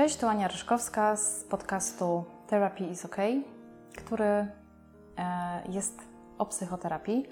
Cześć, 0.00 0.16
tu 0.16 0.28
Ania 0.28 0.48
Ryszkowska 0.48 1.16
z 1.16 1.44
podcastu 1.44 2.24
Therapy 2.46 2.84
is 2.84 3.04
OK, 3.04 3.16
który 3.96 4.24
e, 4.24 4.46
jest 5.68 6.00
o 6.38 6.46
psychoterapii. 6.46 7.26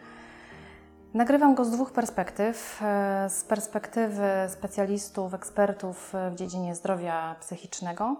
Nagrywam 1.14 1.54
go 1.54 1.64
z 1.64 1.70
dwóch 1.70 1.92
perspektyw. 1.92 2.82
E, 2.82 3.30
z 3.30 3.44
perspektywy 3.44 4.28
specjalistów, 4.48 5.34
ekspertów 5.34 6.12
w 6.30 6.34
dziedzinie 6.34 6.74
zdrowia 6.74 7.36
psychicznego 7.40 8.16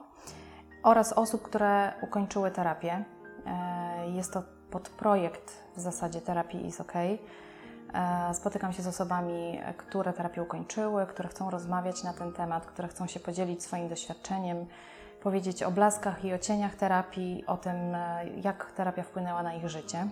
oraz 0.82 1.12
osób, 1.12 1.42
które 1.42 1.92
ukończyły 2.02 2.50
terapię. 2.50 3.04
E, 3.46 4.10
jest 4.10 4.32
to 4.32 4.42
podprojekt 4.70 5.52
w 5.76 5.80
zasadzie 5.80 6.20
Therapy 6.20 6.56
is 6.56 6.80
OK. 6.80 6.92
Spotykam 8.32 8.72
się 8.72 8.82
z 8.82 8.86
osobami, 8.86 9.60
które 9.76 10.12
terapię 10.12 10.42
ukończyły, 10.42 11.06
które 11.06 11.28
chcą 11.28 11.50
rozmawiać 11.50 12.04
na 12.04 12.12
ten 12.12 12.32
temat, 12.32 12.66
które 12.66 12.88
chcą 12.88 13.06
się 13.06 13.20
podzielić 13.20 13.62
swoim 13.62 13.88
doświadczeniem, 13.88 14.66
powiedzieć 15.22 15.62
o 15.62 15.70
blaskach 15.70 16.24
i 16.24 16.34
o 16.34 16.38
cieniach 16.38 16.74
terapii, 16.74 17.46
o 17.46 17.56
tym, 17.56 17.76
jak 18.42 18.72
terapia 18.72 19.02
wpłynęła 19.02 19.42
na 19.42 19.54
ich 19.54 19.68
życie. 19.68 20.08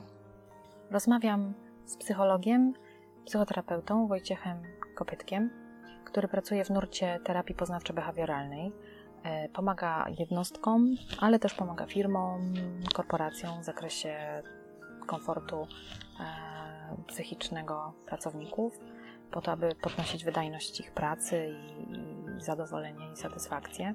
Rozmawiam 0.90 1.54
z 1.86 1.96
psychologiem, 1.96 2.72
psychoterapeutą 3.24 4.06
Wojciechem 4.06 4.62
Kopytkiem, 4.94 5.50
który 6.04 6.28
pracuje 6.28 6.64
w 6.64 6.70
nurcie 6.70 7.20
terapii 7.24 7.54
poznawczo-behawioralnej. 7.54 8.72
Pomaga 9.52 10.06
jednostkom, 10.18 10.86
ale 11.20 11.38
też 11.38 11.54
pomaga 11.54 11.86
firmom, 11.86 12.54
korporacjom 12.94 13.60
w 13.60 13.64
zakresie 13.64 14.42
komfortu 15.06 15.66
psychicznego 17.06 17.92
pracowników, 18.06 18.78
po 19.30 19.40
to, 19.40 19.52
aby 19.52 19.74
podnosić 19.74 20.24
wydajność 20.24 20.80
ich 20.80 20.92
pracy 20.92 21.48
i, 21.48 21.92
i 21.92 22.42
zadowolenie 22.42 23.12
i 23.12 23.16
satysfakcję. 23.16 23.94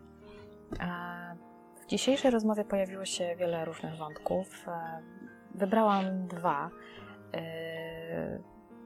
W 1.81 1.85
dzisiejszej 1.87 2.31
rozmowie 2.31 2.65
pojawiło 2.65 3.05
się 3.05 3.35
wiele 3.35 3.65
różnych 3.65 3.97
wątków. 3.97 4.65
Wybrałam 5.55 6.27
dwa. 6.27 6.69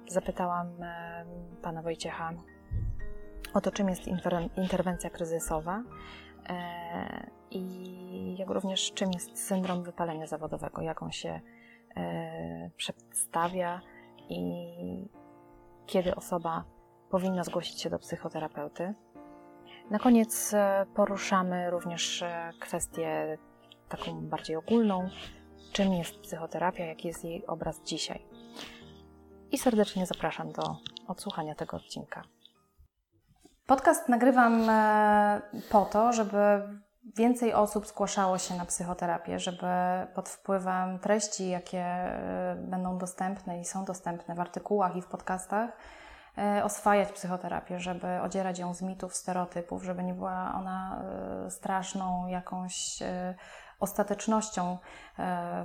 Zapytałam 0.07 0.67
pana 1.61 1.81
Wojciecha 1.81 2.33
o 3.53 3.61
to, 3.61 3.71
czym 3.71 3.89
jest 3.89 4.01
interwencja 4.57 5.09
kryzysowa 5.09 5.83
i 7.51 8.37
jak 8.37 8.49
również 8.49 8.91
czym 8.93 9.11
jest 9.11 9.45
syndrom 9.47 9.83
wypalenia 9.83 10.27
zawodowego, 10.27 10.81
jak 10.81 11.03
on 11.03 11.11
się 11.11 11.41
przedstawia 12.77 13.81
i 14.29 14.49
kiedy 15.85 16.15
osoba 16.15 16.63
powinna 17.09 17.43
zgłosić 17.43 17.81
się 17.81 17.89
do 17.89 17.99
psychoterapeuty. 17.99 18.93
Na 19.89 19.99
koniec 19.99 20.53
e, 20.53 20.85
poruszamy 20.95 21.69
również 21.69 22.21
e, 22.21 22.51
kwestię 22.59 23.37
taką 23.89 24.21
bardziej 24.21 24.55
ogólną, 24.55 25.09
czym 25.71 25.93
jest 25.93 26.19
psychoterapia, 26.19 26.85
jaki 26.85 27.07
jest 27.07 27.23
jej 27.23 27.47
obraz 27.47 27.81
dzisiaj. 27.83 28.25
I 29.51 29.57
serdecznie 29.57 30.05
zapraszam 30.05 30.51
do 30.51 30.75
odsłuchania 31.07 31.55
tego 31.55 31.77
odcinka. 31.77 32.23
Podcast 33.65 34.09
nagrywam 34.09 34.69
e, 34.69 35.41
po 35.71 35.85
to, 35.85 36.13
żeby 36.13 36.37
więcej 37.13 37.53
osób 37.53 37.87
zgłaszało 37.87 38.37
się 38.37 38.55
na 38.55 38.65
psychoterapię, 38.65 39.39
żeby 39.39 39.67
pod 40.15 40.29
wpływem 40.29 40.99
treści, 40.99 41.49
jakie 41.49 41.79
e, 41.79 42.55
będą 42.55 42.97
dostępne 42.97 43.59
i 43.59 43.65
są 43.65 43.85
dostępne 43.85 44.35
w 44.35 44.39
artykułach 44.39 44.95
i 44.95 45.01
w 45.01 45.07
podcastach, 45.07 45.69
e, 46.37 46.63
oswajać 46.63 47.11
psychoterapię, 47.11 47.79
żeby 47.79 48.21
odzierać 48.21 48.59
ją 48.59 48.73
z 48.73 48.81
mitów, 48.81 49.15
stereotypów, 49.15 49.83
żeby 49.83 50.03
nie 50.03 50.13
była 50.13 50.53
ona 50.55 51.01
e, 51.45 51.51
straszną 51.51 52.27
jakąś 52.27 52.99
ostatecznością 53.79 54.77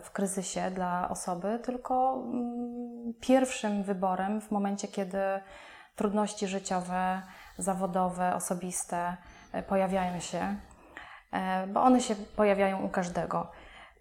w 0.02 0.10
kryzysie 0.10 0.70
dla 0.70 1.08
osoby, 1.08 1.58
tylko 1.62 2.14
mm, 2.14 3.14
pierwszym 3.20 3.82
wyborem 3.82 4.41
w 4.41 4.50
momencie, 4.50 4.88
kiedy 4.88 5.19
trudności 5.97 6.47
życiowe, 6.48 7.22
zawodowe, 7.59 8.34
osobiste 8.34 9.16
pojawiają 9.69 10.20
się 10.20 10.56
bo 11.68 11.82
one 11.82 12.00
się 12.00 12.14
pojawiają 12.36 12.82
u 12.82 12.88
każdego. 12.88 13.50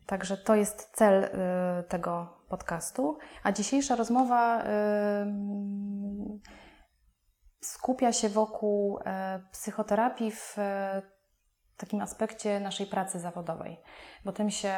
Także 0.09 0.38
to 0.38 0.56
jest 0.56 0.91
cel 0.95 1.23
y, 1.23 1.29
tego 1.84 2.38
podcastu. 2.47 3.17
A 3.44 3.51
dzisiejsza 3.51 3.95
rozmowa 3.95 4.63
y, 4.63 4.66
skupia 7.62 8.13
się 8.13 8.29
wokół 8.29 9.00
e, 9.06 9.44
psychoterapii 9.51 10.31
w 10.31 10.59
e, 10.59 11.01
takim 11.78 12.01
aspekcie 12.01 12.59
naszej 12.59 12.88
pracy 12.88 13.19
zawodowej, 13.19 13.78
bo 14.25 14.31
tym 14.31 14.51
się 14.51 14.75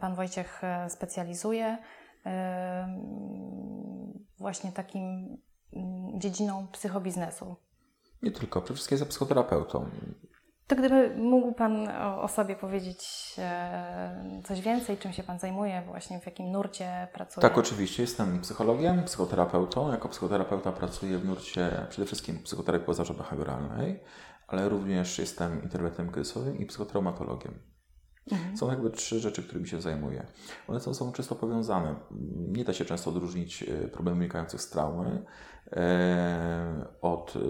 Pan 0.00 0.14
Wojciech 0.14 0.62
specjalizuje, 0.88 1.78
właśnie 4.38 4.72
takim 4.72 5.36
mm, 5.76 6.20
dziedziną 6.20 6.66
psychobiznesu. 6.72 7.56
Nie 8.22 8.30
tylko, 8.30 8.60
przede 8.60 8.74
wszystkim 8.74 8.94
jestem 8.94 9.08
psychoterapeutą. 9.08 9.90
To 10.74 10.78
gdyby 10.78 11.14
mógł 11.16 11.52
Pan 11.52 11.88
o, 12.20 12.28
sobie 12.28 12.56
powiedzieć 12.56 13.34
e, 13.38 14.42
coś 14.44 14.60
więcej, 14.60 14.98
czym 14.98 15.12
się 15.12 15.22
Pan 15.22 15.38
zajmuje, 15.38 15.82
właśnie 15.86 16.20
w 16.20 16.26
jakim 16.26 16.52
nurcie 16.52 17.08
pracuje? 17.12 17.42
Tak, 17.42 17.58
oczywiście. 17.58 18.02
Jestem 18.02 18.40
psychologiem, 18.40 19.04
psychoterapeutą. 19.04 19.90
Jako 19.90 20.08
psychoterapeuta 20.08 20.72
pracuję 20.72 21.18
w 21.18 21.24
nurcie 21.24 21.70
przede 21.90 22.06
wszystkim 22.06 22.38
psychoterapii 22.38 22.86
pozażo-behawioralnej, 22.86 23.94
ale 24.48 24.68
również 24.68 25.18
jestem 25.18 25.62
interwentem 25.62 26.10
kryzysowym 26.10 26.58
i 26.58 26.66
psychotraumatologiem. 26.66 27.73
Mhm. 28.32 28.56
Są 28.56 28.70
jakby 28.70 28.90
trzy 28.90 29.20
rzeczy, 29.20 29.42
którymi 29.42 29.68
się 29.68 29.80
zajmuję. 29.80 30.26
One 30.68 30.80
są, 30.80 30.94
są 30.94 31.12
często 31.12 31.34
powiązane. 31.34 31.94
Nie 32.36 32.64
da 32.64 32.72
się 32.72 32.84
często 32.84 33.10
odróżnić 33.10 33.62
e, 33.62 33.88
problemów 33.88 34.18
wynikających 34.18 34.60
z 34.60 34.70
traumy 34.70 35.24
e, 35.72 36.86
od 37.00 37.36
e, 37.36 37.40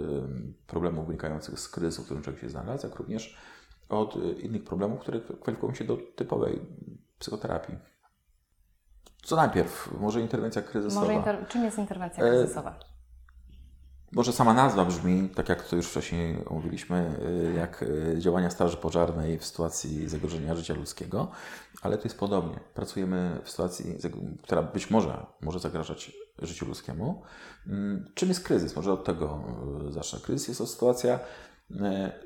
problemów 0.66 1.06
wynikających 1.06 1.60
z 1.60 1.68
kryzysu, 1.68 2.02
w 2.02 2.04
którym 2.04 2.22
człowiek 2.22 2.40
się 2.40 2.48
znalazł, 2.48 2.86
jak 2.86 2.96
również 2.96 3.36
od 3.88 4.16
innych 4.42 4.64
problemów, 4.64 5.00
które 5.00 5.20
kwalifikują 5.20 5.74
się 5.74 5.84
do 5.84 5.98
typowej 6.16 6.60
psychoterapii. 7.18 7.78
Co 9.22 9.36
najpierw? 9.36 10.00
Może 10.00 10.20
interwencja 10.20 10.62
kryzysowa. 10.62 11.00
Może 11.00 11.14
inter... 11.14 11.48
Czym 11.48 11.64
jest 11.64 11.78
interwencja 11.78 12.24
kryzysowa? 12.24 12.78
Może 14.14 14.32
sama 14.32 14.54
nazwa 14.54 14.84
brzmi, 14.84 15.28
tak 15.28 15.48
jak 15.48 15.68
to 15.68 15.76
już 15.76 15.86
wcześniej 15.86 16.44
omówiliśmy, 16.46 17.18
y, 17.50 17.54
jak 17.56 17.82
y, 17.82 18.16
działania 18.18 18.50
Straży 18.50 18.76
Pożarnej 18.76 19.38
w 19.38 19.44
sytuacji 19.44 20.08
zagrożenia 20.08 20.54
życia 20.54 20.74
ludzkiego, 20.74 21.30
ale 21.82 21.98
to 21.98 22.04
jest 22.04 22.18
podobnie. 22.18 22.60
Pracujemy 22.74 23.40
w 23.44 23.50
sytuacji, 23.50 23.98
która 24.42 24.62
być 24.62 24.90
może 24.90 25.26
może 25.40 25.58
zagrażać 25.58 26.12
życiu 26.38 26.66
ludzkiemu. 26.66 27.22
Mm, 27.66 28.12
czym 28.14 28.28
jest 28.28 28.44
kryzys? 28.44 28.76
Może 28.76 28.92
od 28.92 29.04
tego 29.04 29.44
y, 29.88 29.92
zacznę. 29.92 30.18
Kryzys 30.20 30.48
jest 30.48 30.60
to 30.60 30.66
sytuacja 30.66 31.20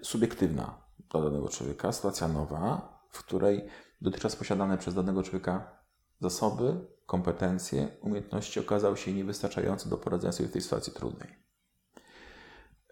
subiektywna 0.02 0.74
dla 1.10 1.22
danego 1.22 1.48
człowieka, 1.48 1.92
sytuacja 1.92 2.28
nowa, 2.28 2.98
w 3.10 3.18
której 3.18 3.68
dotychczas 4.00 4.36
posiadane 4.36 4.78
przez 4.78 4.94
danego 4.94 5.22
człowieka 5.22 5.80
zasoby, 6.20 6.86
kompetencje, 7.06 7.88
umiejętności 8.00 8.60
okazały 8.60 8.96
się 8.96 9.12
niewystarczające 9.12 9.88
do 9.88 9.96
poradzenia 9.96 10.32
sobie 10.32 10.48
w 10.48 10.52
tej 10.52 10.62
sytuacji 10.62 10.92
trudnej. 10.92 11.47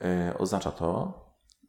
E, 0.01 0.35
oznacza 0.39 0.71
to, 0.71 1.21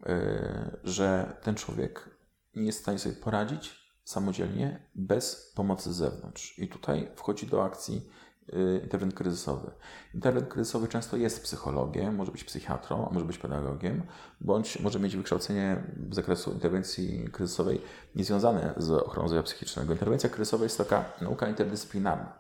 e, 0.05 0.77
że 0.83 1.37
ten 1.43 1.55
człowiek 1.55 2.09
nie 2.55 2.65
jest 2.65 2.79
w 2.79 2.81
stanie 2.81 2.99
sobie 2.99 3.15
poradzić 3.15 3.87
samodzielnie 4.03 4.89
bez 4.95 5.53
pomocy 5.55 5.93
z 5.93 5.95
zewnątrz. 5.95 6.59
I 6.59 6.67
tutaj 6.67 7.11
wchodzi 7.15 7.47
do 7.47 7.63
akcji 7.63 8.09
e, 8.53 8.77
interwent 8.77 9.13
kryzysowy. 9.13 9.71
Interwent 10.13 10.47
kryzysowy 10.47 10.87
często 10.87 11.17
jest 11.17 11.43
psychologiem, 11.43 12.15
może 12.15 12.31
być 12.31 12.43
psychiatrą, 12.43 13.07
a 13.09 13.13
może 13.13 13.25
być 13.25 13.37
pedagogiem, 13.37 14.03
bądź 14.41 14.79
może 14.79 14.99
mieć 14.99 15.15
wykształcenie 15.15 15.83
z 16.11 16.15
zakresu 16.15 16.51
interwencji 16.51 17.29
kryzysowej 17.31 17.81
niezwiązane 18.15 18.73
z 18.77 18.91
ochroną 18.91 19.27
zdrowia 19.27 19.43
psychicznego. 19.43 19.93
Interwencja 19.93 20.29
kryzysowa 20.29 20.63
jest 20.63 20.77
taka 20.77 21.05
nauka 21.21 21.47
interdyscyplinarna. 21.49 22.33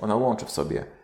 Ona 0.00 0.16
łączy 0.16 0.46
w 0.46 0.50
sobie 0.50 0.99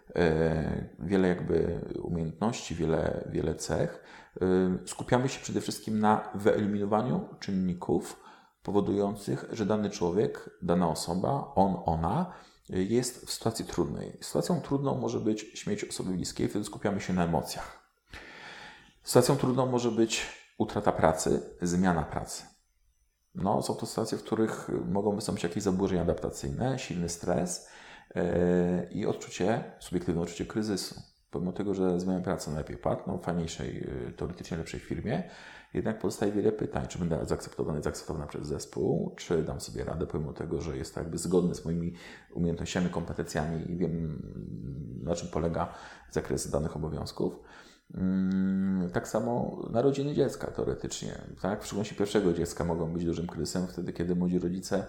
wiele 0.99 1.29
jakby 1.29 1.81
umiejętności, 2.03 2.75
wiele, 2.75 3.29
wiele 3.33 3.55
cech. 3.55 4.05
E, 4.41 4.79
skupiamy 4.87 5.29
się 5.29 5.41
przede 5.41 5.61
wszystkim 5.61 6.01
na 6.01 6.29
wyeliminowaniu 6.35 7.29
czynników 7.41 8.21
powodujących, 8.63 9.45
że 9.53 9.67
dany 9.67 9.91
człowiek, 9.91 10.51
dana 10.63 10.89
osoba, 10.89 11.53
on, 11.55 11.77
ona 11.85 12.33
jest 12.69 13.27
w 13.27 13.33
sytuacji 13.33 13.65
trudnej. 13.65 14.19
Sytuacją 14.21 14.61
trudną 14.61 14.95
może 14.95 15.21
być 15.21 15.41
śmierć 15.41 15.85
osoby 15.85 16.11
bliskiej, 16.11 16.49
wtedy 16.49 16.65
skupiamy 16.65 17.01
się 17.01 17.13
na 17.13 17.25
emocjach. 17.25 17.87
Sytuacją 19.03 19.37
trudną 19.37 19.67
może 19.67 19.91
być 19.91 20.27
utrata 20.59 20.93
pracy, 20.93 21.57
zmiana 21.63 22.03
pracy. 22.03 22.43
No, 23.35 23.63
są 23.63 23.75
to 23.75 23.87
sytuacje, 23.87 24.19
w 24.19 24.23
których 24.23 24.71
mogą 24.89 25.17
wystąpić 25.17 25.45
jakieś 25.45 25.63
zaburzenia 25.63 26.03
adaptacyjne, 26.03 26.79
silny 26.79 27.09
stres, 27.09 27.69
i 28.91 29.07
odczucie, 29.07 29.65
subiektywne 29.79 30.23
odczucie 30.23 30.47
kryzysu. 30.47 31.03
pomimo 31.31 31.53
tego, 31.53 31.75
że 31.75 32.01
zmieniam 32.01 32.23
pracę 32.23 32.51
na 32.51 32.59
lepiej 32.59 32.77
płatną, 32.77 33.19
fajniejszej, 33.19 33.83
y, 34.09 34.13
teoretycznie 34.17 34.57
lepszej 34.57 34.81
firmie, 34.81 35.23
jednak 35.75 35.99
pozostaje 35.99 36.33
wiele 36.33 36.53
pytań, 36.53 36.87
czy 36.89 36.99
będę 36.99 37.27
zaakceptowany, 37.27 37.83
zaakceptowany 37.83 38.27
przez 38.27 38.47
zespół, 38.47 39.15
czy 39.17 39.43
dam 39.43 39.61
sobie 39.61 39.85
radę, 39.85 40.07
pomimo 40.07 40.33
tego, 40.33 40.61
że 40.61 40.77
jest 40.77 40.95
to 40.95 41.01
jakby 41.01 41.19
zgodny 41.19 41.55
z 41.55 41.65
moimi 41.65 41.95
umiejętnościami, 42.35 42.91
kompetencjami 42.91 43.71
i 43.71 43.77
wiem, 43.77 44.23
na 45.03 45.15
czym 45.15 45.29
polega 45.29 45.75
zakres 46.11 46.51
danych 46.51 46.77
obowiązków. 46.77 47.41
Mm, 47.95 48.91
tak 48.91 49.09
samo 49.09 49.63
narodziny 49.71 50.15
dziecka 50.15 50.47
teoretycznie. 50.47 51.13
Tak? 51.43 51.63
W 51.63 51.67
szczególności 51.67 51.95
pierwszego 51.95 52.33
dziecka 52.33 52.65
mogą 52.65 52.93
być 52.93 53.05
dużym 53.05 53.27
kryzysem 53.27 53.67
wtedy, 53.67 53.93
kiedy 53.93 54.15
młodzi 54.15 54.39
rodzice, 54.39 54.87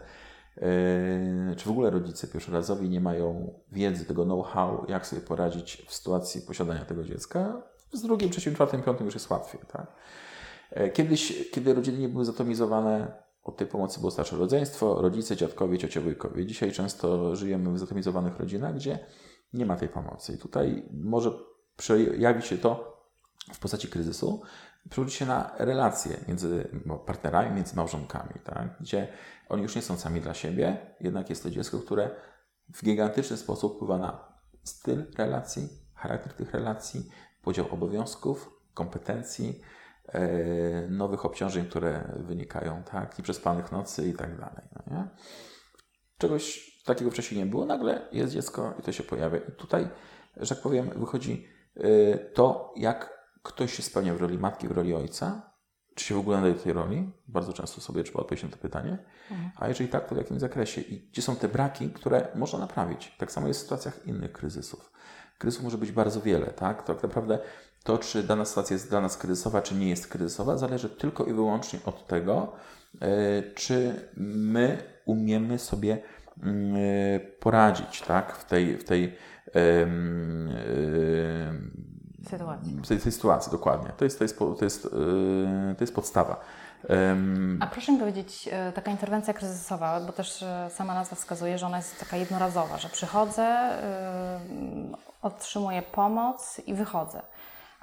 czy 1.57 1.65
w 1.65 1.71
ogóle 1.71 1.89
rodzice 1.89 2.27
pierwszorazowi 2.27 2.89
nie 2.89 3.01
mają 3.01 3.53
wiedzy, 3.71 4.05
tego 4.05 4.25
know-how, 4.25 4.85
jak 4.87 5.07
sobie 5.07 5.21
poradzić 5.21 5.85
w 5.87 5.93
sytuacji 5.93 6.41
posiadania 6.41 6.85
tego 6.85 7.03
dziecka. 7.03 7.61
Z 7.93 8.01
drugim, 8.01 8.29
trzecim, 8.29 8.53
czwartym, 8.53 8.83
piątym 8.83 9.05
już 9.05 9.13
jest 9.13 9.29
łatwiej. 9.29 9.61
Tak? 9.71 9.87
E, 10.71 10.89
kiedyś, 10.89 11.49
kiedy 11.51 11.73
rodziny 11.73 11.97
nie 11.97 12.09
były 12.09 12.25
zatomizowane, 12.25 13.11
od 13.43 13.57
tej 13.57 13.67
pomocy 13.67 13.99
było 13.99 14.11
starsze 14.11 14.35
rodzeństwo, 14.35 15.01
rodzice, 15.01 15.35
dziadkowie, 15.35 15.77
ciocie, 15.77 16.01
wujkowie. 16.01 16.45
Dzisiaj 16.45 16.71
często 16.71 17.35
żyjemy 17.35 17.73
w 17.73 17.79
zatomizowanych 17.79 18.39
rodzinach, 18.39 18.75
gdzie 18.75 18.99
nie 19.53 19.65
ma 19.65 19.75
tej 19.75 19.89
pomocy. 19.89 20.33
I 20.33 20.37
tutaj 20.37 20.89
może 20.91 21.31
przejawi 21.77 22.41
się 22.41 22.57
to 22.57 22.97
w 23.53 23.59
postaci 23.59 23.87
kryzysu, 23.87 24.41
przełoży 24.89 25.15
się 25.15 25.25
na 25.25 25.51
relacje 25.57 26.17
między 26.27 26.69
partnerami, 27.05 27.55
między 27.55 27.75
małżonkami, 27.75 28.33
tak? 28.43 28.77
gdzie 28.79 29.07
oni 29.49 29.63
już 29.63 29.75
nie 29.75 29.81
są 29.81 29.97
sami 29.97 30.21
dla 30.21 30.33
siebie, 30.33 30.95
jednak 31.01 31.29
jest 31.29 31.43
to 31.43 31.49
dziecko, 31.49 31.79
które 31.79 32.09
w 32.75 32.83
gigantyczny 32.83 33.37
sposób 33.37 33.75
wpływa 33.75 33.97
na 33.97 34.37
styl 34.63 35.05
relacji, 35.17 35.69
charakter 35.95 36.33
tych 36.33 36.53
relacji, 36.53 37.09
podział 37.41 37.67
obowiązków, 37.71 38.49
kompetencji, 38.73 39.61
E, 40.07 40.87
nowych 40.89 41.25
obciążeń, 41.25 41.65
które 41.65 42.03
wynikają, 42.17 42.83
tak, 42.83 43.17
nieprzespanych 43.17 43.71
nocy 43.71 44.09
i 44.09 44.13
tak 44.13 44.39
dalej. 44.39 44.63
No 44.75 44.95
nie? 44.95 45.07
Czegoś 46.17 46.71
takiego 46.85 47.11
wcześniej 47.11 47.39
nie 47.39 47.45
było, 47.45 47.65
nagle 47.65 48.07
jest 48.11 48.33
dziecko 48.33 48.73
i 48.79 48.81
to 48.81 48.91
się 48.91 49.03
pojawia. 49.03 49.37
I 49.37 49.51
tutaj, 49.51 49.89
że 50.37 50.55
tak 50.55 50.63
powiem, 50.63 50.89
wychodzi 50.95 51.47
e, 51.75 52.17
to, 52.17 52.73
jak 52.77 53.16
ktoś 53.47 53.73
się 53.73 53.83
spełnia 53.83 54.13
w 54.13 54.21
roli 54.21 54.37
matki, 54.37 54.67
w 54.67 54.71
roli 54.71 54.93
ojca, 54.93 55.51
czy 55.95 56.05
się 56.05 56.15
w 56.15 56.19
ogóle 56.19 56.37
nadaje 56.37 56.53
do 56.53 56.61
tej 56.61 56.73
roli? 56.73 57.11
Bardzo 57.27 57.53
często 57.53 57.81
sobie 57.81 58.03
trzeba 58.03 58.19
odpowiedzieć 58.19 58.43
na 58.43 58.57
to 58.57 58.61
pytanie. 58.61 58.97
Mhm. 59.31 59.51
A 59.55 59.67
jeżeli 59.67 59.89
tak, 59.89 60.09
to 60.09 60.15
w 60.15 60.17
jakim 60.17 60.39
zakresie? 60.39 60.81
I 60.81 61.09
gdzie 61.09 61.21
są 61.21 61.35
te 61.35 61.47
braki, 61.47 61.89
które 61.89 62.27
można 62.35 62.59
naprawić? 62.59 63.15
Tak 63.17 63.31
samo 63.31 63.47
jest 63.47 63.59
w 63.59 63.63
sytuacjach 63.63 64.07
innych 64.07 64.31
kryzysów. 64.31 64.91
Kryzysów 65.37 65.63
może 65.63 65.77
być 65.77 65.91
bardzo 65.91 66.21
wiele, 66.21 66.47
tak? 66.47 66.83
Tak 66.83 67.03
naprawdę 67.03 67.39
to, 67.83 67.97
czy 67.97 68.23
dana 68.23 68.45
sytuacja 68.45 68.73
jest 68.73 68.89
dla 68.89 69.01
nas 69.01 69.17
kryzysowa, 69.17 69.61
czy 69.61 69.75
nie 69.75 69.89
jest 69.89 70.07
kryzysowa, 70.07 70.57
zależy 70.57 70.89
tylko 70.89 71.25
i 71.25 71.33
wyłącznie 71.33 71.79
od 71.85 72.07
tego, 72.07 72.53
e, 73.01 73.07
czy 73.55 74.09
my 74.17 74.77
umiemy 75.05 75.59
sobie 75.59 76.01
mm, 76.43 76.75
e, 76.75 77.19
poradzić 77.19 78.01
tak, 78.01 78.35
w 78.35 78.45
tej, 78.45 78.77
w 78.77 78.83
tej, 78.83 79.15
sytuacji. 82.29 82.73
W 82.83 82.87
tej, 82.87 82.99
tej 82.99 83.11
sytuacji, 83.11 83.51
dokładnie. 83.51 83.91
To 83.97 84.03
jest, 84.03 84.17
to 84.17 84.23
jest, 84.23 84.39
to 84.39 84.57
jest, 84.61 84.85
e, 84.85 85.75
to 85.75 85.83
jest 85.83 85.95
podstawa. 85.95 86.39
A 87.59 87.67
proszę 87.67 87.91
mi 87.91 87.99
powiedzieć, 87.99 88.49
taka 88.75 88.91
interwencja 88.91 89.33
kryzysowa, 89.33 89.99
bo 89.99 90.11
też 90.11 90.45
sama 90.69 90.93
nazwa 90.93 91.15
wskazuje, 91.15 91.57
że 91.57 91.65
ona 91.65 91.77
jest 91.77 91.99
taka 91.99 92.17
jednorazowa, 92.17 92.77
że 92.77 92.89
przychodzę, 92.89 93.69
otrzymuję 95.21 95.81
pomoc 95.81 96.61
i 96.67 96.73
wychodzę. 96.73 97.21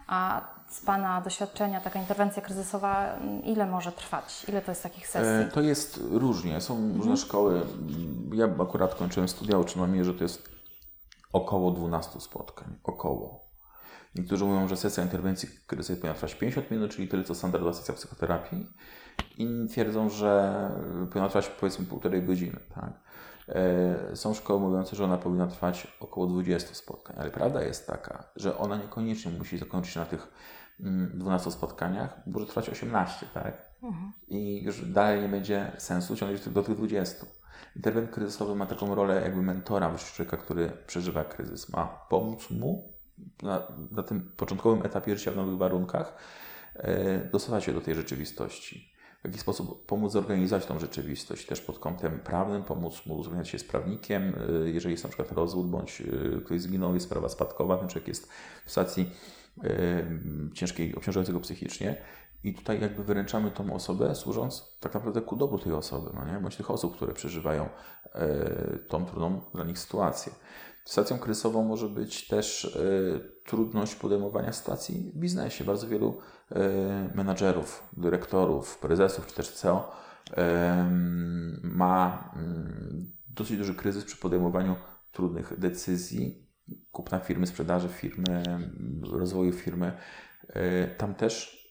A 0.06 0.40
z 0.68 0.80
Pana 0.80 1.20
doświadczenia 1.20 1.80
taka 1.80 2.00
interwencja 2.00 2.42
kryzysowa, 2.42 3.18
ile 3.44 3.66
może 3.66 3.92
trwać? 3.92 4.44
Ile 4.48 4.62
to 4.62 4.70
jest 4.70 4.82
takich 4.82 5.08
sesji? 5.08 5.48
E, 5.48 5.50
to 5.52 5.60
jest 5.60 6.00
różnie. 6.10 6.60
Są 6.60 6.74
mhm. 6.74 6.96
różne 6.96 7.16
szkoły. 7.16 7.66
Ja 8.32 8.48
akurat 8.62 8.94
kończyłem 8.94 9.28
studia, 9.28 9.58
uczyłem 9.58 10.04
że 10.04 10.14
to 10.14 10.22
jest 10.22 10.48
około 11.32 11.70
12 11.70 12.20
spotkań. 12.20 12.78
Około. 12.84 13.43
Niektórzy 14.14 14.44
mówią, 14.44 14.68
że 14.68 14.76
sesja 14.76 15.02
interwencji 15.02 15.48
kryzysowej 15.66 16.00
powinna 16.00 16.14
trwać 16.14 16.34
50 16.34 16.70
minut, 16.70 16.90
czyli 16.90 17.08
tyle 17.08 17.24
co 17.24 17.34
standardowa 17.34 17.72
sesja 17.72 17.94
psychoterapii. 17.94 18.66
Inni 19.38 19.68
twierdzą, 19.68 20.08
że 20.08 20.70
powinna 21.10 21.28
trwać 21.28 21.48
powiedzmy 21.48 21.86
półtorej 21.86 22.22
godziny. 22.22 22.60
Tak? 22.74 22.92
E, 23.48 24.16
są 24.16 24.34
szkoły 24.34 24.60
mówiące, 24.60 24.96
że 24.96 25.04
ona 25.04 25.18
powinna 25.18 25.46
trwać 25.46 25.96
około 26.00 26.26
20 26.26 26.74
spotkań, 26.74 27.16
ale 27.18 27.30
prawda 27.30 27.62
jest 27.62 27.86
taka, 27.86 28.24
że 28.36 28.58
ona 28.58 28.76
niekoniecznie 28.76 29.32
musi 29.32 29.58
zakończyć 29.58 29.96
na 29.96 30.06
tych 30.06 30.28
12 30.78 31.24
mm, 31.26 31.40
spotkaniach, 31.40 32.26
może 32.26 32.46
trwać 32.46 32.68
18, 32.68 33.26
tak? 33.34 33.74
Mhm. 33.82 34.12
I 34.28 34.62
już 34.62 34.86
dalej 34.86 35.22
nie 35.22 35.28
będzie 35.28 35.72
sensu 35.78 36.16
ciągnąć 36.16 36.48
do 36.48 36.62
tych 36.62 36.76
20. 36.76 37.26
Interwent 37.76 38.10
kryzysowy 38.10 38.54
ma 38.54 38.66
taką 38.66 38.94
rolę 38.94 39.22
jakby 39.22 39.42
mentora 39.42 39.94
człowieka, 39.96 40.36
który 40.36 40.72
przeżywa 40.86 41.24
kryzys. 41.24 41.68
Ma 41.68 41.86
pomóc 42.08 42.50
mu 42.50 42.93
na, 43.42 43.62
na 43.90 44.02
tym 44.02 44.30
początkowym 44.36 44.86
etapie 44.86 45.16
życia 45.16 45.30
w 45.30 45.36
nowych 45.36 45.56
warunkach 45.56 46.16
e, 46.74 47.18
dostosować 47.18 47.64
się 47.64 47.72
do 47.72 47.80
tej 47.80 47.94
rzeczywistości 47.94 48.94
w 49.24 49.26
jaki 49.26 49.38
sposób 49.38 49.86
pomóc 49.86 50.12
zorganizować 50.12 50.66
tą 50.66 50.78
rzeczywistość, 50.78 51.46
też 51.46 51.60
pod 51.60 51.78
kątem 51.78 52.20
prawnym, 52.20 52.62
pomóc 52.62 53.06
mu 53.06 53.14
uzgodniać 53.14 53.48
się 53.48 53.58
z 53.58 53.64
prawnikiem, 53.64 54.34
y, 54.64 54.70
jeżeli 54.70 54.92
jest 54.92 55.04
na 55.04 55.08
przykład 55.08 55.32
rozwód, 55.32 55.70
bądź 55.70 56.00
y, 56.00 56.40
ktoś 56.44 56.60
zginął, 56.60 56.94
jest 56.94 57.06
sprawa 57.06 57.28
spadkowa, 57.28 57.76
ten 57.76 57.88
człowiek 57.88 58.08
jest 58.08 58.32
w 58.64 58.70
sytuacji 58.70 59.10
ciężkiej, 60.54 60.94
obciążającego 60.94 61.40
psychicznie. 61.40 61.96
I 62.44 62.54
tutaj 62.54 62.80
jakby 62.80 63.04
wyręczamy 63.04 63.50
tą 63.50 63.74
osobę, 63.74 64.14
służąc 64.14 64.76
tak 64.80 64.94
naprawdę 64.94 65.20
ku 65.20 65.36
dobru 65.36 65.58
tej 65.58 65.72
osoby, 65.72 66.10
no 66.14 66.32
nie? 66.32 66.40
bądź 66.40 66.56
tych 66.56 66.70
osób, 66.70 66.96
które 66.96 67.14
przeżywają 67.14 67.68
tą 68.88 69.06
trudną 69.06 69.40
dla 69.54 69.64
nich 69.64 69.78
sytuację. 69.78 70.32
Sytuacją 70.84 71.18
kryzysową 71.18 71.64
może 71.64 71.88
być 71.88 72.26
też 72.26 72.64
y, 72.64 73.40
trudność 73.44 73.94
podejmowania 73.94 74.52
sytuacji 74.52 75.12
w 75.14 75.18
biznesie. 75.18 75.64
Bardzo 75.64 75.88
wielu 75.88 76.18
y, 76.52 76.56
menadżerów, 77.14 77.88
dyrektorów, 77.96 78.78
prezesów 78.78 79.26
czy 79.26 79.34
też 79.34 79.48
CEO 79.48 80.04
ma 81.62 82.30
mm, 82.36 83.12
dosyć 83.28 83.58
duży 83.58 83.74
kryzys 83.74 84.04
przy 84.04 84.16
podejmowaniu 84.16 84.76
trudnych 85.12 85.58
decyzji, 85.58 86.48
kupna 86.92 87.18
firmy, 87.18 87.46
sprzedaży 87.46 87.88
firmy, 87.88 88.42
rozwoju 89.12 89.52
firmy. 89.52 89.92
Tam 90.98 91.14
też 91.14 91.63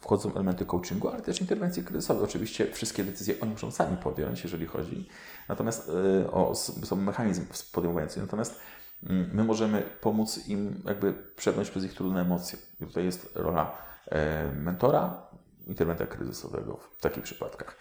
wchodzą 0.00 0.34
elementy 0.34 0.66
coachingu, 0.66 1.08
ale 1.08 1.22
też 1.22 1.40
interwencje 1.40 1.82
kryzysowe. 1.82 2.24
Oczywiście 2.24 2.72
wszystkie 2.72 3.04
decyzje 3.04 3.34
oni 3.40 3.52
muszą 3.52 3.70
sami 3.70 3.96
podjąć, 3.96 4.44
jeżeli 4.44 4.66
chodzi. 4.66 5.08
Natomiast 5.48 5.88
y, 5.88 6.30
o, 6.30 6.54
mechanizm 6.96 7.44
podejmujący. 7.72 8.20
Natomiast 8.20 8.60
mm, 9.02 9.30
my 9.32 9.44
możemy 9.44 9.82
pomóc 10.00 10.48
im 10.48 10.82
jakby 10.86 11.14
przebrnąć 11.36 11.70
przez 11.70 11.84
ich 11.84 11.94
trudne 11.94 12.20
emocje. 12.20 12.58
I 12.80 12.86
tutaj 12.86 13.04
jest 13.04 13.30
rola 13.34 13.78
e, 14.06 14.52
mentora, 14.52 15.28
interwencja 15.66 16.06
kryzysowego 16.06 16.76
w 16.76 17.00
takich 17.00 17.22
przypadkach. 17.22 17.76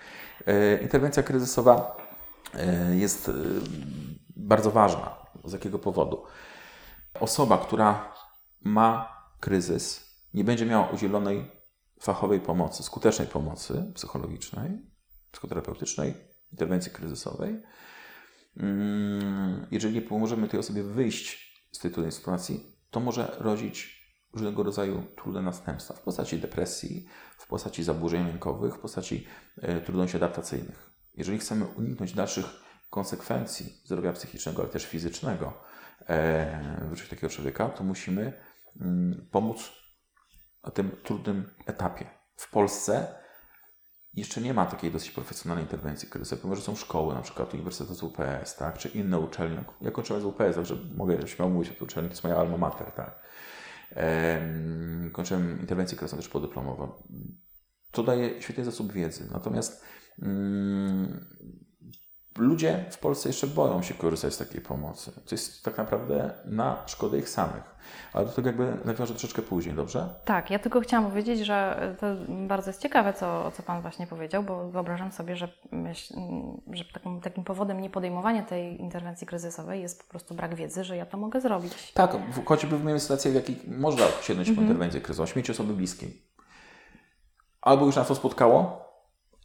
E, 0.46 0.78
interwencja 0.78 1.24
kryzysowa 1.24 1.98
e, 2.54 2.96
jest 2.96 3.32
bardzo 4.36 4.72
ważna. 4.72 5.16
Z 5.46 5.54
jakiego 5.54 5.80
powodu? 5.80 6.24
Osoba, 7.20 7.58
która 7.58 8.14
ma 8.62 9.18
kryzys, 9.40 10.16
nie 10.34 10.44
będzie 10.44 10.66
miała 10.66 10.90
udzielonej 10.90 11.57
fachowej 12.00 12.39
pomocy, 12.39 12.84
skutecznej 12.84 13.27
pomocy 13.27 13.92
psychologicznej, 13.96 14.72
psychoterapeutycznej, 15.32 16.13
interwencji 16.51 16.92
kryzysowej, 16.92 17.62
mm, 18.58 19.68
jeżeli 19.72 20.01
pomożemy 20.01 20.48
tej 20.48 20.60
osobie 20.60 20.84
wyjść 20.84 21.58
z 21.72 21.80
tej 21.80 21.92
trudnej 21.92 22.12
sytuacji, 22.12 22.77
to 22.89 23.00
może 23.00 23.36
rodzić 23.39 23.98
różnego 24.34 24.63
rodzaju 24.63 25.04
trudne 25.16 25.42
następstwa 25.42 25.94
w 25.94 26.01
postaci 26.01 26.39
depresji, 26.39 27.08
w 27.38 27.48
postaci 27.48 27.84
zaburzeń 27.84 28.27
lękowych, 28.27 28.75
w 28.75 28.80
postaci 28.80 29.27
e, 29.62 29.82
trudności 29.82 30.18
adaptacyjnych. 30.18 30.92
Jeżeli 31.16 31.38
chcemy 31.38 31.66
uniknąć 31.66 32.13
dalszych 32.13 32.46
konsekwencji 32.89 33.82
zdrowia 33.84 34.13
psychicznego, 34.13 34.62
ale 34.62 34.72
też 34.72 34.86
fizycznego 34.86 35.54
e, 36.08 36.89
w 36.92 36.96
życiu 36.96 37.10
takiego 37.10 37.30
człowieka, 37.30 37.70
to 37.70 37.84
musimy 37.84 38.34
mm, 38.82 39.27
pomóc 39.32 39.72
na 40.68 40.72
tym 40.72 40.92
trudnym 41.04 41.50
etapie. 41.66 42.06
W 42.36 42.52
Polsce 42.52 43.16
jeszcze 44.14 44.42
nie 44.42 44.54
ma 44.54 44.66
takiej 44.66 44.92
dosyć 44.92 45.12
profesjonalnej 45.12 45.66
interwencji 45.66 46.10
kryzysowej, 46.10 46.42
pomimo 46.42 46.56
że 46.56 46.62
są 46.62 46.76
szkoły, 46.76 47.14
na 47.14 47.22
przykład 47.22 47.54
Uniwersytet 47.54 47.98
z 47.98 48.04
UPS, 48.04 48.56
tak, 48.58 48.78
czy 48.78 48.90
inne 48.90 49.20
uczelnie. 49.20 49.64
Ja 49.82 49.92
kończyłem 49.92 50.22
z 50.22 50.26
UPS, 50.26 50.56
także 50.56 50.78
mogę 50.96 51.28
śmiało 51.28 51.52
mówić 51.52 51.72
o 51.72 51.74
tej 51.74 51.84
uczelni, 51.84 52.10
to 52.10 52.14
jest 52.14 52.24
moja 52.24 52.38
alma 52.38 52.58
mater, 52.58 52.92
tak. 52.92 53.20
Kończyłem 55.12 55.60
interwencję 55.60 55.98
kryzysową 55.98 56.22
też 56.22 56.32
podyplomową. 56.32 57.04
To 57.92 58.04
daje 58.04 58.42
świetny 58.42 58.66
zasób 58.66 58.94
wiedzy. 58.94 59.30
Natomiast 59.32 59.86
mm, 60.22 61.26
ludzie 62.38 62.86
w 62.91 62.98
Polsce 62.98 63.29
jeszcze 63.29 63.48
boją 63.48 63.82
się 63.82 63.94
korzystać 63.94 64.34
z 64.34 64.38
takiej 64.38 64.62
pomocy. 64.62 65.12
To 65.12 65.36
jest 65.36 65.63
tak 65.63 65.77
naprawdę 65.77 66.34
na 66.46 66.84
szkodę 66.86 67.17
ich 67.17 67.29
samych. 67.29 67.77
Ale 68.13 68.25
do 68.25 68.32
tego 68.32 68.48
jakby 68.48 68.77
nawiążę 68.86 69.13
troszeczkę 69.13 69.41
później, 69.41 69.75
dobrze? 69.75 70.10
Tak, 70.25 70.51
ja 70.51 70.60
tylko 70.60 70.82
chciałam 70.82 71.10
powiedzieć, 71.10 71.39
że 71.39 71.96
to 72.00 72.08
bardzo 72.48 72.70
jest 72.70 72.82
ciekawe, 72.82 73.13
co, 73.13 73.51
co 73.51 73.63
Pan 73.63 73.82
właśnie 73.82 74.08
powiedział, 74.08 74.44
bo 74.44 74.70
wyobrażam 74.70 75.12
sobie, 75.12 75.36
że, 75.36 75.50
myśl, 75.72 76.13
że 76.72 76.84
takim, 76.94 77.22
takim 77.22 77.44
powodem 77.44 77.82
niepodejmowania 77.82 78.44
tej 78.44 78.82
interwencji 78.82 79.27
kryzysowej 79.27 79.82
jest 79.82 80.03
po 80.03 80.10
prostu 80.10 80.36
brak 80.36 80.56
wiedzy, 80.56 80.84
że 80.84 80.98
ja 80.98 81.06
to 81.06 81.17
mogę 81.17 81.41
zrobić. 81.41 81.91
Tak, 81.91 82.17
choćby 82.46 82.77
w 82.77 82.84
mojej 82.84 83.00
sytuacji, 83.00 83.32
w 83.32 83.36
jakiej 83.36 83.60
można 83.67 84.06
sięgnąć 84.22 84.51
po 84.51 84.62
interwencję 84.62 85.01
kryzysową, 85.01 85.27
śmieć 85.27 85.50
osoby 85.50 85.74
bliskiej. 85.74 86.22
Albo 87.62 87.86
już 87.86 87.96
nas 87.96 88.08
to 88.08 88.15
spotkało, 88.15 88.87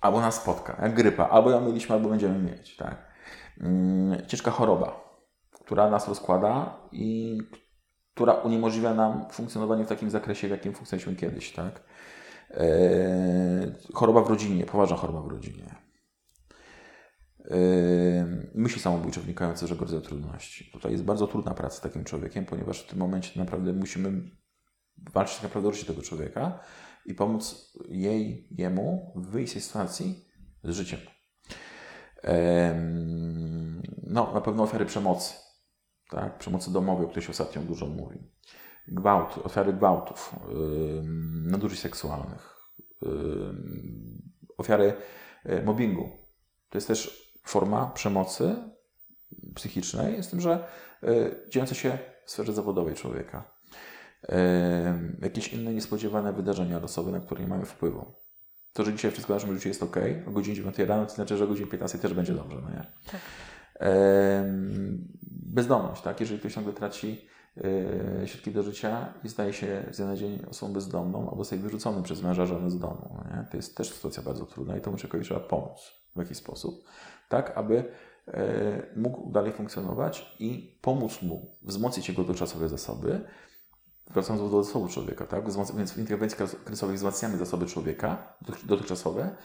albo 0.02 0.21
nas 0.21 0.35
spotka, 0.35 0.78
jak 0.82 0.94
grypa, 0.94 1.28
albo 1.28 1.50
ją 1.50 1.61
mieliśmy, 1.61 1.94
albo 1.94 2.09
będziemy 2.09 2.38
mieć. 2.38 2.76
Tak? 2.76 3.12
Mm, 3.61 4.26
ciężka 4.26 4.50
choroba, 4.50 5.00
która 5.50 5.90
nas 5.90 6.09
rozkłada 6.09 6.78
i 6.92 7.38
która 8.14 8.32
uniemożliwia 8.32 8.94
nam 8.94 9.30
funkcjonowanie 9.30 9.85
w 9.85 9.88
takim 9.88 10.11
zakresie, 10.11 10.49
w 10.49 10.50
jakim 10.50 10.75
funkcjonowaliśmy 10.75 11.28
kiedyś. 11.28 11.52
Tak? 11.52 11.82
E, 12.50 12.64
choroba 13.94 14.23
w 14.23 14.30
rodzinie, 14.30 14.66
poważna 14.66 14.97
choroba 14.97 15.21
w 15.21 15.26
rodzinie. 15.26 15.75
E, 17.50 17.56
myśli 18.54 18.80
samobójcze 18.80 19.21
wynikające 19.21 19.59
z 19.59 19.62
różnego 19.62 19.85
rodzaju 19.85 20.02
trudności. 20.02 20.71
Tutaj 20.73 20.92
jest 20.92 21.04
bardzo 21.04 21.26
trudna 21.26 21.54
praca 21.54 21.76
z 21.76 21.80
takim 21.80 22.04
człowiekiem, 22.04 22.47
ponieważ 22.47 22.82
w 22.82 22.87
tym 22.87 22.99
momencie 22.99 23.40
naprawdę 23.40 23.73
musimy 23.73 24.30
walczyć 25.12 25.37
tak 25.37 25.44
naprawdę 25.44 25.68
o 25.68 25.73
życie 25.73 25.87
tego 25.87 26.02
człowieka 26.02 26.61
i 27.06 27.14
pomóc 27.14 27.73
jej, 27.88 28.49
jemu 28.50 29.12
wyjść 29.16 29.50
z 29.50 29.54
tej 29.54 29.62
sytuacji 29.62 30.25
z 30.64 30.75
życiem. 30.75 31.00
No, 34.02 34.32
na 34.35 34.40
pewno 34.40 34.62
ofiary 34.62 34.87
przemocy, 34.87 35.35
tak? 36.11 36.38
przemocy 36.38 36.73
domowej, 36.73 37.06
o 37.06 37.09
której 37.09 37.25
się 37.25 37.30
ostatnio 37.30 37.62
dużo 37.62 37.87
mówi. 37.87 38.30
Gwałt, 38.88 39.38
ofiary 39.44 39.73
gwałtów, 39.73 40.37
nadużyć 41.44 41.80
seksualnych, 41.80 42.56
ofiary 44.59 44.94
e, 45.44 45.62
mobbingu. 45.62 46.11
To 46.68 46.78
jest 46.78 46.88
też 46.88 47.32
forma 47.44 47.87
przemocy 47.87 48.56
psychicznej, 49.54 50.23
z 50.23 50.28
tym, 50.28 50.40
że 50.40 50.68
e, 51.02 51.49
dziejąca 51.49 51.75
się 51.75 51.99
w 52.25 52.30
sferze 52.30 52.52
zawodowej 52.52 52.94
człowieka 52.94 53.51
jakieś 55.23 55.52
inne 55.52 55.75
niespodziewane 55.75 56.33
wydarzenia 56.33 56.79
losowe, 56.79 57.12
na 57.12 57.21
które 57.21 57.41
nie 57.41 57.49
mamy 57.49 57.64
wpływu. 57.64 58.12
To, 58.73 58.85
że 58.85 58.93
dzisiaj 58.93 59.11
wszystko 59.11 59.33
w 59.33 59.37
naszym 59.37 59.55
życiu 59.55 59.69
jest 59.69 59.83
ok, 59.83 59.97
o 60.26 60.31
godzinie 60.31 60.57
9 60.57 60.79
rano, 60.79 61.07
to 61.07 61.14
znaczy, 61.14 61.37
że 61.37 61.45
o 61.45 61.47
godzinie 61.47 61.67
15 61.67 61.99
też 61.99 62.14
będzie 62.14 62.35
dobrze, 62.35 62.57
no 62.62 62.71
nie? 62.71 62.87
Tak. 63.12 63.21
Bezdomność, 65.55 66.02
tak? 66.02 66.21
Jeżeli 66.21 66.41
ktoś 66.41 66.55
ciągle 66.55 66.73
traci 66.73 67.29
e, 68.23 68.29
środki 68.29 68.50
do 68.50 68.62
życia 68.62 69.14
i 69.25 69.29
staje 69.29 69.52
się 69.52 69.85
z 69.91 69.97
dnia 69.97 70.07
na 70.07 70.17
dzień 70.17 70.45
osobą 70.50 70.73
bezdomną 70.73 71.31
albo 71.31 71.45
sobie 71.45 71.62
wyrzucony 71.62 72.02
przez 72.02 72.23
męża 72.23 72.47
żonę 72.47 72.71
z 72.71 72.79
domu. 72.79 73.14
No 73.14 73.37
nie? 73.37 73.47
To 73.50 73.57
jest 73.57 73.76
też 73.76 73.93
sytuacja 73.93 74.23
bardzo 74.23 74.47
trudna 74.47 74.76
i 74.76 74.81
to 74.81 74.91
muszę 74.91 75.00
człowiekowi 75.00 75.25
trzeba 75.25 75.41
pomóc 75.41 75.93
w 76.17 76.19
jakiś 76.19 76.37
sposób, 76.37 76.85
tak 77.29 77.52
aby 77.57 77.85
e, 78.29 78.83
mógł 78.97 79.31
dalej 79.33 79.52
funkcjonować 79.52 80.37
i 80.38 80.79
pomóc 80.83 81.23
mu 81.23 81.57
wzmocnić 81.62 82.09
jego 82.09 82.23
dotychczasowe 82.23 82.69
zasoby, 82.69 83.21
wracając 84.11 84.50
do 84.50 84.64
zasobu 84.64 84.88
człowieka, 84.88 85.26
tak? 85.26 85.44
Więc 85.76 85.92
w 85.92 85.99
interwencji 85.99 86.38
kryzysowej 86.64 86.97
wzmacniamy 86.97 87.37
zasoby 87.37 87.66
człowieka 87.66 88.37
dotychczasowe 88.64 89.37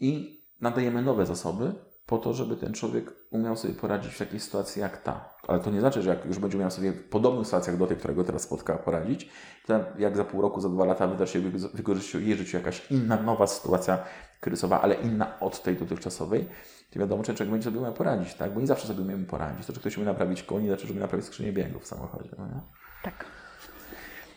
i 0.00 0.40
nadajemy 0.60 1.02
nowe 1.02 1.26
zasoby 1.26 1.74
po 2.06 2.18
to, 2.18 2.32
żeby 2.32 2.56
ten 2.56 2.72
człowiek 2.72 3.12
umiał 3.30 3.56
sobie 3.56 3.74
poradzić 3.74 4.14
w 4.14 4.18
takiej 4.18 4.40
sytuacji 4.40 4.82
jak 4.82 5.02
ta. 5.02 5.34
Ale 5.48 5.60
to 5.60 5.70
nie 5.70 5.80
znaczy, 5.80 6.02
że 6.02 6.10
jak 6.10 6.24
już 6.24 6.38
będzie 6.38 6.56
umiał 6.56 6.70
sobie 6.70 6.92
w 6.92 7.08
podobnych 7.08 7.46
sytuacjach 7.46 7.76
do 7.76 7.86
tej, 7.86 7.96
którego 7.96 8.24
teraz 8.24 8.42
spotka, 8.42 8.78
poradzić, 8.78 9.30
to 9.66 9.80
jak 9.98 10.16
za 10.16 10.24
pół 10.24 10.42
roku, 10.42 10.60
za 10.60 10.68
dwa 10.68 10.84
lata 10.84 11.06
wyda 11.06 11.26
się 11.26 11.40
wykorzystać 11.74 12.22
jej 12.22 12.36
życiu 12.36 12.56
jakaś 12.56 12.90
inna, 12.90 13.22
nowa 13.22 13.46
sytuacja 13.46 13.98
kryzysowa, 14.40 14.80
ale 14.80 14.94
inna 14.94 15.40
od 15.40 15.62
tej 15.62 15.76
dotychczasowej, 15.76 16.48
to 16.92 16.98
wiadomo, 16.98 17.22
czy 17.22 17.34
człowiek 17.34 17.50
będzie 17.50 17.64
sobie 17.64 17.78
umiał 17.78 17.92
poradzić, 17.92 18.34
tak? 18.34 18.54
Bo 18.54 18.60
nie 18.60 18.66
zawsze 18.66 18.86
sobie 18.86 19.02
umiemy 19.02 19.26
poradzić. 19.26 19.66
To, 19.66 19.72
że 19.72 19.80
ktoś 19.80 19.96
umie 19.96 20.06
naprawić 20.06 20.42
koło, 20.42 20.60
nie 20.60 20.68
znaczy, 20.68 20.86
że 20.86 20.92
umie 20.92 21.00
naprawić 21.00 21.26
skrzynię 21.26 21.52
biegów 21.52 21.82
w 21.82 21.86
samochodzie. 21.86 22.30
No 22.38 22.46
nie? 22.46 22.60
Tak. 23.02 23.24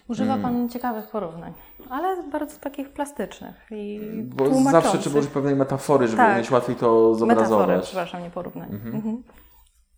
Używa 0.08 0.34
hmm. 0.34 0.52
Pan 0.54 0.70
ciekawych 0.70 1.08
porównań, 1.08 1.54
ale 1.90 2.24
bardzo 2.24 2.60
takich 2.60 2.90
plastycznych 2.90 3.68
i 3.72 4.00
Bo 4.24 4.72
zawsze 4.72 4.98
trzeba 4.98 5.20
użyć 5.20 5.32
pewnej 5.32 5.56
metafory, 5.56 6.08
żeby 6.08 6.18
tak. 6.18 6.38
mieć 6.38 6.52
łatwiej 6.52 6.76
to 6.76 7.16
zobrazować. 7.16 7.68
Metafory, 7.68 7.82
przepraszam, 7.82 8.24
nie 8.24 8.30
porównań. 8.30 8.70
Mhm. 8.74 8.96
Mhm. 8.96 9.24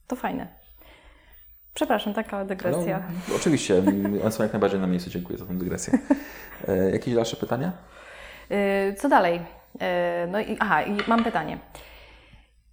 To 0.08 0.16
fajne. 0.16 0.48
Przepraszam, 1.74 2.14
taka 2.14 2.46
dygresja. 2.46 3.04
No, 3.30 3.36
oczywiście, 3.36 3.84
one 4.22 4.32
są 4.32 4.44
jak 4.44 4.54
najbardziej 4.54 4.80
na 4.80 4.88
miejscu. 4.88 5.10
Dziękuję 5.10 5.38
za 5.40 5.46
tę 5.46 5.58
dygresję. 5.58 6.00
E, 6.68 6.92
jakieś 6.92 7.16
dalsze 7.16 7.38
pytania? 7.38 7.72
E, 8.50 8.94
co 8.94 9.10
dalej? 9.10 9.42
E, 9.80 10.28
no 10.32 10.40
i, 10.40 10.58
aha, 10.60 10.82
i 10.82 10.98
mam 11.08 11.24
pytanie. 11.24 11.58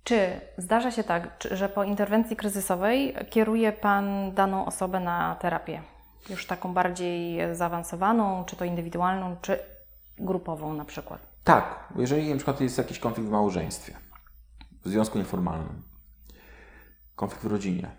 Czy 0.05 0.31
zdarza 0.59 0.91
się 0.91 1.05
tak, 1.05 1.37
że 1.51 1.69
po 1.69 1.85
interwencji 1.85 2.37
kryzysowej 2.37 3.15
kieruje 3.31 3.73
Pan 3.73 4.35
daną 4.35 4.67
osobę 4.67 5.01
na 5.01 5.37
terapię? 5.41 5.83
Już 6.31 6.47
taką 6.47 6.75
bardziej 6.75 7.39
zaawansowaną, 7.55 8.45
czy 8.45 8.57
to 8.57 8.65
indywidualną, 8.65 9.37
czy 9.43 9.59
grupową 10.19 10.75
na 10.75 10.85
przykład? 10.85 11.21
Tak, 11.45 11.93
jeżeli 11.97 12.31
na 12.31 12.37
przykład 12.37 12.61
jest 12.61 12.79
jakiś 12.79 12.99
konflikt 12.99 13.29
w 13.29 13.33
małżeństwie, 13.33 13.95
w 14.85 14.89
związku 14.89 15.19
nieformalnym, 15.19 15.83
konflikt 17.17 17.45
w 17.45 17.51
rodzinie, 17.51 17.91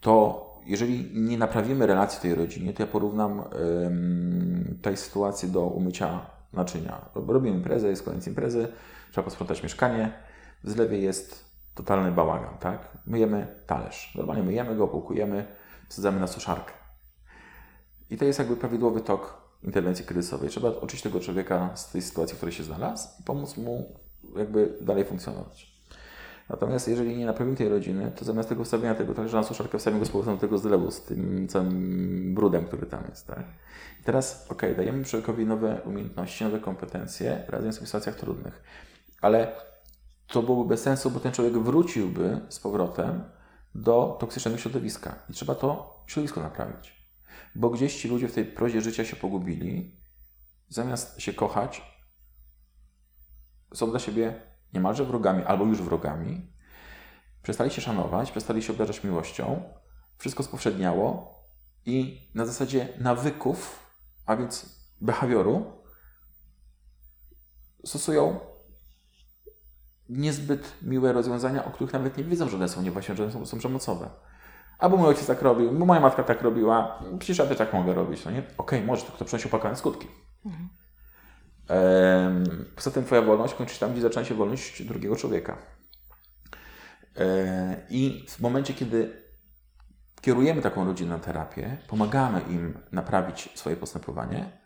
to 0.00 0.48
jeżeli 0.66 1.10
nie 1.20 1.38
naprawimy 1.38 1.86
relacji 1.86 2.18
w 2.18 2.22
tej 2.22 2.34
rodzinie, 2.34 2.72
to 2.72 2.82
ja 2.82 2.86
porównam 2.86 3.44
ym, 3.86 4.78
tej 4.82 4.96
sytuacji 4.96 5.50
do 5.50 5.60
umycia 5.60 6.20
naczynia. 6.52 7.00
Robimy 7.14 7.56
imprezę, 7.56 7.88
jest 7.88 8.02
koniec 8.02 8.26
imprezy, 8.26 8.68
trzeba 9.12 9.24
posprzątać 9.24 9.62
mieszkanie, 9.62 10.12
w 10.64 10.70
zlewie 10.70 10.98
jest 10.98 11.52
totalny 11.74 12.12
bałagan, 12.12 12.58
tak? 12.58 12.88
Myjemy 13.06 13.46
talerz. 13.66 14.14
Normalnie 14.14 14.42
myjemy 14.42 14.76
go, 14.76 14.84
opłukujemy, 14.84 15.46
wsadzamy 15.92 16.20
na 16.20 16.26
suszarkę. 16.26 16.72
I 18.10 18.16
to 18.16 18.24
jest 18.24 18.38
jakby 18.38 18.56
prawidłowy 18.56 19.00
tok 19.00 19.42
interwencji 19.62 20.04
kryzysowej. 20.04 20.50
Trzeba 20.50 20.68
oczyścić 20.68 21.02
tego 21.02 21.20
człowieka 21.20 21.70
z 21.74 21.90
tej 21.90 22.02
sytuacji, 22.02 22.34
w 22.34 22.36
której 22.36 22.54
się 22.54 22.64
znalazł 22.64 23.08
i 23.20 23.22
pomóc 23.22 23.56
mu 23.56 24.00
jakby 24.36 24.78
dalej 24.80 25.04
funkcjonować. 25.04 25.72
Natomiast 26.48 26.88
jeżeli 26.88 27.16
nie 27.16 27.26
naprawimy 27.26 27.56
tej 27.56 27.68
rodziny, 27.68 28.12
to 28.16 28.24
zamiast 28.24 28.48
tego 28.48 28.64
wstawienia 28.64 28.94
tego 28.94 29.14
także 29.14 29.36
na 29.36 29.42
suszarkę 29.42 29.78
wstawimy 29.78 30.00
go 30.00 30.06
z 30.06 30.10
powrotem 30.10 30.34
do 30.34 30.40
tego 30.40 30.58
zlewu, 30.58 30.90
z 30.90 31.00
tym 31.00 31.48
całym 31.48 32.34
brudem, 32.34 32.64
który 32.64 32.86
tam 32.86 33.04
jest. 33.10 33.26
Tak? 33.26 33.44
I 34.00 34.04
teraz, 34.04 34.46
ok, 34.50 34.62
dajemy 34.76 35.04
człowiekowi 35.04 35.46
nowe 35.46 35.80
umiejętności, 35.84 36.44
nowe 36.44 36.60
kompetencje, 36.60 37.44
radząc 37.48 37.74
sobie 37.74 37.86
w 37.86 37.88
sytuacjach 37.88 38.16
trudnych. 38.16 38.62
Ale 39.20 39.52
to 40.26 40.42
byłoby 40.42 40.68
bez 40.68 40.82
sensu, 40.82 41.10
bo 41.10 41.20
ten 41.20 41.32
człowiek 41.32 41.58
wróciłby 41.58 42.40
z 42.48 42.60
powrotem 42.60 43.24
do 43.74 44.16
toksycznego 44.20 44.58
środowiska. 44.58 45.22
I 45.30 45.32
trzeba 45.32 45.54
to 45.54 46.02
środowisko 46.06 46.40
naprawić. 46.40 47.02
Bo 47.54 47.70
gdzieś 47.70 48.00
ci 48.02 48.08
ludzie 48.08 48.28
w 48.28 48.34
tej 48.34 48.44
prozie 48.44 48.80
życia 48.80 49.04
się 49.04 49.16
pogubili, 49.16 50.00
zamiast 50.68 51.20
się 51.20 51.32
kochać, 51.32 51.82
są 53.74 53.90
dla 53.90 53.98
siebie 53.98 54.42
niemalże 54.72 55.04
wrogami 55.04 55.44
albo 55.44 55.64
już 55.64 55.82
wrogami, 55.82 56.52
przestali 57.42 57.70
się 57.70 57.82
szanować, 57.82 58.30
przestali 58.30 58.62
się 58.62 58.72
obdarzać 58.72 59.04
miłością, 59.04 59.62
wszystko 60.18 60.42
spowszedniało 60.42 61.34
i 61.86 62.28
na 62.34 62.46
zasadzie 62.46 62.88
nawyków, 62.98 63.78
a 64.26 64.36
więc 64.36 64.82
behawioru, 65.00 65.82
stosują 67.84 68.40
niezbyt 70.08 70.72
miłe 70.82 71.12
rozwiązania, 71.12 71.64
o 71.64 71.70
których 71.70 71.92
nawet 71.92 72.16
nie 72.16 72.24
wiedzą, 72.24 72.48
że 72.48 72.56
one 72.56 72.68
są 72.68 72.82
niewłaściwe, 72.82 73.16
że 73.16 73.22
one 73.22 73.32
są, 73.32 73.46
są 73.46 73.58
przemocowe. 73.58 74.10
Albo 74.78 74.96
mój 74.96 75.08
ojciec 75.08 75.26
tak 75.26 75.42
robił, 75.42 75.72
bo 75.72 75.86
moja 75.86 76.00
matka 76.00 76.22
tak 76.22 76.42
robiła, 76.42 77.02
przecież 77.18 77.38
ja 77.38 77.46
też 77.46 77.58
tak 77.58 77.72
mogę 77.72 77.94
robić, 77.94 78.24
no 78.24 78.30
nie? 78.30 78.38
Okej, 78.38 78.52
okay, 78.56 78.82
może 78.82 79.02
to, 79.02 79.12
to 79.12 79.24
przynosi 79.24 79.46
opłakane 79.46 79.76
skutki. 79.76 80.08
Mhm. 80.46 80.68
Ehm, 81.68 82.64
poza 82.76 82.90
tym 82.90 83.04
twoja 83.04 83.22
wolność 83.22 83.54
kończy 83.54 83.74
się 83.74 83.80
tam, 83.80 83.92
gdzie 83.92 84.00
zaczyna 84.00 84.24
się 84.24 84.34
wolność 84.34 84.82
drugiego 84.82 85.16
człowieka. 85.16 85.58
Ehm, 87.14 87.74
I 87.90 88.26
w 88.28 88.40
momencie, 88.40 88.74
kiedy 88.74 89.22
kierujemy 90.20 90.62
taką 90.62 90.84
rodzinę 90.84 91.10
na 91.10 91.18
terapię, 91.18 91.78
pomagamy 91.88 92.40
im 92.40 92.78
naprawić 92.92 93.50
swoje 93.54 93.76
postępowanie, 93.76 94.58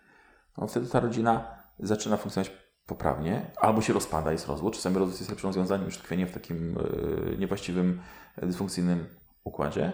no 0.59 0.67
wtedy 0.67 0.89
ta 0.89 1.01
rodzina 1.01 1.57
zaczyna 1.79 2.17
funkcjonować 2.17 2.66
poprawnie, 2.87 3.51
albo 3.61 3.83
się 3.83 3.93
rozpada, 3.93 4.33
jest 4.33 4.49
rozwód. 4.49 4.75
Czasami 4.75 4.99
rozwód 4.99 5.19
jest 5.19 5.31
lepszym 5.31 5.49
rozwiązaniem 5.49 5.87
niż 5.87 5.99
tkwienie 5.99 6.27
w 6.27 6.33
takim 6.33 6.79
e, 6.79 7.37
niewłaściwym, 7.37 8.01
dysfunkcyjnym 8.43 9.07
układzie. 9.45 9.93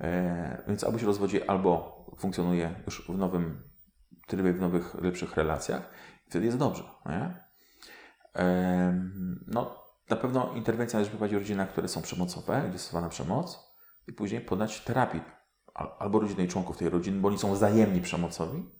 E, 0.00 0.64
więc 0.68 0.84
albo 0.84 0.98
się 0.98 1.06
rozwodzi, 1.06 1.42
albo 1.42 2.00
funkcjonuje 2.18 2.74
już 2.86 3.06
w 3.08 3.18
nowym 3.18 3.62
trybie, 4.26 4.52
w 4.52 4.60
nowych, 4.60 4.94
lepszych 4.94 5.36
relacjach. 5.36 5.90
Wtedy 6.28 6.46
jest 6.46 6.58
dobrze. 6.58 6.84
Nie? 7.06 7.44
E, 8.36 9.10
no, 9.46 9.84
na 10.10 10.16
pewno 10.16 10.52
interwencja 10.54 10.96
należy 10.96 11.10
prowadzić 11.10 11.36
w 11.36 11.40
rodzinach, 11.40 11.68
które 11.68 11.88
są 11.88 12.02
przemocowe, 12.02 12.66
gdzie 12.68 12.78
stosowana 12.78 13.08
przemoc 13.08 13.70
i 14.08 14.12
później 14.12 14.40
podać 14.40 14.80
terapii 14.80 15.20
albo 15.98 16.20
rodzinej 16.20 16.48
członków 16.48 16.76
tej 16.76 16.88
rodziny, 16.88 17.20
bo 17.20 17.28
oni 17.28 17.38
są 17.38 17.52
wzajemnie 17.52 18.00
przemocowi, 18.00 18.70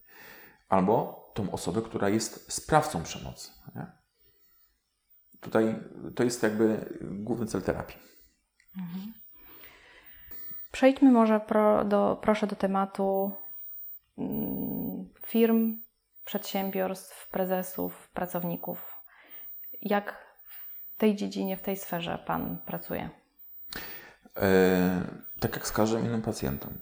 albo 0.69 1.20
tą 1.35 1.51
osobę, 1.51 1.83
która 1.83 2.09
jest 2.09 2.53
sprawcą 2.53 3.03
przemocy. 3.03 3.51
Nie? 3.75 3.87
Tutaj 5.41 5.81
to 6.17 6.25
jest 6.25 6.43
jakby 6.43 6.99
główny 7.03 7.47
cel 7.47 7.63
terapii. 7.63 7.97
Mhm. 8.79 9.13
Przejdźmy 10.73 11.11
może 11.13 11.41
pro, 11.41 11.85
do, 11.85 12.19
proszę 12.23 12.47
do 12.47 12.57
tematu 12.57 13.33
mm, 14.19 15.09
firm, 15.27 15.81
przedsiębiorstw, 16.25 17.29
prezesów, 17.31 18.09
pracowników. 18.15 18.95
Jak 19.83 20.27
w 20.49 20.97
tej 20.97 21.17
dziedzinie, 21.17 21.57
w 21.57 21.63
tej 21.63 21.77
sferze 21.77 22.19
Pan 22.27 22.59
pracuje? 22.67 23.11
E, 24.37 25.03
tak 25.41 25.57
jak 25.57 25.67
z 25.67 25.73
każdym 25.73 26.05
innym 26.05 26.23
pacjentem. 26.23 26.79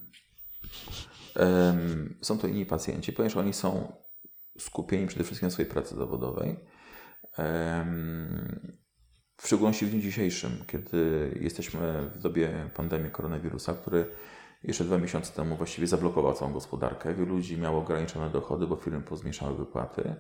E, 1.37 1.77
są 2.21 2.39
to 2.39 2.47
inni 2.47 2.67
pacjenci, 2.67 3.13
ponieważ 3.13 3.37
oni 3.37 3.53
są 3.53 3.93
skupieni 4.59 5.07
przede 5.07 5.25
wszystkim 5.25 5.47
na 5.47 5.51
swojej 5.51 5.71
pracy 5.71 5.95
zawodowej. 5.95 6.57
W 9.37 9.47
szczególności 9.47 9.87
w 9.87 9.91
dniu 9.91 10.01
dzisiejszym, 10.01 10.65
kiedy 10.67 11.31
jesteśmy 11.41 12.11
w 12.15 12.19
dobie 12.19 12.71
pandemii 12.75 13.11
koronawirusa, 13.11 13.75
który 13.75 14.11
jeszcze 14.63 14.85
dwa 14.85 14.99
miesiące 14.99 15.33
temu 15.33 15.57
właściwie 15.57 15.87
zablokował 15.87 16.35
całą 16.35 16.53
gospodarkę. 16.53 17.15
Wielu 17.15 17.35
ludzi 17.35 17.57
miało 17.57 17.79
ograniczone 17.79 18.31
dochody, 18.31 18.67
bo 18.67 18.77
firmy 18.77 19.01
pozmniejszały 19.01 19.57
wypłaty. 19.57 20.15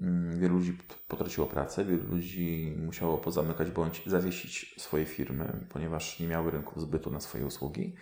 Mm, 0.00 0.40
wielu 0.40 0.54
ludzi 0.54 0.78
potraciło 1.08 1.46
pracę, 1.46 1.84
wielu 1.84 2.06
ludzi 2.06 2.76
musiało 2.78 3.18
pozamykać 3.18 3.70
bądź 3.70 4.02
zawiesić 4.06 4.74
swoje 4.78 5.04
firmy, 5.04 5.66
ponieważ 5.72 6.20
nie 6.20 6.28
miały 6.28 6.50
rynków 6.50 6.80
zbytu 6.80 7.10
na 7.10 7.20
swoje 7.20 7.46
usługi. 7.46 7.94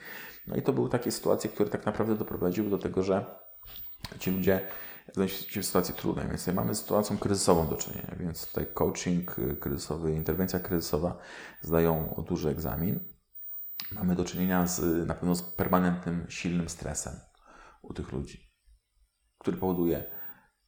No 0.47 0.57
i 0.57 0.63
to 0.63 0.73
były 0.73 0.91
takie 0.91 1.13
sytuacje, 1.13 1.51
które 1.51 1.71
tak 1.71 1.87
naprawdę 1.87 2.17
doprowadziły 2.17 2.71
do 2.71 2.79
tego, 2.79 3.03
że 3.03 3.25
ci 4.19 4.31
ludzie 4.31 4.61
znaleźli 5.13 5.53
się 5.53 5.63
w 5.63 5.67
sytuacji 5.67 5.95
trudnej, 5.95 6.29
więc 6.29 6.47
mamy 6.47 6.75
z 6.75 6.79
sytuacją 6.81 7.19
kryzysową 7.19 7.67
do 7.67 7.77
czynienia, 7.77 8.17
więc 8.21 8.47
tutaj 8.47 8.67
coaching 8.75 9.37
kryzysowy, 9.61 10.13
interwencja 10.13 10.61
kryzysowa 10.61 11.19
zdają 11.63 12.25
duży 12.29 12.49
egzamin. 12.49 13.01
Mamy 13.93 14.17
do 14.17 14.25
czynienia 14.25 14.67
z, 14.67 15.07
na 15.09 15.15
pewno 15.15 15.35
z 15.35 15.43
permanentnym, 15.43 16.27
silnym 16.29 16.69
stresem 16.69 17.15
u 17.83 17.95
tych 17.95 18.13
ludzi, 18.13 18.53
który 19.39 19.57
powoduje 19.57 20.05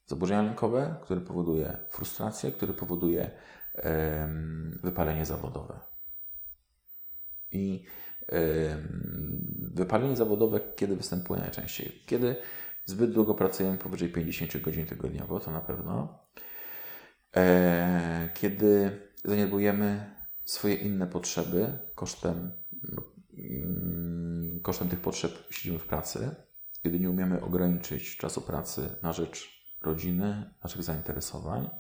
zaburzenia 0.07 0.43
lękowe, 0.43 1.01
który 1.03 1.21
powoduje 1.21 1.79
frustrację, 1.91 2.53
który 2.53 2.75
powoduje 2.75 3.31
wypalenie 4.83 5.27
zawodowe. 5.27 5.81
I 7.51 7.85
wypalenie 9.75 10.17
zawodowe 10.17 10.61
kiedy 10.77 10.97
występuje 10.97 11.41
najczęściej? 11.41 12.03
Kiedy 12.07 12.37
zbyt 12.87 13.13
długo 13.13 13.35
pracujemy 13.35 13.79
powyżej 13.79 14.09
50 14.09 14.61
godzin 14.61 14.87
tygodniowo, 14.87 15.41
to 15.41 15.51
na 15.51 15.61
pewno. 15.61 16.19
E, 17.37 18.31
kiedy 18.35 19.01
zaniedbujemy 19.25 20.15
swoje 20.45 20.75
inne 20.75 21.07
potrzeby 21.07 21.79
kosztem, 21.95 22.53
mm, 23.39 24.61
kosztem 24.63 24.89
tych 24.89 25.01
potrzeb 25.01 25.33
siedzimy 25.51 25.79
w 25.79 25.87
pracy, 25.87 26.35
kiedy 26.83 27.01
nie 27.01 27.11
umiemy 27.11 27.43
ograniczyć 27.43 28.17
czasu 28.17 28.41
pracy 28.41 28.97
na 29.03 29.13
rzecz 29.13 29.67
rodziny, 29.83 30.51
naszych 30.65 30.83
zainteresowań, 30.83 31.71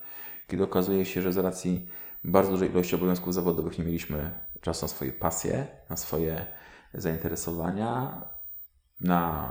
kiedy 0.46 0.64
okazuje 0.64 1.04
się, 1.04 1.22
że 1.22 1.32
z 1.32 1.36
racji 1.36 1.88
bardzo 2.24 2.50
dużej 2.50 2.70
ilości 2.70 2.94
obowiązków 2.94 3.34
zawodowych 3.34 3.78
nie 3.78 3.84
mieliśmy 3.84 4.40
czasu 4.60 4.84
na 4.84 4.88
swoje 4.88 5.12
pasje, 5.12 5.66
na 5.90 5.96
swoje 5.96 6.46
zainteresowania, 6.94 8.22
na, 9.00 9.50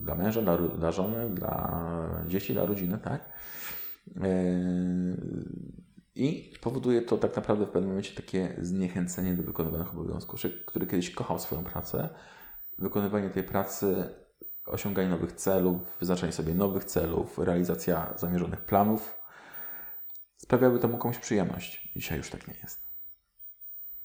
dla 0.00 0.14
męża, 0.14 0.42
dla, 0.42 0.58
dla 0.58 0.92
żony, 0.92 1.30
dla 1.30 1.80
dzieci, 2.26 2.52
dla 2.52 2.66
rodziny, 2.66 2.98
tak? 2.98 3.30
E, 4.20 4.32
I 6.14 6.52
powoduje 6.60 7.02
to 7.02 7.16
tak 7.16 7.36
naprawdę 7.36 7.66
w 7.66 7.70
pewnym 7.70 7.88
momencie 7.90 8.14
takie 8.14 8.56
zniechęcenie 8.60 9.34
do 9.34 9.42
wykonywanych 9.42 9.92
obowiązków. 9.92 10.40
Człowiek, 10.40 10.64
który 10.64 10.86
kiedyś 10.86 11.10
kochał 11.10 11.38
swoją 11.38 11.64
pracę, 11.64 12.08
wykonywanie 12.78 13.30
tej 13.30 13.42
pracy 13.42 14.14
osiąganie 14.66 15.08
nowych 15.08 15.32
celów, 15.32 15.96
wyznaczanie 16.00 16.32
sobie 16.32 16.54
nowych 16.54 16.84
celów, 16.84 17.38
realizacja 17.38 18.14
zamierzonych 18.16 18.60
planów 18.60 19.18
sprawiały 20.36 20.78
temu 20.78 20.98
komuś 20.98 21.18
przyjemność. 21.18 21.92
Dzisiaj 21.96 22.18
już 22.18 22.30
tak 22.30 22.48
nie 22.48 22.54
jest. 22.62 22.88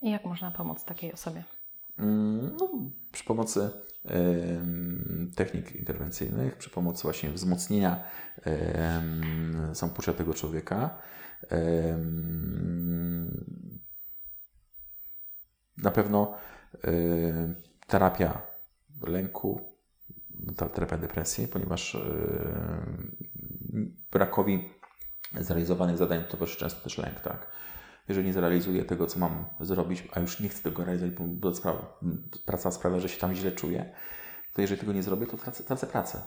I 0.02 0.12
jak 0.12 0.26
można 0.26 0.52
pomóc 0.52 0.86
takiej 0.86 1.14
osobie? 1.14 1.44
Mm, 1.98 2.56
no, 2.60 2.70
przy 3.12 3.24
pomocy 3.24 3.70
technik 5.36 5.76
interwencyjnych, 5.76 6.58
przy 6.58 6.70
pomocy 6.70 7.04
właśnie 7.04 7.30
wzmocnienia 7.30 8.04
samopoczucia 9.74 10.14
tego 10.14 10.34
człowieka. 10.34 11.00
Na 15.78 15.92
pewno 15.92 16.36
terapia 17.88 18.42
lęku, 19.08 19.62
terapia 20.74 20.98
depresji, 20.98 21.48
ponieważ 21.48 21.98
brakowi 24.12 24.70
zrealizowanych 25.40 25.98
zadań 25.98 26.24
towarzyszy 26.30 26.60
często 26.60 26.82
też 26.82 26.98
lęk, 26.98 27.20
tak? 27.20 27.48
Jeżeli 28.10 28.28
nie 28.28 28.34
zrealizuję 28.34 28.86
tego, 28.86 29.08
co 29.08 29.20
mam 29.20 29.46
zrobić, 29.60 30.08
a 30.14 30.20
już 30.20 30.40
nie 30.40 30.50
chcę 30.50 30.64
tego 30.64 30.86
realizować, 30.86 31.16
bo 31.16 31.52
praca 32.46 32.72
sprawia, 32.72 33.00
że 33.00 33.10
się 33.10 33.20
tam 33.20 33.36
źle 33.36 33.52
czuję, 33.52 33.94
to 34.54 34.62
jeżeli 34.62 34.80
tego 34.80 34.94
nie 34.94 35.04
zrobię, 35.04 35.28
to 35.28 35.38
tracę, 35.38 35.64
tracę 35.64 35.88
pracę. 35.88 36.22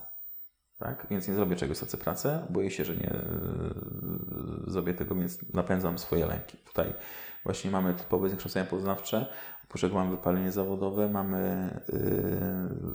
Tak? 0.78 1.06
Więc 1.10 1.28
nie 1.28 1.34
zrobię 1.34 1.56
czegoś, 1.56 1.78
tracę 1.78 1.98
pracę, 1.98 2.46
boję 2.50 2.70
się, 2.70 2.84
że 2.84 2.96
nie 2.96 3.14
yy, 4.66 4.70
zrobię 4.70 4.94
tego, 4.94 5.14
więc 5.14 5.52
napędzam 5.54 5.98
swoje 5.98 6.26
lęki. 6.26 6.58
Tutaj 6.58 6.94
właśnie 7.44 7.70
mamy 7.70 7.94
typowe 7.94 8.28
zniekształcenia 8.28 8.66
poznawcze, 8.66 9.26
Poczek 9.68 9.92
mamy 9.92 10.10
wypalenie 10.10 10.52
zawodowe, 10.52 11.08
mamy 11.08 11.70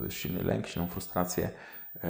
yy, 0.02 0.10
silny 0.10 0.42
lęk, 0.42 0.66
silną 0.66 0.88
frustrację 0.88 1.50
yy, 1.94 2.00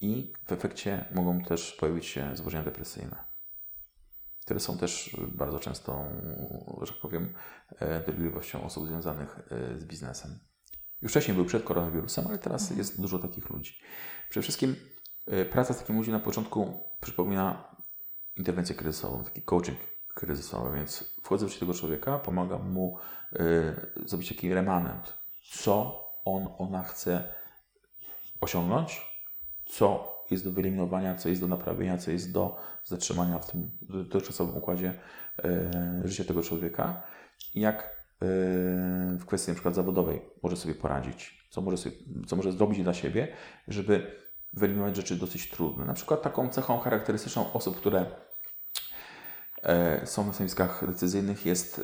i 0.00 0.32
w 0.46 0.52
efekcie 0.52 1.04
mogą 1.14 1.40
też 1.40 1.72
pojawić 1.72 2.06
się 2.06 2.36
zaburzenia 2.36 2.64
depresyjne, 2.64 3.16
które 4.50 4.60
są 4.60 4.78
też 4.78 5.16
bardzo 5.32 5.58
często, 5.58 6.04
że 6.82 6.92
tak 6.92 7.00
powiem, 7.00 7.34
yy, 7.80 8.02
dolegliwością 8.06 8.64
osób 8.64 8.86
związanych 8.86 9.40
yy, 9.50 9.80
z 9.80 9.84
biznesem. 9.84 10.38
Już 11.02 11.12
wcześniej 11.12 11.34
był 11.34 11.44
przed 11.44 11.64
koronawirusem, 11.64 12.26
ale 12.26 12.38
teraz 12.38 12.62
mhm. 12.62 12.78
jest 12.78 13.00
dużo 13.00 13.18
takich 13.18 13.50
ludzi. 13.50 13.80
Przede 14.30 14.42
wszystkim 14.42 14.76
yy, 15.26 15.44
praca 15.44 15.74
z 15.74 15.78
takim 15.78 15.96
ludźmi 15.96 16.12
na 16.12 16.20
początku 16.20 16.84
przypomina 17.00 17.76
interwencję 18.36 18.74
kryzysową, 18.74 19.24
taki 19.24 19.42
coaching 19.42 19.78
kryzysowy, 20.14 20.76
więc 20.76 21.14
wchodzę 21.24 21.46
w 21.46 21.48
życie 21.48 21.60
tego 21.60 21.74
człowieka, 21.74 22.18
pomagam 22.18 22.72
mu 22.72 22.98
zrobić 24.04 24.28
taki 24.28 24.54
remanent, 24.54 25.18
co 25.52 26.04
on, 26.24 26.48
ona 26.58 26.82
chce 26.82 27.34
osiągnąć, 28.40 29.06
co 29.66 30.09
jest 30.30 30.44
do 30.44 30.52
wyeliminowania, 30.52 31.14
co 31.14 31.28
jest 31.28 31.40
do 31.40 31.48
naprawienia, 31.48 31.98
co 31.98 32.10
jest 32.10 32.32
do 32.32 32.56
zatrzymania 32.84 33.38
w 33.38 33.50
tym 33.50 33.70
dotychczasowym 33.82 34.56
układzie 34.56 34.94
y, 36.04 36.08
życia 36.08 36.24
tego 36.24 36.42
człowieka 36.42 37.02
jak 37.54 37.82
y, 37.82 37.86
w 39.18 39.24
kwestii 39.26 39.50
na 39.50 39.54
przykład 39.54 39.74
zawodowej 39.74 40.20
może 40.42 40.56
sobie 40.56 40.74
poradzić, 40.74 41.48
co 41.50 41.60
może, 41.60 41.76
sobie, 41.76 41.96
co 42.26 42.36
może 42.36 42.52
zrobić 42.52 42.82
dla 42.82 42.94
siebie, 42.94 43.28
żeby 43.68 44.20
wyeliminować 44.52 44.96
rzeczy 44.96 45.16
dosyć 45.16 45.50
trudne. 45.50 45.84
Na 45.84 45.94
przykład 45.94 46.22
taką 46.22 46.48
cechą 46.48 46.78
charakterystyczną 46.78 47.52
osób, 47.52 47.76
które 47.76 48.06
E, 49.62 50.06
są 50.06 50.26
na 50.26 50.32
stanowiskach 50.32 50.86
decyzyjnych, 50.86 51.46
jest 51.46 51.78
e, 51.78 51.82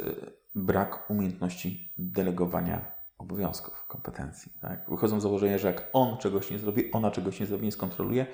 brak 0.54 1.10
umiejętności 1.10 1.92
delegowania 1.98 2.95
obowiązków, 3.18 3.86
kompetencji. 3.88 4.52
Tak? 4.60 4.90
Wychodzą 4.90 5.20
z 5.20 5.22
założenia, 5.22 5.58
że 5.58 5.68
jak 5.68 5.90
on 5.92 6.16
czegoś 6.16 6.50
nie 6.50 6.58
zrobi, 6.58 6.92
ona 6.92 7.10
czegoś 7.10 7.40
nie 7.40 7.46
zrobi, 7.46 7.64
nie 7.64 7.72
skontroluje, 7.72 8.26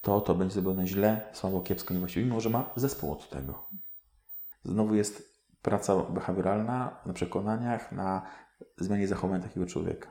to 0.00 0.20
to 0.20 0.34
będzie 0.34 0.54
zrobione 0.54 0.86
źle, 0.86 1.30
słabo, 1.32 1.60
kiepsko, 1.60 1.94
niewłaściwie, 1.94 2.26
mimo 2.26 2.40
że 2.40 2.50
ma 2.50 2.70
zespół 2.76 3.12
od 3.12 3.30
tego. 3.30 3.68
Znowu 4.64 4.94
jest 4.94 5.42
praca 5.62 5.96
behawioralna 5.96 7.00
na 7.06 7.12
przekonaniach, 7.12 7.92
na 7.92 8.22
zmianie 8.76 9.08
zachowań 9.08 9.42
takiego 9.42 9.66
człowieka. 9.66 10.10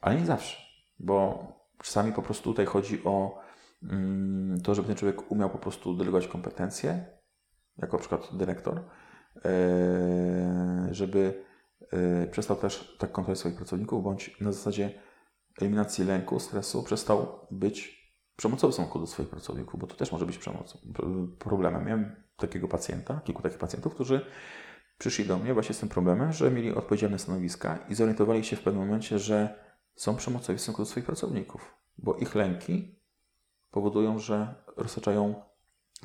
Ale 0.00 0.20
nie 0.20 0.26
zawsze, 0.26 0.62
bo 0.98 1.46
czasami 1.82 2.12
po 2.12 2.22
prostu 2.22 2.50
tutaj 2.50 2.66
chodzi 2.66 3.04
o 3.04 3.38
mm, 3.82 4.60
to, 4.60 4.74
żeby 4.74 4.88
ten 4.88 4.96
człowiek 4.96 5.30
umiał 5.30 5.50
po 5.50 5.58
prostu 5.58 5.94
delegować 5.94 6.28
kompetencje, 6.28 7.06
jako 7.78 7.96
na 7.96 8.00
przykład 8.00 8.36
dyrektor, 8.36 8.84
e, 9.44 10.88
żeby 10.90 11.44
przestał 12.30 12.56
też 12.56 12.96
tak 12.98 13.12
kontrolować 13.12 13.38
swoich 13.38 13.56
pracowników, 13.56 14.04
bądź 14.04 14.40
na 14.40 14.52
zasadzie 14.52 15.02
eliminacji 15.60 16.04
lęku, 16.04 16.40
stresu 16.40 16.82
przestał 16.82 17.46
być 17.50 17.98
przemocowy 18.36 18.72
stosunku 18.72 18.98
do 18.98 19.06
swoich 19.06 19.28
pracowników, 19.28 19.80
bo 19.80 19.86
to 19.86 19.94
też 19.94 20.12
może 20.12 20.26
być 20.26 20.38
przemocą, 20.38 20.78
problemem. 21.38 21.84
Miałem 21.84 22.16
takiego 22.36 22.68
pacjenta, 22.68 23.20
kilku 23.24 23.42
takich 23.42 23.58
pacjentów, 23.58 23.94
którzy 23.94 24.26
przyszli 24.98 25.24
do 25.24 25.38
mnie 25.38 25.54
właśnie 25.54 25.74
z 25.74 25.78
tym 25.78 25.88
problemem, 25.88 26.32
że 26.32 26.50
mieli 26.50 26.74
odpowiedzialne 26.74 27.18
stanowiska 27.18 27.78
i 27.88 27.94
zorientowali 27.94 28.44
się 28.44 28.56
w 28.56 28.62
pewnym 28.62 28.86
momencie, 28.86 29.18
że 29.18 29.64
są 29.94 30.16
przemocowi 30.16 30.58
w 30.58 30.60
stosunku 30.60 30.82
do 30.82 30.86
swoich 30.86 31.06
pracowników, 31.06 31.74
bo 31.98 32.14
ich 32.14 32.34
lęki 32.34 32.98
powodują, 33.70 34.18
że 34.18 34.54
roztaczają 34.76 35.34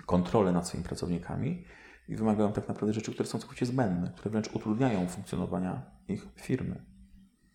kontrolę 0.06 0.52
nad 0.52 0.68
swoimi 0.68 0.86
pracownikami 0.86 1.66
i 2.08 2.16
wymagają 2.16 2.54
tak 2.54 2.68
naprawdę 2.68 2.94
rzeczy, 2.94 3.14
które 3.14 3.30
są 3.30 3.40
całkowicie 3.40 3.66
zbędne, 3.66 4.12
które 4.16 4.32
wręcz 4.32 4.48
utrudniają 4.56 5.08
funkcjonowania 5.08 5.82
ich 6.08 6.28
firmy. 6.36 6.86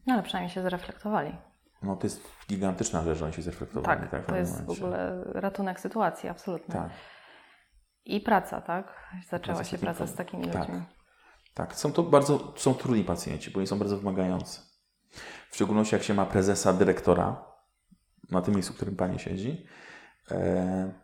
No 0.06 0.14
ale 0.14 0.22
przynajmniej 0.22 0.54
się 0.54 0.62
zreflektowali. 0.62 1.36
No 1.82 1.96
to 1.96 2.06
jest 2.06 2.22
gigantyczna 2.48 3.02
rzecz, 3.04 3.18
że 3.18 3.24
oni 3.24 3.34
się 3.34 3.42
zreflektowali. 3.42 4.00
Tak, 4.00 4.10
tak, 4.10 4.22
w 4.22 4.26
to 4.26 4.32
pewnym 4.32 4.40
jest 4.40 4.56
w 4.56 4.60
momencie. 4.60 4.84
ogóle 4.84 5.24
ratunek 5.24 5.80
sytuacji, 5.80 6.28
absolutnie. 6.28 6.74
Tak, 6.74 6.90
I 8.04 8.20
praca, 8.20 8.60
tak? 8.60 8.94
Zaczęła 9.28 9.56
Praca 9.56 9.70
się 9.70 9.78
praca 9.78 10.06
z 10.06 10.14
takimi 10.14 10.48
tak. 10.48 10.68
ludźmi. 10.68 10.82
tak. 11.54 11.74
Są 11.74 11.92
to 11.92 12.02
bardzo 12.02 12.54
są 12.56 12.74
trudni 12.74 13.04
pacjenci, 13.04 13.50
bo 13.50 13.58
oni 13.58 13.66
są 13.66 13.78
bardzo 13.78 13.98
wymagający. 13.98 14.60
W 15.50 15.54
szczególności 15.54 15.94
jak 15.94 16.02
się 16.04 16.14
ma 16.14 16.26
prezesa, 16.26 16.72
dyrektora 16.72 17.44
na 18.30 18.42
tym 18.42 18.54
miejscu, 18.54 18.72
w 18.72 18.76
którym 18.76 18.96
pani 18.96 19.18
siedzi, 19.18 19.66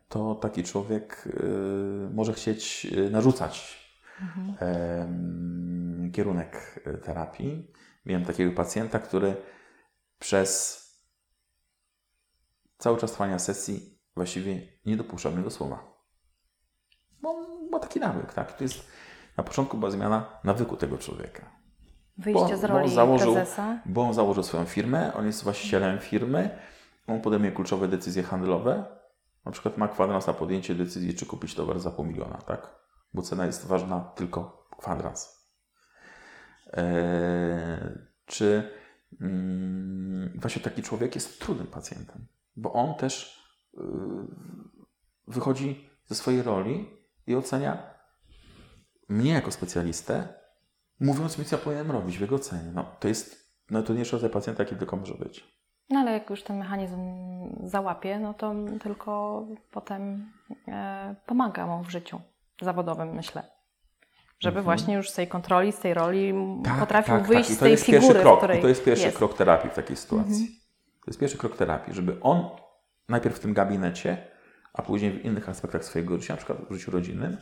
to 0.08 0.34
taki 0.34 0.62
człowiek 0.62 1.28
e, 1.28 2.10
może 2.14 2.32
chcieć 2.32 2.86
e, 3.06 3.10
narzucać 3.10 3.84
Mhm. 4.20 6.12
kierunek 6.12 6.80
e, 6.86 6.94
terapii. 6.98 7.72
Miałem 8.06 8.24
takiego 8.24 8.52
pacjenta, 8.52 8.98
który 8.98 9.36
przez 10.18 10.84
cały 12.78 12.98
czas 12.98 13.12
trwania 13.12 13.38
sesji 13.38 13.98
właściwie 14.16 14.60
nie 14.86 14.96
dopuszczał 14.96 15.32
mnie 15.32 15.42
do 15.42 15.50
słowa. 15.50 15.94
Bo 17.22 17.34
ma 17.70 17.78
taki 17.78 18.00
nawyk, 18.00 18.32
tak? 18.34 18.52
To 18.52 18.64
jest, 18.64 18.86
na 19.36 19.44
początku 19.44 19.76
była 19.78 19.90
zmiana 19.90 20.38
nawyku 20.44 20.76
tego 20.76 20.98
człowieka. 20.98 21.50
Wyjście 22.18 22.48
Bo- 22.48 22.56
z 22.56 22.60
bo 22.60 22.66
roli 22.66 22.94
założył- 22.94 23.34
prezesa. 23.34 23.78
Bo 23.86 24.02
on 24.02 24.14
założył 24.14 24.42
swoją 24.42 24.64
firmę, 24.64 25.14
on 25.14 25.26
jest 25.26 25.44
właścicielem 25.44 25.98
firmy, 25.98 26.58
on 27.06 27.20
podejmuje 27.20 27.52
kluczowe 27.52 27.88
decyzje 27.88 28.22
handlowe. 28.22 28.84
Na 29.44 29.52
przykład 29.52 29.78
ma 29.78 29.88
kwadrans 29.88 30.26
na 30.26 30.32
podjęcie 30.32 30.74
decyzji, 30.74 31.14
czy 31.14 31.26
kupić 31.26 31.54
towar 31.54 31.80
za 31.80 31.90
pół 31.90 32.04
miliona, 32.04 32.38
tak? 32.38 32.74
Bo 33.14 33.22
cena 33.22 33.46
jest 33.46 33.66
ważna 33.66 34.00
tylko 34.00 34.68
kwadrans. 34.78 35.44
Eee, 36.72 37.98
czy 38.26 38.70
mm, 39.20 40.38
właśnie 40.40 40.62
taki 40.62 40.82
człowiek 40.82 41.14
jest 41.14 41.40
trudnym 41.40 41.66
pacjentem, 41.66 42.26
bo 42.56 42.72
on 42.72 42.94
też 42.94 43.42
yy, 43.74 43.82
wychodzi 45.28 45.90
ze 46.06 46.14
swojej 46.14 46.42
roli 46.42 46.90
i 47.26 47.34
ocenia 47.34 47.94
mnie 49.08 49.32
jako 49.32 49.50
specjalistę, 49.50 50.28
mówiąc 51.00 51.38
mi, 51.38 51.44
co 51.44 51.56
ja 51.56 51.62
powinienem 51.62 51.90
robić 51.90 52.18
w 52.18 52.20
jego 52.20 52.36
ocenie. 52.36 52.72
No, 52.74 52.96
to 53.00 53.08
jest 53.08 53.54
najtrudniejszy 53.70 54.12
rodzaj 54.16 54.30
pacjenta, 54.30 54.62
jaki 54.62 54.76
tylko 54.76 54.96
może 54.96 55.14
być. 55.14 55.53
No 55.90 56.00
ale 56.00 56.12
jak 56.12 56.30
już 56.30 56.42
ten 56.42 56.58
mechanizm 56.58 57.00
załapie, 57.68 58.18
no 58.18 58.34
to 58.34 58.54
tylko 58.82 59.42
potem 59.70 60.32
e, 60.68 61.14
pomaga 61.26 61.66
mu 61.66 61.84
w 61.84 61.90
życiu 61.90 62.20
zawodowym, 62.62 63.08
myślę. 63.14 63.42
Żeby 64.40 64.58
Mhm. 64.58 64.64
właśnie 64.64 64.94
już 64.94 65.10
z 65.10 65.14
tej 65.14 65.28
kontroli, 65.28 65.72
z 65.72 65.78
tej 65.78 65.94
roli 65.94 66.34
Tak, 66.64 66.78
potrafił 66.80 67.14
tak, 67.14 67.26
wyjść 67.26 67.48
tak. 67.48 67.56
Z 67.56 67.60
tej 67.60 67.70
jest 67.70 67.84
figury, 67.84 68.20
krok. 68.20 68.34
w 68.34 68.38
której 68.38 68.58
I 68.58 68.62
to 68.62 68.68
jest 68.68 68.84
pierwszy 68.84 69.04
jest. 69.04 69.16
krok 69.16 69.34
terapii 69.36 69.70
w 69.70 69.74
takiej 69.74 69.96
sytuacji. 69.96 70.32
Mhm. 70.42 70.58
To 71.00 71.10
jest 71.10 71.20
pierwszy 71.20 71.38
krok 71.38 71.56
terapii, 71.56 71.94
żeby 71.94 72.20
on 72.20 72.50
najpierw 73.08 73.36
w 73.36 73.40
tym 73.40 73.54
gabinecie, 73.54 74.26
a 74.72 74.82
później 74.82 75.12
w 75.12 75.24
innych 75.24 75.48
aspektach 75.48 75.84
swojego 75.84 76.18
życia, 76.18 76.32
na 76.34 76.36
przykład 76.36 76.58
w 76.70 76.72
życiu 76.74 76.90
rodzinnym, 76.90 77.36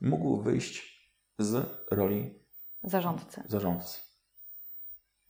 mógł 0.00 0.36
wyjść 0.42 1.00
z 1.38 1.66
roli 1.90 2.34
Zarządcy. 2.82 3.42
zarządcy. 3.46 4.00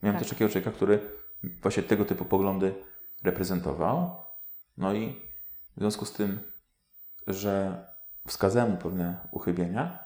Miałem 0.03 0.15
Tak. 0.15 0.21
też 0.23 0.29
takiego 0.29 0.51
człowieka, 0.51 0.71
który 0.71 1.20
właśnie 1.43 1.83
tego 1.83 2.05
typu 2.05 2.25
poglądy 2.25 2.75
reprezentował. 3.23 4.15
No 4.77 4.93
i 4.93 5.21
w 5.77 5.79
związku 5.79 6.05
z 6.05 6.13
tym, 6.13 6.39
że 7.27 7.85
wskazałem 8.27 8.71
mu 8.71 8.77
pewne 8.77 9.27
uchybienia, 9.31 9.99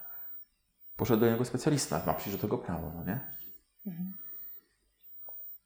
poszedł 0.95 1.19
do 1.19 1.31
niego 1.31 1.45
specjalista. 1.45 2.01
Ma 2.05 2.13
przecież 2.13 2.35
do 2.35 2.41
tego 2.41 2.57
prawo, 2.57 2.91
no 2.95 3.03
nie? 3.03 3.19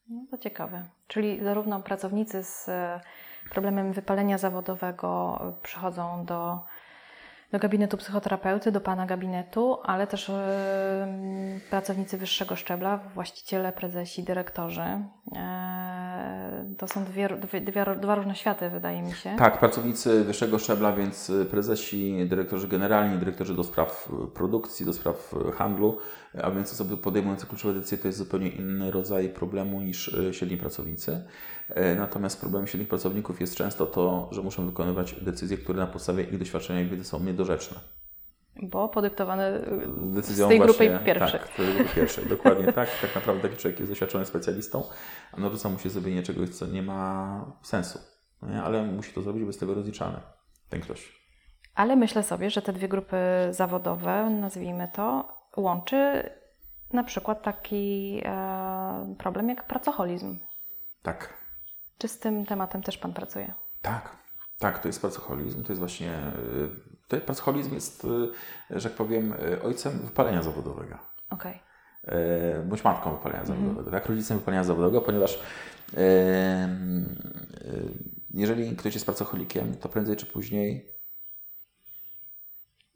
No 0.10 0.26
to 0.32 0.38
ciekawe. 0.38 0.86
Czyli 1.08 1.44
zarówno 1.44 1.80
pracownicy 1.80 2.44
z 2.44 2.70
problemem 3.50 3.94
wypalenia 3.94 4.38
zawodowego 4.38 5.40
przychodzą 5.64 6.26
do, 6.26 6.66
do 7.52 7.60
gabinetu 7.60 7.98
psychoterapeuty, 7.98 8.72
do 8.72 8.82
pana 8.82 9.06
gabinetu, 9.06 9.78
ale 9.84 10.08
też 10.08 10.30
e, 10.30 11.08
pracownicy 11.70 12.18
wyższego 12.18 12.56
szczebla, 12.56 12.98
właściciele, 12.98 13.72
prezesi, 13.74 14.24
dyrektorzy. 14.24 14.84
To 16.78 16.88
są 16.88 17.06
dwie, 17.06 17.30
dwie, 17.30 17.86
dwa 18.02 18.16
różne 18.16 18.36
światy, 18.36 18.70
wydaje 18.70 19.02
mi 19.02 19.12
się. 19.14 19.36
Tak, 19.38 19.60
pracownicy 19.60 20.24
wyższego 20.24 20.60
szczebla, 20.60 20.94
więc 20.94 21.30
y, 21.30 21.46
prezesi, 21.46 22.28
dyrektorzy 22.28 22.68
generalni, 22.68 23.18
dyrektorzy 23.18 23.56
do 23.56 23.64
spraw 23.64 24.10
y, 24.24 24.28
produkcji, 24.28 24.86
do 24.86 24.94
spraw 24.94 25.34
y, 25.50 25.52
handlu, 25.52 25.98
a 26.44 26.52
więc 26.52 26.74
osoby 26.74 26.98
podejmujące 26.98 27.46
kluczowe 27.46 27.74
decyzje 27.74 27.98
to 27.98 28.08
jest 28.08 28.18
zupełnie 28.18 28.50
inny 28.50 28.92
rodzaj 28.92 29.30
problemu 29.30 29.82
niż 29.82 30.16
średni 30.32 30.58
pracownicy. 30.58 31.24
E, 31.70 31.96
Natomiast 31.96 32.40
problemem 32.40 32.68
średnich 32.68 32.90
pracowników 32.90 33.42
jest 33.42 33.56
często 33.56 33.86
to, 33.86 34.30
że 34.32 34.42
muszą 34.42 34.66
wykonywać 34.66 35.16
decyzje, 35.22 35.58
które 35.58 35.80
na 35.80 35.88
podstawie 35.88 36.24
ich 36.24 36.40
doświadczenia 36.40 36.82
i 36.82 36.88
wiedzy 36.88 37.04
są 37.04 37.20
niedorzeczne. 37.24 37.80
Bo 38.62 38.90
podyktowane 38.90 39.48
e, 39.48 39.62
Decyzją 39.98 40.46
z 40.46 40.50
tej 40.50 40.60
grupy 40.60 40.90
właśnie- 40.90 41.06
pierwszej. 41.06 41.40
Tak, 41.40 41.50
z 41.50 41.56
tej 41.56 41.74
grupy 41.76 41.96
pierwszej, 41.96 42.26
dokładnie 42.26 42.74
tak. 42.74 42.90
Tak 43.02 43.16
naprawdę 43.16 43.42
taki 43.50 43.58
człowiek 43.62 43.80
jest 43.80 43.92
doświadczonym 43.92 44.26
specjalistą, 44.28 44.84
a 45.32 45.40
narzuca 45.40 45.70
mu 45.70 45.80
się 45.80 45.90
zrobienie 45.90 46.24
czegoś, 46.24 46.50
co 46.50 46.66
nie 46.68 46.84
ma 46.84 47.46
sensu. 47.62 48.00
No 48.42 48.50
nie? 48.50 48.64
Ale 48.64 48.84
musi 48.84 49.14
to 49.14 49.22
zrobić, 49.22 49.44
bo 49.44 49.48
jest 49.50 49.60
tego 49.60 49.74
rozliczany 49.74 50.20
ten 50.70 50.82
ktoś. 50.82 51.20
Ale 51.76 51.96
myślę 51.96 52.24
sobie, 52.24 52.50
że 52.50 52.62
te 52.62 52.74
dwie 52.74 52.88
grupy 52.88 53.18
zawodowe, 53.52 54.30
nazwijmy 54.30 54.88
to, 54.94 55.28
łączy 55.58 56.30
na 56.94 57.04
przykład 57.04 57.42
taki 57.44 58.22
e, 58.26 59.16
problem 59.18 59.50
jak 59.50 59.68
pracoholizm. 59.68 60.40
Tak, 61.02 61.34
Czy 61.98 62.08
z 62.08 62.20
tym 62.20 62.46
tematem 62.46 62.84
też 62.84 62.98
Pan 62.98 63.14
pracuje? 63.14 63.54
tak, 63.82 64.18
tak, 64.60 64.80
to 64.80 64.88
jest 64.88 65.02
pracoholizm. 65.02 65.64
To 65.64 65.72
jest 65.72 65.80
właśnie. 65.80 66.12
Y, 67.14 67.20
To 67.20 67.26
pracoholizm 67.26 67.74
jest, 67.74 68.06
y, 68.06 68.80
że 68.80 68.90
tak 68.90 68.98
powiem, 68.98 69.34
y, 69.34 69.62
ojcem 69.64 70.00
wypalenia 70.00 70.42
zawodowego. 70.44 70.98
Okej. 71.30 71.60
e, 72.04 72.62
bądź 72.64 72.84
matką 72.84 73.12
wypalenia 73.12 73.42
Mhm. 73.42 73.60
zawodowego, 73.60 73.92
tak? 73.92 74.06
Rodzicem 74.10 74.40
wypalenia 74.40 74.64
zawodowego, 74.64 75.02
ponieważ 75.02 75.40
e, 75.98 76.70
jeżeli 78.34 78.76
ktoś 78.76 78.94
jest 78.94 79.06
pracocholikiem, 79.06 79.78
to 79.78 79.90
prędzej 79.90 80.16
czy 80.16 80.26
później 80.26 80.96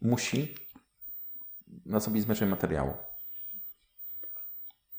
musi 0.02 0.56
nasobić 1.86 2.24
zmęczenie 2.24 2.52
materiału. 2.52 2.94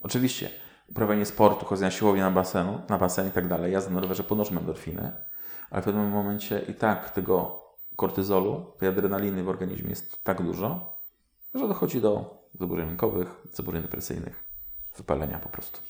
Oczywiście 0.03 0.51
uprawianie 0.89 1.27
sportu, 1.27 1.67
chodzenie 1.67 1.87
na 1.87 1.91
siłownię 1.91 2.23
na 2.23 2.31
basenu, 2.31 2.83
na 2.89 2.99
basen 2.99 3.29
i 3.29 3.31
tak 3.31 3.49
dalej, 3.49 3.73
jazda 3.73 3.91
na 3.91 4.01
rowerze 4.01 4.25
podnoszą 4.25 4.59
endorfiny, 4.59 5.13
ale 5.71 5.83
w 5.83 5.85
pewnym 5.85 6.09
momencie 6.11 6.59
i 6.69 6.75
tak 6.75 7.11
tego 7.11 7.64
kortyzolu, 7.97 8.73
tej 8.79 8.89
adrenaliny 8.89 9.43
w 9.43 9.49
organizmie 9.49 9.91
jest 9.91 10.25
tak 10.25 10.43
dużo, 10.43 10.99
że 11.55 11.69
dochodzi 11.69 12.01
do 12.01 12.43
zaburzeń 12.55 12.87
lękowych, 12.87 13.43
zaburzeń 13.53 13.83
depresyjnych, 13.83 14.45
wypalenia 14.97 15.39
po 15.39 15.49
prostu. 15.49 15.81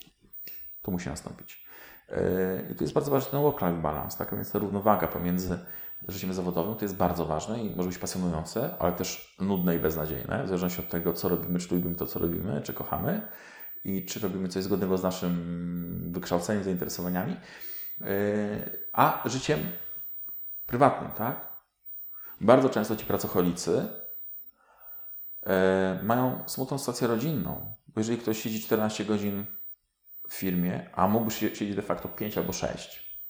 To 0.82 0.90
musi 0.90 1.08
nastąpić. 1.08 1.66
Yy, 2.08 2.16
I 2.72 2.74
tu 2.74 2.84
jest 2.84 2.94
bardzo 2.94 3.10
ważny 3.10 3.30
ten 3.30 3.42
work-life 3.42 3.82
balance, 3.82 4.18
tak? 4.18 4.34
Więc 4.34 4.52
ta 4.52 4.58
równowaga 4.58 5.06
pomiędzy 5.06 5.58
życiem 6.08 6.34
zawodowym 6.34 6.74
to 6.74 6.84
jest 6.84 6.96
bardzo 6.96 7.26
ważne 7.26 7.64
i 7.64 7.76
może 7.76 7.88
być 7.88 7.98
pasjonujące, 7.98 8.74
ale 8.78 8.92
też 8.92 9.36
nudne 9.40 9.76
i 9.76 9.78
beznadziejne, 9.78 10.44
w 10.44 10.46
zależności 10.46 10.80
od 10.80 10.88
tego, 10.88 11.12
co 11.12 11.28
robimy, 11.28 11.58
czy 11.58 11.74
lubimy 11.74 11.94
to, 11.94 12.06
co 12.06 12.18
robimy, 12.18 12.62
czy 12.62 12.74
kochamy 12.74 13.28
i 13.84 14.04
czy 14.04 14.20
robimy 14.20 14.48
coś 14.48 14.64
zgodnego 14.64 14.98
z 14.98 15.02
naszym 15.02 16.12
wykształceniem, 16.12 16.64
zainteresowaniami, 16.64 17.36
yy, 18.00 18.06
a 18.92 19.22
życiem 19.24 19.60
prywatnym, 20.66 21.10
tak? 21.10 21.53
Bardzo 22.44 22.68
często 22.68 22.96
ci 22.96 23.06
pracocholicy 23.06 23.88
e, 25.42 26.00
mają 26.02 26.44
smutną 26.46 26.78
sytuację 26.78 27.08
rodzinną. 27.08 27.74
Bo 27.88 28.00
jeżeli 28.00 28.18
ktoś 28.18 28.42
siedzi 28.42 28.62
14 28.62 29.04
godzin 29.04 29.46
w 30.28 30.34
firmie, 30.34 30.90
a 30.94 31.08
mógłby 31.08 31.30
sie- 31.30 31.54
siedzieć 31.54 31.76
de 31.76 31.82
facto 31.82 32.08
5 32.08 32.38
albo 32.38 32.52
6, 32.52 33.20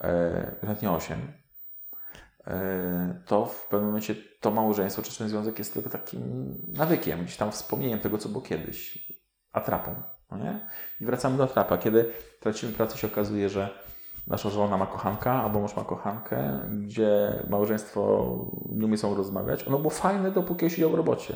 e, 0.00 0.56
nawet 0.62 0.82
nie 0.82 0.90
8, 0.90 1.32
e, 2.46 3.22
to 3.26 3.46
w 3.46 3.68
pewnym 3.68 3.86
momencie 3.86 4.14
to 4.40 4.50
małżeństwo 4.50 5.02
czy 5.02 5.18
ten 5.18 5.28
związek 5.28 5.58
jest 5.58 5.74
tylko 5.74 5.90
takim 5.90 6.54
nawykiem, 6.68 7.24
gdzieś 7.24 7.36
tam 7.36 7.52
wspomnieniem 7.52 7.98
tego, 7.98 8.18
co 8.18 8.28
było 8.28 8.42
kiedyś, 8.42 9.08
atrapą. 9.52 10.02
No? 10.30 10.60
I 11.00 11.04
wracamy 11.06 11.36
do 11.36 11.44
atrapa. 11.44 11.78
Kiedy 11.78 12.12
tracimy 12.40 12.72
pracę, 12.72 12.98
się 12.98 13.06
okazuje, 13.06 13.48
że 13.48 13.78
nasza 14.28 14.50
żona 14.50 14.76
ma 14.76 14.86
kochanka, 14.86 15.32
albo 15.32 15.60
mąż 15.60 15.76
ma 15.76 15.84
kochankę, 15.84 16.60
gdzie 16.70 17.32
małżeństwo 17.50 18.28
nie 18.70 18.86
umie 18.86 18.98
sobą 18.98 19.14
rozmawiać. 19.14 19.68
Ono 19.68 19.78
było 19.78 19.90
fajne, 19.90 20.30
dopóki 20.30 20.70
siedział 20.70 20.90
w 20.90 20.94
robocie. 20.94 21.34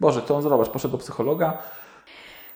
Boże, 0.00 0.22
to 0.22 0.36
on 0.36 0.42
zobacz, 0.42 0.68
poszedł 0.68 0.92
do 0.92 0.98
psychologa, 0.98 1.58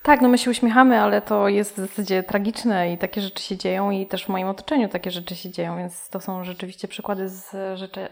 tak, 0.02 0.20
no 0.20 0.28
my 0.28 0.38
się 0.38 0.50
uśmiechamy, 0.50 1.00
ale 1.00 1.22
to 1.22 1.48
jest 1.48 1.74
w 1.74 1.76
zasadzie 1.76 2.22
tragiczne 2.22 2.92
i 2.92 2.98
takie 2.98 3.20
rzeczy 3.20 3.42
się 3.42 3.56
dzieją 3.56 3.90
i 3.90 4.06
też 4.06 4.24
w 4.24 4.28
moim 4.28 4.48
otoczeniu 4.48 4.88
takie 4.88 5.10
rzeczy 5.10 5.36
się 5.36 5.50
dzieją, 5.50 5.76
więc 5.76 6.08
to 6.08 6.20
są 6.20 6.44
rzeczywiście 6.44 6.88
przykłady 6.88 7.28
z, 7.28 7.50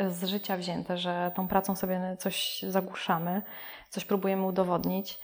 z 0.09 0.25
życia 0.25 0.57
wzięte, 0.57 0.99
że 0.99 1.33
tą 1.35 1.49
pracą 1.49 1.77
sobie 1.77 2.17
coś 2.19 2.65
zagłuszamy, 2.69 3.43
coś 3.89 4.05
próbujemy 4.05 4.47
udowodnić, 4.47 5.19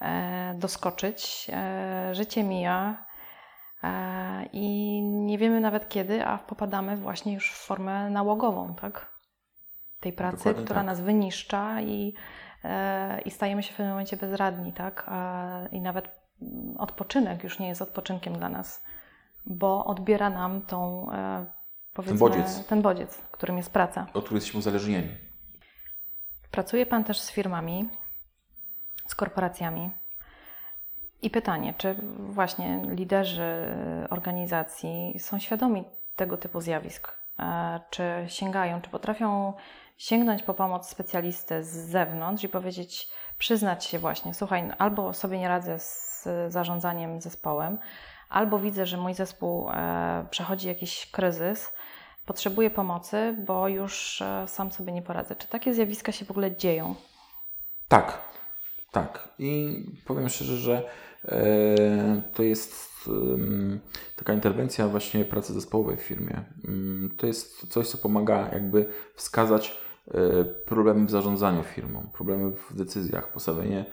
e, 0.00 0.54
doskoczyć. 0.58 1.46
E, 1.52 2.14
życie 2.14 2.42
mija 2.42 3.04
i 4.52 5.02
nie 5.02 5.38
wiemy 5.38 5.60
nawet 5.60 5.88
kiedy, 5.88 6.24
a 6.24 6.38
popadamy 6.38 6.96
właśnie 6.96 7.34
już 7.34 7.52
w 7.52 7.66
formę 7.66 8.10
nałogową, 8.10 8.74
tak? 8.74 9.10
Tej 10.00 10.12
pracy, 10.12 10.36
Dokładnie 10.36 10.64
która 10.64 10.80
tak. 10.80 10.86
nas 10.86 11.00
wyniszcza 11.00 11.80
i 11.80 12.14
E, 12.64 13.20
i 13.20 13.30
stajemy 13.30 13.62
się 13.62 13.72
w 13.72 13.76
pewnym 13.76 13.92
momencie 13.92 14.16
bezradni, 14.16 14.72
tak? 14.72 15.10
I 15.72 15.80
nawet 15.80 16.20
odpoczynek 16.78 17.44
już 17.44 17.58
nie 17.58 17.68
jest 17.68 17.82
odpoczynkiem 17.82 18.38
dla 18.38 18.48
nas, 18.48 18.84
bo 19.46 19.84
odbiera 19.84 20.30
nam 20.30 20.62
tą, 20.62 21.10
e, 21.12 21.46
ten 22.04 22.18
bodziec, 22.18 22.66
ten 22.66 22.82
bodziec 22.82 23.22
którym 23.30 23.56
jest 23.56 23.72
praca. 23.72 24.02
Od 24.02 24.08
którego 24.10 24.34
jesteśmy 24.34 24.58
uzależnieni. 24.58 25.08
Pracuje 26.50 26.86
Pan 26.86 27.04
też 27.04 27.20
z 27.20 27.30
firmami, 27.30 27.88
z 29.06 29.14
korporacjami. 29.14 29.90
I 31.22 31.30
pytanie, 31.30 31.74
czy 31.78 31.96
właśnie 32.18 32.82
liderzy 32.88 33.66
organizacji 34.10 35.16
są 35.18 35.38
świadomi 35.38 35.84
tego 36.16 36.36
typu 36.36 36.60
zjawisk? 36.60 37.20
E, 37.38 37.80
czy 37.90 38.02
sięgają, 38.26 38.80
czy 38.80 38.90
potrafią 38.90 39.52
sięgnąć 39.96 40.42
po 40.42 40.54
pomoc 40.54 40.88
specjalisty 40.88 41.64
z 41.64 41.68
zewnątrz 41.68 42.44
i 42.44 42.48
powiedzieć, 42.48 43.08
przyznać 43.38 43.84
się 43.84 43.98
właśnie, 43.98 44.34
słuchaj, 44.34 44.62
no, 44.62 44.74
albo 44.78 45.12
sobie 45.12 45.38
nie 45.38 45.48
radzę 45.48 45.78
z 45.78 46.28
zarządzaniem 46.48 47.20
zespołem, 47.20 47.78
albo 48.28 48.58
widzę, 48.58 48.86
że 48.86 48.96
mój 48.96 49.14
zespół 49.14 49.70
e, 49.70 50.26
przechodzi 50.30 50.68
jakiś 50.68 51.10
kryzys, 51.10 51.72
potrzebuję 52.26 52.70
pomocy, 52.70 53.36
bo 53.46 53.68
już 53.68 54.22
e, 54.22 54.48
sam 54.48 54.72
sobie 54.72 54.92
nie 54.92 55.02
poradzę. 55.02 55.36
Czy 55.36 55.48
takie 55.48 55.74
zjawiska 55.74 56.12
się 56.12 56.24
w 56.24 56.30
ogóle 56.30 56.56
dzieją? 56.56 56.94
Tak, 57.88 58.22
tak. 58.92 59.28
I 59.38 59.76
powiem 60.06 60.28
szczerze, 60.28 60.56
że 60.56 60.90
to 62.34 62.42
jest 62.42 62.90
taka 64.16 64.32
interwencja 64.32 64.88
właśnie 64.88 65.24
pracy 65.24 65.52
zespołowej 65.52 65.96
w 65.96 66.02
firmie. 66.02 66.44
Mm, 66.68 67.10
to 67.16 67.26
jest 67.26 67.66
coś, 67.66 67.88
co 67.88 67.98
pomaga 67.98 68.48
jakby 68.52 68.86
wskazać 69.14 69.80
E, 70.14 70.44
problemy 70.44 71.06
w 71.06 71.10
zarządzaniu 71.10 71.62
firmą, 71.62 72.06
problemy 72.12 72.50
w 72.70 72.76
decyzjach, 72.76 73.32
postawienie 73.32 73.84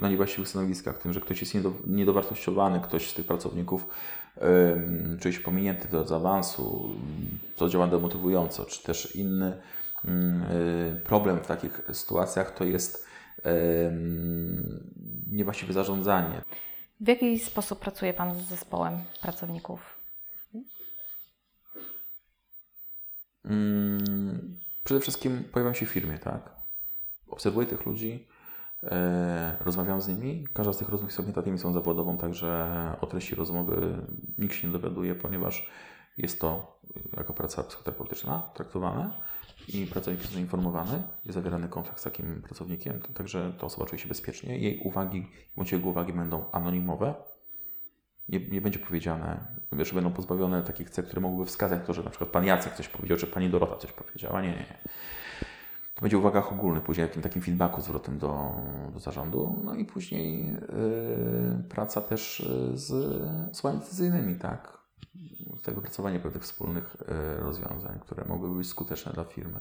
na 0.00 0.08
niewłaściwych 0.08 0.48
stanowiskach, 0.48 0.98
tym, 0.98 1.12
że 1.12 1.20
ktoś 1.20 1.40
jest 1.40 1.54
niedowartościowany, 1.86 2.80
ktoś 2.80 3.10
z 3.10 3.14
tych 3.14 3.26
pracowników 3.26 3.86
um, 4.36 5.18
czuje 5.20 5.34
się 5.34 5.40
pominięty 5.40 5.88
drodze 5.88 6.16
awansu, 6.16 6.88
to 7.56 7.68
działa 7.68 7.86
demotywująco, 7.86 8.64
czy 8.64 8.82
też 8.82 9.16
inny 9.16 9.60
um, 10.04 10.44
problem 11.04 11.38
w 11.38 11.46
takich 11.46 11.80
sytuacjach 11.92 12.54
to 12.54 12.64
jest 12.64 13.06
niewłaściwe 15.32 15.72
zarządzanie. 15.72 16.42
W 17.00 17.08
jaki 17.08 17.38
sposób 17.38 17.78
pracuje 17.78 18.14
Pan 18.14 18.34
z 18.34 18.42
zespołem 18.42 18.98
pracowników? 19.20 19.96
Hmm 23.42 24.62
Przede 24.84 25.00
wszystkim 25.00 25.44
pojawiam 25.52 25.74
się 25.74 25.86
w 25.86 25.88
firmie, 25.88 26.18
tak? 26.18 26.56
Obserwuję 27.28 27.66
tych 27.66 27.86
ludzi, 27.86 28.28
e, 28.82 29.56
rozmawiam 29.60 30.00
z 30.00 30.08
nimi. 30.08 30.46
Każda 30.52 30.72
z 30.72 30.78
tych 30.78 30.88
rozmów 30.88 31.10
jest 31.10 31.20
objęta 31.20 31.58
są 31.58 31.72
zawodową, 31.72 32.18
także 32.18 32.68
o 33.00 33.06
treści 33.06 33.34
rozmowy 33.34 34.06
nikt 34.38 34.54
się 34.54 34.66
nie 34.66 34.72
dowiaduje, 34.72 35.14
ponieważ 35.14 35.70
jest 36.16 36.40
to 36.40 36.80
jako 37.16 37.34
praca 37.34 37.62
psychoterapeutyczna 37.62 38.50
traktowane 38.54 39.10
i 39.68 39.86
pracownik 39.86 40.20
jest 40.20 40.36
informowany, 40.36 41.02
jest 41.24 41.34
zawierany 41.34 41.68
kontrakt 41.68 42.00
z 42.00 42.02
takim 42.02 42.42
pracownikiem, 42.42 43.00
także 43.14 43.52
ta 43.58 43.66
osoba 43.66 43.86
czuje 43.86 43.98
się 43.98 44.08
bezpiecznie. 44.08 44.58
Jej 44.58 44.80
uwagi 44.84 45.26
bądź 45.56 45.72
jego 45.72 45.88
uwagi 45.88 46.12
będą 46.12 46.50
anonimowe, 46.52 47.14
nie, 48.28 48.40
nie 48.40 48.60
będzie 48.60 48.78
powiedziane, 48.78 49.40
że 49.78 49.94
będą 49.94 50.12
pozbawione 50.12 50.62
takich 50.62 50.90
cech, 50.90 51.04
które 51.06 51.20
mogłyby 51.20 51.46
wskazać 51.46 51.86
to, 51.86 51.92
że 51.92 52.02
na 52.02 52.10
przykład 52.10 52.30
pan 52.30 52.44
Jacek 52.44 52.74
coś 52.74 52.88
powiedział, 52.88 53.18
czy 53.18 53.26
pani 53.26 53.50
Dorota 53.50 53.76
coś 53.76 53.92
powiedziała. 53.92 54.42
Nie, 54.42 54.48
nie, 54.48 54.56
nie. 54.56 54.78
To 55.94 56.00
będzie 56.00 56.18
uwagach 56.18 56.52
ogólnych, 56.52 56.82
później 56.82 57.06
jakim 57.06 57.22
takim 57.22 57.42
feedbacku 57.42 57.80
zwrotem 57.80 58.18
do, 58.18 58.54
do 58.92 59.00
zarządu, 59.00 59.60
no 59.64 59.74
i 59.74 59.84
później 59.84 60.46
yy, 60.46 61.64
praca 61.68 62.00
też 62.00 62.48
z 62.74 62.92
osobami 63.50 63.80
decyzyjnymi, 63.80 64.36
tak? 64.36 64.81
Tutaj 65.50 65.74
wypracowanie 65.74 66.20
pewnych 66.20 66.42
wspólnych 66.42 66.96
yy, 67.00 67.40
rozwiązań, 67.40 68.00
które 68.00 68.24
mogłyby 68.24 68.56
być 68.56 68.68
skuteczne 68.68 69.12
dla 69.12 69.24
firmy. 69.24 69.60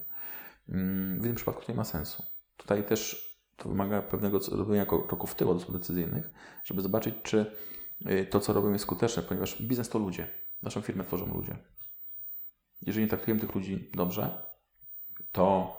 Yy, 0.68 0.76
w 1.20 1.24
tym 1.24 1.36
przypadku 1.36 1.62
to 1.66 1.72
nie 1.72 1.78
ma 1.78 1.84
sensu. 1.84 2.24
Tutaj 2.58 2.86
też 2.86 3.32
to 3.58 3.70
wymaga 3.70 4.02
pewnego 4.02 4.40
robienia 4.52 4.86
kroków 4.86 5.32
w 5.32 5.36
tył 5.36 5.50
od 5.50 5.72
decyzyjnych, 5.72 6.30
żeby 6.66 6.82
zobaczyć, 6.82 7.16
czy 7.24 7.56
Y, 8.10 8.26
to, 8.26 8.40
co 8.40 8.54
robimy, 8.54 8.74
jest 8.74 8.84
skuteczne, 8.84 9.24
ponieważ 9.24 9.62
biznes 9.62 9.90
to 9.90 10.00
ludzie. 10.00 10.28
Naszą 10.62 10.82
firmę 10.82 11.04
tworzą 11.04 11.34
ludzie. 11.34 11.58
Jeżeli 12.82 13.06
nie 13.06 13.10
traktujemy 13.10 13.42
tych 13.42 13.56
ludzi 13.56 13.90
dobrze, 13.94 14.44
to 15.32 15.76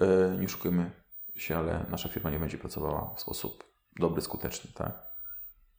yy, 0.00 0.36
nie 0.38 0.46
oszukujmy 0.46 0.90
się, 1.36 1.58
ale 1.58 1.86
nasza 1.90 2.08
firma 2.08 2.30
nie 2.30 2.38
będzie 2.38 2.58
pracowała 2.58 3.14
w 3.14 3.20
sposób 3.20 3.64
dobry, 4.00 4.22
skuteczny, 4.22 4.70
tak? 4.74 5.06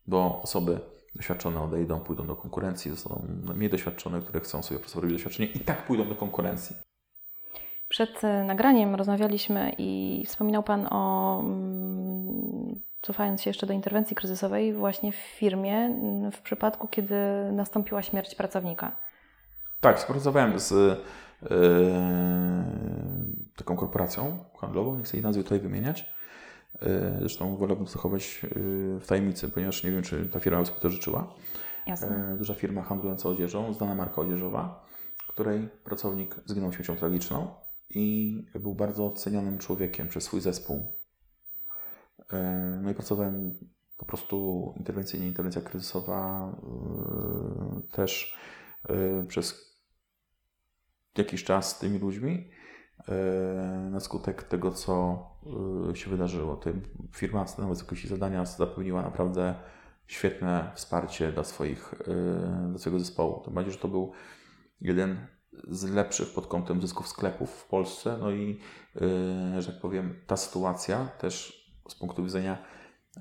Bo 0.07 0.41
osoby 0.41 0.79
doświadczone 1.15 1.62
odejdą, 1.62 2.00
pójdą 2.00 2.28
do 2.28 2.36
konkurencji, 2.36 2.91
zostaną 2.91 3.22
mniej 3.56 3.70
doświadczone, 3.70 4.22
które 4.22 4.39
chcą 4.39 4.63
sobie 4.63 4.78
po 4.78 4.82
prostu 4.82 5.02
robić 5.02 5.15
doświadczenie 5.17 5.50
i 5.50 5.60
tak 5.60 5.86
pójdą 5.86 6.10
do 6.10 6.15
konkurencji. 6.15 6.76
Przed 7.88 8.24
e, 8.24 8.43
nagraniem 8.43 8.96
rozmawialiśmy 8.96 9.72
i 9.78 10.24
wspominał 10.28 10.63
Pan 10.63 10.88
o 10.91 11.39
mm, 11.39 12.82
cofając 13.02 13.41
się 13.41 13.50
jeszcze 13.50 13.67
do 13.67 13.74
interwencji 13.74 14.15
kryzysowej, 14.15 14.74
właśnie 14.74 15.12
w 15.12 15.15
firmie, 15.15 15.76
mm, 15.76 16.32
w 16.32 16.41
przypadku, 16.41 16.88
kiedy 16.88 17.15
nastąpiła 17.52 18.02
śmierć 18.02 18.36
pracownika. 18.36 18.98
Tak, 19.80 19.98
współpracowałem 19.98 20.60
z 20.60 20.72
yy, 21.41 21.50
taką 23.58 23.76
korporacją 23.76 24.38
handlową, 24.60 24.96
nie 24.96 25.04
chcę 25.04 25.17
jej 25.17 25.24
nazwy 25.24 25.43
tutaj 25.43 25.60
wymieniać. 25.60 26.16
Yy, 26.81 27.19
zresztą 27.19 27.57
wolałbym 27.57 27.87
zachować 27.87 28.43
yy, 28.43 28.99
w 28.99 29.05
tajemnicy, 29.07 29.49
ponieważ 29.49 29.83
nie 29.83 29.91
wiem, 29.91 30.03
czy 30.03 30.29
ta 30.29 30.39
firma 30.39 30.65
sobie 30.65 30.79
to 30.79 30.89
życzyła. 30.89 31.33
Jasne. 31.87 32.35
Duża 32.37 32.53
firma 32.53 32.83
handlująca 32.83 33.29
odzieżą, 33.29 33.73
znana 33.73 33.95
marka 33.95 34.21
odzieżowa, 34.21 34.85
której 35.27 35.69
pracownik 35.83 36.35
zginął 36.45 36.73
śmiercią 36.73 36.95
tragiczną 36.95 37.47
i 37.89 38.45
był 38.55 38.75
bardzo 38.75 39.11
cenionym 39.11 39.57
człowiekiem 39.57 40.07
przez 40.07 40.23
swój 40.23 40.41
zespół 40.41 40.97
E, 42.33 42.79
no 42.83 42.91
i 42.91 42.93
pracowałem 42.93 43.57
po 43.97 44.05
prostu 44.05 44.73
interwencyjnie, 44.77 45.27
interwencja 45.27 45.61
kryzysowa 45.61 46.51
e, 46.51 47.81
też 47.91 48.37
e, 48.89 49.23
przez 49.27 49.77
jakiś 51.17 51.43
czas 51.43 51.75
z 51.75 51.79
tymi 51.79 51.99
ludźmi 51.99 52.49
na 53.91 54.00
skutek 54.00 54.43
tego, 54.43 54.72
co 54.72 55.26
się 55.93 56.10
wydarzyło. 56.10 56.60
Firma 57.12 57.46
na 57.58 57.67
wysokości 57.67 58.08
zadania 58.08 58.46
zapewniła 58.46 59.02
naprawdę 59.02 59.56
świetne 60.08 60.72
wsparcie 60.76 61.32
dla, 61.32 61.43
swoich, 61.43 61.93
dla 62.70 62.78
swojego 62.78 63.00
zespołu. 63.00 63.41
Tym 63.46 63.54
bardziej, 63.54 63.74
że 63.74 63.80
to 63.80 63.88
był 63.88 64.12
jeden 64.82 65.28
z 65.67 65.84
lepszych 65.84 66.34
pod 66.34 66.48
kątem 66.48 66.82
zysków 66.82 67.08
sklepów 67.08 67.52
w 67.52 67.67
Polsce. 67.67 68.17
No 68.20 68.32
i, 68.32 68.60
że 69.60 69.72
tak 69.72 69.82
powiem, 69.82 70.15
ta 70.28 70.38
sytuacja 70.38 71.06
też 71.06 71.67
z 71.89 71.96
punktu 71.96 72.24
widzenia 72.24 72.58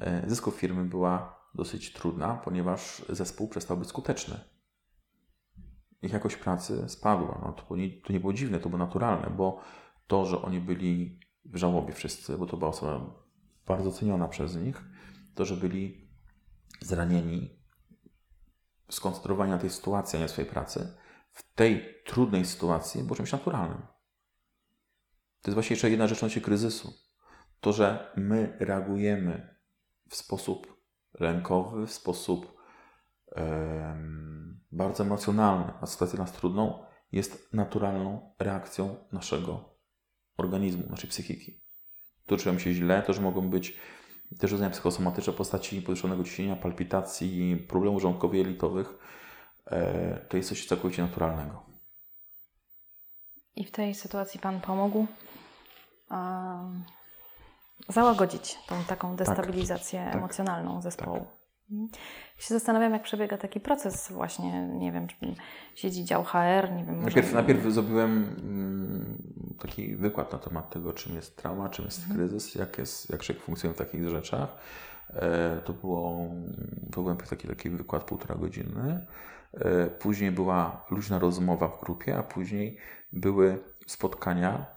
e, 0.01 0.23
zysków 0.27 0.55
firmy 0.55 0.85
była 0.85 1.41
dosyć 1.55 1.93
trudna, 1.93 2.41
ponieważ 2.45 3.03
zespół 3.09 3.49
przestał 3.49 3.77
być 3.77 3.89
skuteczny. 3.89 4.41
Ich 6.07 6.13
jakość 6.13 6.37
pracy 6.37 6.89
spadła. 6.89 7.41
No, 7.43 7.53
to, 7.53 7.77
nie, 7.77 8.01
to 8.01 8.13
nie 8.13 8.21
było 8.21 8.33
dziwne, 8.33 8.59
to 8.59 8.69
było 8.69 8.79
naturalne, 8.79 9.31
bo 9.31 9.61
to, 10.07 10.27
że 10.27 10.43
oni 10.43 10.61
byli 10.61 11.21
w 11.45 11.57
żałobie 11.57 11.93
wszyscy, 11.93 12.39
bo 12.39 12.47
to 12.47 12.57
była 12.57 12.71
osoba 12.71 13.25
bardzo 13.67 13.93
ceniona 13.93 14.29
przez 14.29 14.57
nich, 14.57 14.85
to, 15.35 15.45
że 15.45 15.57
byli 15.57 16.11
zranieni, 16.81 17.61
skoncentrowani 18.91 19.51
na 19.51 19.59
tej 19.59 19.71
sytuacji, 19.71 20.17
a 20.17 20.23
nie 20.23 20.29
swojej 20.29 20.51
pracy, 20.51 20.97
w 21.31 21.55
tej 21.55 21.85
trudnej 22.05 22.45
sytuacji 22.45 23.03
było 23.03 23.17
czymś 23.17 23.33
naturalnym. 23.33 23.79
To 25.43 25.51
jest 25.51 25.55
właśnie 25.55 25.75
jeszcze 25.75 25.91
jedna 25.91 26.07
rzecz 26.07 26.39
w 26.39 26.43
kryzysu 26.43 26.93
to, 27.61 27.73
że 27.73 28.13
my 28.17 28.57
reagujemy 28.61 29.57
w 30.09 30.17
sposób 30.17 30.83
lękowy, 31.21 31.87
w 31.87 31.93
sposób 31.93 32.57
bardzo 34.77 35.05
emocjonalny 35.05 35.73
na 35.81 35.87
sytuację 35.87 36.19
nas 36.19 36.33
trudną, 36.33 36.85
jest 37.13 37.53
naturalną 37.53 38.35
reakcją 38.39 38.97
naszego 39.13 39.77
organizmu, 40.37 40.83
naszej 40.91 41.11
psychiki. 41.11 41.61
to 42.27 42.37
czują 42.37 42.59
się 42.59 42.73
źle, 42.75 43.03
to, 43.03 43.13
że 43.13 43.21
mogą 43.21 43.51
być 43.51 43.77
też 44.39 44.53
rodzenia 44.53 44.71
psychosomatyczne 44.71 45.33
w 45.33 45.37
postaci 45.37 45.83
podwyższonego 45.83 46.25
ciśnienia, 46.25 46.57
palpitacji, 46.57 47.57
problemów 47.69 48.03
żołądkowo-jelitowych, 48.03 48.99
e, 49.67 50.27
to 50.29 50.37
jest 50.37 50.49
coś 50.49 50.67
całkowicie 50.67 51.03
naturalnego. 51.03 51.67
I 53.57 53.65
w 53.65 53.71
tej 53.71 53.95
sytuacji 53.95 54.41
Pan 54.41 54.61
pomógł 54.61 55.07
um, 56.11 56.85
załagodzić 57.89 58.59
tą 58.69 58.85
taką 58.85 59.17
tak. 59.17 59.27
destabilizację 59.27 60.05
tak, 60.05 60.15
emocjonalną 60.15 60.75
tak, 60.75 60.83
zespołu. 60.83 61.19
Tak. 61.19 61.36
Się 62.39 62.55
zastanawiam, 62.55 62.93
jak 62.93 63.03
przebiega 63.03 63.39
taki 63.39 63.61
proces 63.61 64.13
właśnie, 64.13 64.69
nie 64.69 64.93
wiem, 64.93 65.07
czy 65.07 65.17
siedzi 65.75 66.05
dział 66.05 66.25
HR, 66.25 66.73
nie 66.77 66.85
wiem. 66.85 67.01
Najpierw, 67.01 67.27
może... 67.27 67.35
najpierw 67.35 67.73
zrobiłem 67.73 68.37
mm, 68.43 69.23
taki 69.59 69.97
wykład 69.97 70.33
na 70.33 70.39
temat 70.39 70.71
tego, 70.71 70.93
czym 70.93 71.15
jest 71.15 71.37
trauma, 71.37 71.69
czym 71.69 71.85
jest 71.85 71.99
mhm. 71.99 72.17
kryzys, 72.17 72.55
jak, 72.55 72.79
jest, 72.79 73.11
jak 73.11 73.23
człowiek 73.23 73.43
funkcjonuje 73.43 73.75
w 73.75 73.79
takich 73.79 74.09
rzeczach. 74.09 74.57
E, 75.11 75.61
to 75.65 75.73
było, 75.73 76.31
to 76.93 77.03
był 77.03 77.17
taki, 77.17 77.49
taki 77.49 77.71
wykład 77.71 78.05
półtora 78.05 78.35
godziny. 78.35 79.07
E, 79.53 79.87
później 79.87 80.31
była 80.31 80.85
luźna 80.91 81.19
rozmowa 81.19 81.69
w 81.69 81.81
grupie, 81.81 82.19
a 82.19 82.23
później 82.23 82.79
były 83.13 83.59
spotkania 83.87 84.76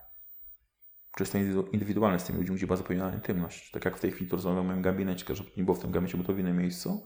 czysto 1.20 1.38
indywidualne 1.72 2.20
z 2.20 2.24
tymi 2.24 2.40
ludźmi, 2.40 2.56
gdzie 2.56 2.68
była 2.68 2.78
zapewniona 2.78 3.14
intymność. 3.14 3.72
Tak 3.72 3.86
jak 3.86 3.98
w 3.98 4.00
tej 4.00 4.12
chwili 4.12 4.30
to 4.30 4.36
rozmawiam 4.36 4.64
w 4.64 4.68
moim 4.68 4.82
gabinecie, 4.82 5.36
że 5.36 5.44
nie 5.58 5.64
było 5.64 5.78
w 5.78 5.80
tym 5.80 5.92
gabinecie, 5.92 6.18
bo 6.18 6.24
to 6.24 6.34
w 6.34 6.40
innym 6.40 6.58
miejscu, 6.58 7.04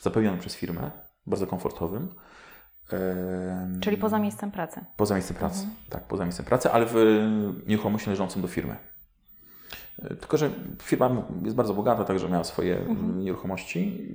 zapewnionym 0.00 0.40
przez 0.40 0.54
firmę, 0.54 0.90
bardzo 1.26 1.46
komfortowym. 1.46 2.08
Czyli 3.80 3.96
poza 3.96 4.18
miejscem 4.18 4.50
pracy. 4.50 4.84
Poza 4.96 5.14
miejscem 5.14 5.36
pracy, 5.36 5.60
mhm. 5.60 5.76
tak, 5.88 6.08
poza 6.08 6.24
miejscem 6.24 6.46
pracy, 6.46 6.72
ale 6.72 6.86
w 6.86 6.94
nieruchomości 7.66 8.08
należącym 8.08 8.42
do 8.42 8.48
firmy. 8.48 8.76
E, 10.02 10.16
tylko, 10.16 10.36
że 10.36 10.50
firma 10.82 11.22
jest 11.42 11.56
bardzo 11.56 11.74
bogata, 11.74 12.04
także 12.04 12.28
miała 12.28 12.44
swoje 12.44 12.78
mhm. 12.78 13.20
nieruchomości. 13.20 14.08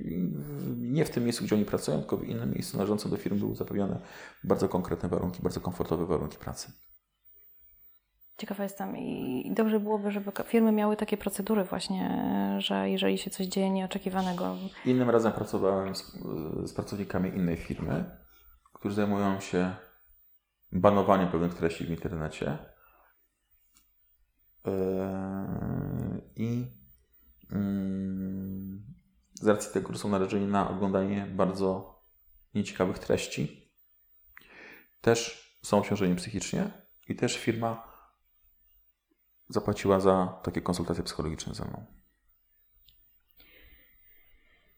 Nie 0.76 1.04
w 1.04 1.10
tym 1.10 1.24
miejscu, 1.24 1.44
gdzie 1.44 1.54
oni 1.54 1.64
pracują, 1.64 1.98
tylko 1.98 2.16
w 2.16 2.24
innym 2.24 2.50
miejscu 2.50 2.76
należącym 2.76 3.10
do 3.10 3.16
firmy 3.16 3.38
były 3.38 3.54
zapewnione 3.54 4.00
bardzo 4.44 4.68
konkretne 4.68 5.08
warunki, 5.08 5.42
bardzo 5.42 5.60
komfortowe 5.60 6.06
warunki 6.06 6.38
pracy. 6.38 6.72
Ciekawa 8.38 8.64
jestem 8.64 8.96
i 8.96 9.52
dobrze 9.54 9.80
byłoby, 9.80 10.10
żeby 10.10 10.32
firmy 10.46 10.72
miały 10.72 10.96
takie 10.96 11.16
procedury 11.16 11.64
właśnie, 11.64 12.10
że 12.58 12.90
jeżeli 12.90 13.18
się 13.18 13.30
coś 13.30 13.46
dzieje 13.46 13.70
nieoczekiwanego. 13.70 14.56
Innym 14.84 15.10
razem 15.10 15.32
pracowałem 15.32 15.94
z, 15.94 16.12
z 16.64 16.72
pracownikami 16.72 17.30
innej 17.30 17.56
firmy, 17.56 18.04
którzy 18.72 18.94
zajmują 18.94 19.40
się 19.40 19.74
banowaniem 20.72 21.28
pewnych 21.28 21.54
treści 21.54 21.84
w 21.84 21.90
internecie. 21.90 22.58
Yy, 24.64 24.72
I 26.36 26.66
mm, 27.52 28.84
z 29.34 29.46
racji 29.46 29.72
tego, 29.72 29.92
że 29.92 29.98
są 29.98 30.08
narażeni 30.08 30.46
na 30.46 30.70
oglądanie 30.70 31.26
bardzo 31.26 32.00
nieciekawych 32.54 32.98
treści, 32.98 33.72
też 35.00 35.46
są 35.62 35.78
obciążeni 35.78 36.16
psychicznie 36.16 36.70
i 37.08 37.16
też 37.16 37.36
firma 37.36 37.95
zapłaciła 39.48 40.00
za 40.00 40.38
takie 40.42 40.60
konsultacje 40.60 41.04
psychologiczne 41.04 41.54
ze 41.54 41.64
mną. 41.64 41.84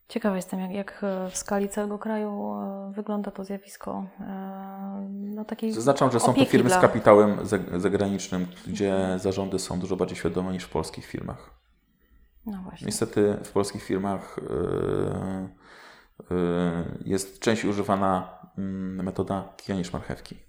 Ciekawa 0.08 0.36
jestem, 0.36 0.60
jak, 0.60 0.70
jak 0.70 1.04
w 1.30 1.36
skali 1.36 1.68
całego 1.68 1.98
kraju 1.98 2.52
e, 2.52 2.92
wygląda 2.94 3.30
to 3.30 3.44
zjawisko. 3.44 4.06
E, 4.20 5.08
no, 5.10 5.44
takiej 5.44 5.72
Zaznaczam, 5.72 6.10
że 6.10 6.20
są 6.20 6.34
to 6.34 6.44
firmy 6.44 6.68
dla... 6.68 6.78
z 6.78 6.80
kapitałem 6.80 7.38
zagranicznym, 7.76 8.46
gdzie 8.66 9.16
zarządy 9.16 9.58
są 9.58 9.80
dużo 9.80 9.96
bardziej 9.96 10.16
świadome 10.16 10.52
niż 10.52 10.64
w 10.64 10.70
polskich 10.70 11.06
firmach. 11.06 11.50
No 12.46 12.62
właśnie. 12.62 12.86
Niestety 12.86 13.36
w 13.44 13.52
polskich 13.52 13.82
firmach 13.82 14.36
e, 16.30 16.38
jest 17.04 17.40
częściej 17.40 17.70
używana 17.70 18.38
mm, 18.58 19.04
metoda 19.04 19.52
kija 19.56 19.78
niż 19.78 19.92
marchewki. 19.92 20.47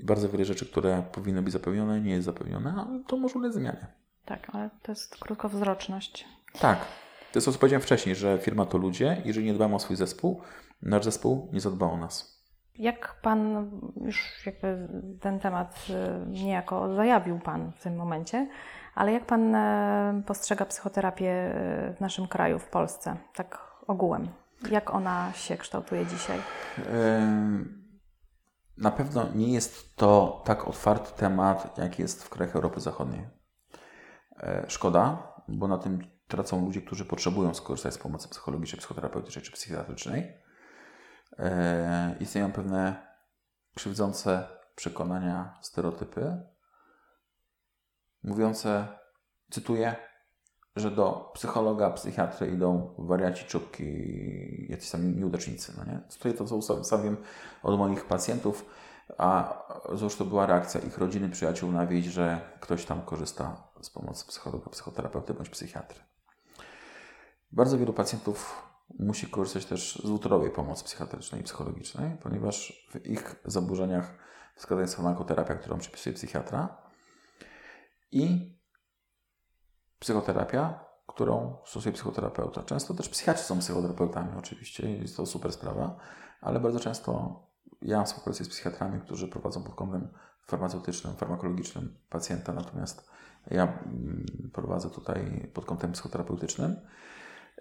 I 0.00 0.04
bardzo 0.04 0.28
wiele 0.28 0.44
rzeczy, 0.44 0.66
które 0.66 1.02
powinny 1.12 1.42
być 1.42 1.52
zapewnione, 1.52 2.00
nie 2.00 2.12
jest 2.12 2.24
zapewnione, 2.24 2.74
a 2.76 3.08
to 3.08 3.16
może 3.16 3.38
ulec 3.38 3.54
zmianie. 3.54 3.86
Tak, 4.24 4.50
ale 4.52 4.70
to 4.82 4.92
jest 4.92 5.16
krótkowzroczność. 5.16 6.24
Tak. 6.60 6.78
To 7.32 7.38
jest 7.38 7.46
to, 7.46 7.52
co 7.52 7.58
powiedziałem 7.58 7.82
wcześniej, 7.82 8.14
że 8.14 8.38
firma 8.38 8.66
to 8.66 8.78
ludzie. 8.78 9.22
Jeżeli 9.24 9.46
nie 9.46 9.54
dbamy 9.54 9.74
o 9.74 9.78
swój 9.78 9.96
zespół, 9.96 10.40
nasz 10.82 11.04
zespół 11.04 11.48
nie 11.52 11.60
zadba 11.60 11.86
o 11.86 11.96
nas. 11.96 12.40
Jak 12.78 13.20
Pan, 13.22 13.70
już 14.04 14.46
jakby 14.46 14.88
ten 15.20 15.40
temat 15.40 15.86
y, 15.90 16.26
niejako 16.26 16.94
zajawił 16.94 17.38
Pan 17.38 17.72
w 17.72 17.82
tym 17.82 17.96
momencie, 17.96 18.48
ale 18.94 19.12
jak 19.12 19.26
Pan 19.26 19.54
e, 19.54 20.22
postrzega 20.26 20.66
psychoterapię 20.66 21.54
y, 21.90 21.94
w 21.94 22.00
naszym 22.00 22.28
kraju, 22.28 22.58
w 22.58 22.68
Polsce, 22.68 23.16
tak 23.34 23.58
ogółem? 23.86 24.28
Jak 24.70 24.94
ona 24.94 25.32
się 25.32 25.56
kształtuje 25.56 26.06
dzisiaj? 26.06 26.38
Na 28.80 28.90
pewno 28.90 29.28
nie 29.34 29.52
jest 29.52 29.96
to 29.96 30.42
tak 30.44 30.68
otwarty 30.68 31.12
temat, 31.16 31.78
jak 31.78 31.98
jest 31.98 32.24
w 32.24 32.28
krajach 32.28 32.56
Europy 32.56 32.80
Zachodniej. 32.80 33.28
E, 34.36 34.64
szkoda, 34.68 35.32
bo 35.48 35.68
na 35.68 35.78
tym 35.78 36.10
tracą 36.28 36.64
ludzie, 36.64 36.82
którzy 36.82 37.04
potrzebują 37.04 37.54
skorzystać 37.54 37.94
z 37.94 37.98
pomocy 37.98 38.28
psychologicznej, 38.28 38.78
psychoterapeutycznej 38.78 39.44
czy 39.44 39.52
psychiatrycznej. 39.52 40.34
E, 41.38 42.16
istnieją 42.20 42.52
pewne 42.52 43.06
krzywdzące 43.74 44.48
przekonania, 44.74 45.58
stereotypy, 45.62 46.42
mówiące, 48.22 48.88
cytuję, 49.50 49.96
że 50.76 50.90
do 50.90 51.30
psychologa, 51.34 51.90
psychiatry 51.90 52.46
idą 52.46 52.94
wariaci, 52.98 53.44
czubki, 53.44 53.84
jacyś 54.68 54.90
tam 54.90 55.16
nieudacznicy. 55.16 55.72
No 55.78 55.92
nie? 55.92 56.00
Tutaj 56.12 56.34
to, 56.34 56.44
co 56.44 56.84
sam 56.84 57.16
od 57.62 57.78
moich 57.78 58.04
pacjentów, 58.04 58.66
a 59.18 59.62
zresztą 59.94 60.24
była 60.24 60.46
reakcja 60.46 60.80
ich 60.80 60.98
rodziny, 60.98 61.28
przyjaciół 61.28 61.72
na 61.72 61.86
wieść, 61.86 62.08
że 62.08 62.40
ktoś 62.60 62.84
tam 62.84 63.02
korzysta 63.02 63.68
z 63.80 63.90
pomocy 63.90 64.26
psychologa, 64.26 64.70
psychoterapeuty 64.70 65.34
bądź 65.34 65.48
psychiatry. 65.48 66.00
Bardzo 67.52 67.78
wielu 67.78 67.92
pacjentów 67.92 68.62
musi 68.98 69.26
korzystać 69.26 69.64
też 69.64 70.02
z 70.04 70.10
utorowej 70.10 70.50
pomocy 70.50 70.84
psychiatrycznej 70.84 71.40
i 71.40 71.44
psychologicznej, 71.44 72.16
ponieważ 72.22 72.86
w 72.90 73.06
ich 73.06 73.36
zaburzeniach 73.44 74.14
wskazana 74.56 74.82
jest 74.82 74.94
farmakoterapia, 74.94 75.54
którą 75.54 75.78
przypisuje 75.78 76.14
psychiatra 76.14 76.76
i 78.12 78.54
psychoterapia, 80.00 80.84
którą 81.06 81.56
stosuje 81.64 81.92
psychoterapeuta. 81.92 82.62
Często 82.62 82.94
też 82.94 83.08
psychiatrzy 83.08 83.44
są 83.44 83.58
psychoterapeutami, 83.58 84.28
oczywiście, 84.38 84.90
jest 84.90 85.16
to 85.16 85.26
super 85.26 85.52
sprawa, 85.52 85.96
ale 86.40 86.60
bardzo 86.60 86.80
często 86.80 87.42
ja 87.82 88.04
współpracuję 88.04 88.44
z 88.44 88.48
psychiatrami, 88.48 89.00
którzy 89.00 89.28
prowadzą 89.28 89.62
pod 89.62 89.74
kątem 89.74 90.08
farmaceutycznym, 90.46 91.14
farmakologicznym 91.14 91.96
pacjenta, 92.10 92.52
natomiast 92.52 93.10
ja 93.50 93.62
mm, 93.62 94.26
prowadzę 94.52 94.90
tutaj 94.90 95.50
pod 95.54 95.64
kątem 95.64 95.92
psychoterapeutycznym. 95.92 96.76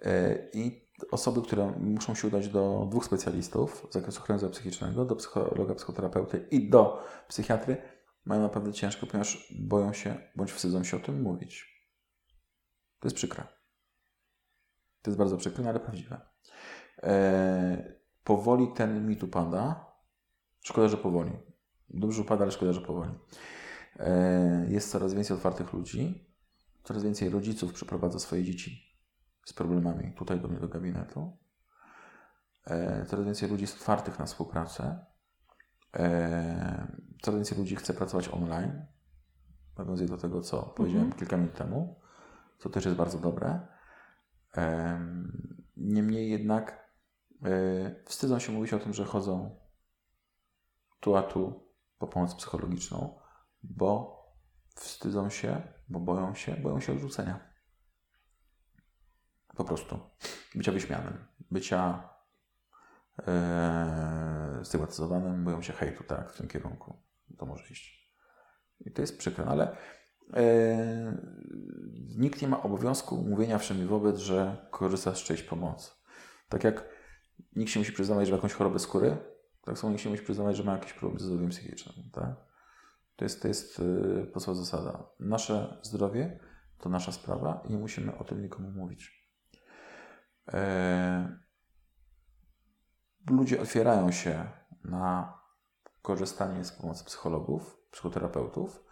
E, 0.02 0.38
I 0.54 0.90
osoby, 1.12 1.42
które 1.42 1.72
muszą 1.80 2.16
się 2.16 2.28
udać 2.28 2.50
do 2.50 2.88
dwóch 2.92 3.06
specjalistów 3.06 3.88
z 3.90 3.94
zakresu 3.94 4.22
chronienia 4.22 4.50
psychicznego, 4.50 5.06
do 5.06 5.16
psychologa, 5.16 5.76
psychoterapeuty 5.76 6.48
i 6.52 6.70
do 6.70 7.04
psychiatry, 7.28 7.78
mają 8.26 8.42
naprawdę 8.42 8.74
ciężko, 8.74 9.08
ponieważ 9.08 9.54
boją 9.60 9.94
się 9.94 10.18
bądź 10.36 10.52
wstydzą 10.52 10.84
się 10.84 10.98
o 10.98 11.00
tym 11.00 11.22
mówić. 11.22 11.79
To 13.00 13.08
jest 13.08 13.16
przykre. 13.16 13.44
To 15.02 15.12
jest 15.12 15.18
bardzo 15.18 15.38
przykre, 15.38 15.64
no 15.64 15.70
ale 15.70 15.80
prawdziwe. 15.80 16.22
E, 17.04 17.94
powoli 18.24 18.68
ten 18.74 19.08
mit 19.08 19.24
upada. 19.24 19.86
Szkoda, 20.62 20.88
że 20.88 20.98
powoli. 20.98 21.32
Dobrze 21.90 22.22
upada, 22.22 22.44
ale 22.44 22.52
szkoda, 22.52 22.74
że 22.74 22.82
powoli. 22.82 23.12
E, 24.00 24.66
jest 24.70 24.92
coraz 24.92 25.14
więcej 25.14 25.38
otwartych 25.38 25.74
ludzi. 25.74 26.30
Coraz 26.84 27.04
więcej 27.04 27.30
rodziców 27.30 27.74
przyprowadza 27.74 28.20
swoje 28.20 28.44
dzieci 28.44 28.98
z 29.46 29.54
problemami 29.54 30.14
tutaj 30.14 30.40
do 30.40 30.48
mnie 30.48 30.60
do 30.60 30.68
gabinetu. 30.68 31.38
E, 32.66 33.06
coraz 33.06 33.26
więcej 33.26 33.50
ludzi 33.50 33.62
jest 33.62 33.76
otwartych 33.76 34.20
na 34.20 34.26
współpracę. 34.26 35.06
Coraz 37.22 37.36
więcej 37.36 37.58
ludzi 37.58 37.76
chce 37.76 37.94
pracować 37.94 38.30
online. 38.30 38.86
Nawiązuję 39.78 40.10
do 40.10 40.18
tego, 40.18 40.42
co 40.42 40.62
powiedziałem 40.62 41.06
mhm. 41.06 41.20
kilka 41.20 41.38
minut 41.38 41.54
temu 41.54 42.00
co 42.60 42.70
też 42.70 42.86
jest 42.86 42.98
bardzo 42.98 43.20
dobre. 43.20 43.68
Niemniej 45.78 46.30
jednak 46.30 46.92
e, 47.44 48.04
wstydzą 48.06 48.40
się 48.40 48.52
mówić 48.52 48.74
o 48.74 48.80
tym, 48.80 48.94
że 48.94 49.06
chodzą 49.06 49.60
tu 51.00 51.16
a 51.16 51.24
tu 51.24 51.70
po 51.98 52.08
pomoc 52.08 52.36
psychologiczną, 52.36 53.20
bo 53.64 54.20
wstydzą 54.76 55.30
się, 55.30 55.62
bo 55.90 56.00
boją 56.00 56.36
się, 56.36 56.56
boją 56.56 56.80
się 56.80 56.94
odrzucenia. 56.94 57.50
Po 59.56 59.64
prostu. 59.64 60.00
Bycia 60.56 60.72
wyśmianym, 60.72 61.26
bycia 61.52 62.10
e, 63.28 64.60
stygmatyzowanym, 64.64 65.44
boją 65.44 65.62
się 65.62 65.74
hejtu, 65.74 66.04
tak, 66.04 66.34
w 66.34 66.38
tym 66.38 66.48
kierunku. 66.48 67.04
To 67.38 67.46
może 67.46 67.68
iść. 67.68 68.14
I 68.80 68.92
to 68.92 69.02
jest 69.02 69.18
przykre, 69.18 69.46
ale 69.46 69.78
nikt 72.18 72.42
nie 72.42 72.48
ma 72.48 72.64
obowiązku 72.64 73.18
mówienia 73.18 73.58
wszędzie 73.58 73.86
wobec, 73.86 74.20
że 74.20 74.68
korzysta 74.72 75.16
z 75.16 75.18
czyjejś 75.18 75.44
pomocy. 75.44 75.92
Tak 76.50 76.64
jak 76.64 76.90
nikt 77.56 77.72
się 77.72 77.80
musi 77.80 77.94
przyznawać, 77.94 78.28
że 78.28 78.32
ma 78.32 78.36
jakąś 78.36 78.54
chorobę 78.54 78.80
skóry, 78.80 79.18
tak 79.66 79.78
samo 79.78 79.92
nikt 79.92 80.04
się 80.04 80.10
musi 80.10 80.24
przyznawać, 80.24 80.58
że 80.58 80.64
ma 80.64 80.74
jakiś 80.74 80.94
problem 80.94 81.20
ze 81.20 81.26
zdrowiem 81.26 81.50
psychicznym. 81.50 82.10
Tak? 82.14 82.36
To 83.16 83.26
jest, 83.26 83.42
to 83.42 83.48
jest 83.48 83.80
yy, 83.80 84.30
podstawowa 84.34 84.64
zasada. 84.64 85.04
Nasze 85.20 85.78
zdrowie 85.82 86.40
to 86.80 86.90
nasza 86.90 87.12
sprawa 87.12 87.62
i 87.66 87.72
nie 87.72 87.78
musimy 87.78 88.18
o 88.18 88.24
tym 88.24 88.42
nikomu 88.42 88.72
mówić. 88.72 89.30
E, 90.54 91.38
ludzie 93.30 93.62
otwierają 93.62 94.12
się 94.12 94.50
na 94.84 95.40
korzystanie 96.02 96.64
z 96.64 96.72
pomocy 96.72 97.06
psychologów, 97.06 97.78
psychoterapeutów. 97.92 98.89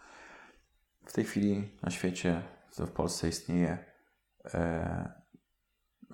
W 1.08 1.12
tej 1.12 1.24
chwili 1.24 1.78
na 1.82 1.90
świecie, 1.90 2.42
w 2.78 2.90
Polsce 2.90 3.28
istnieje 3.28 3.84
e, 4.44 5.12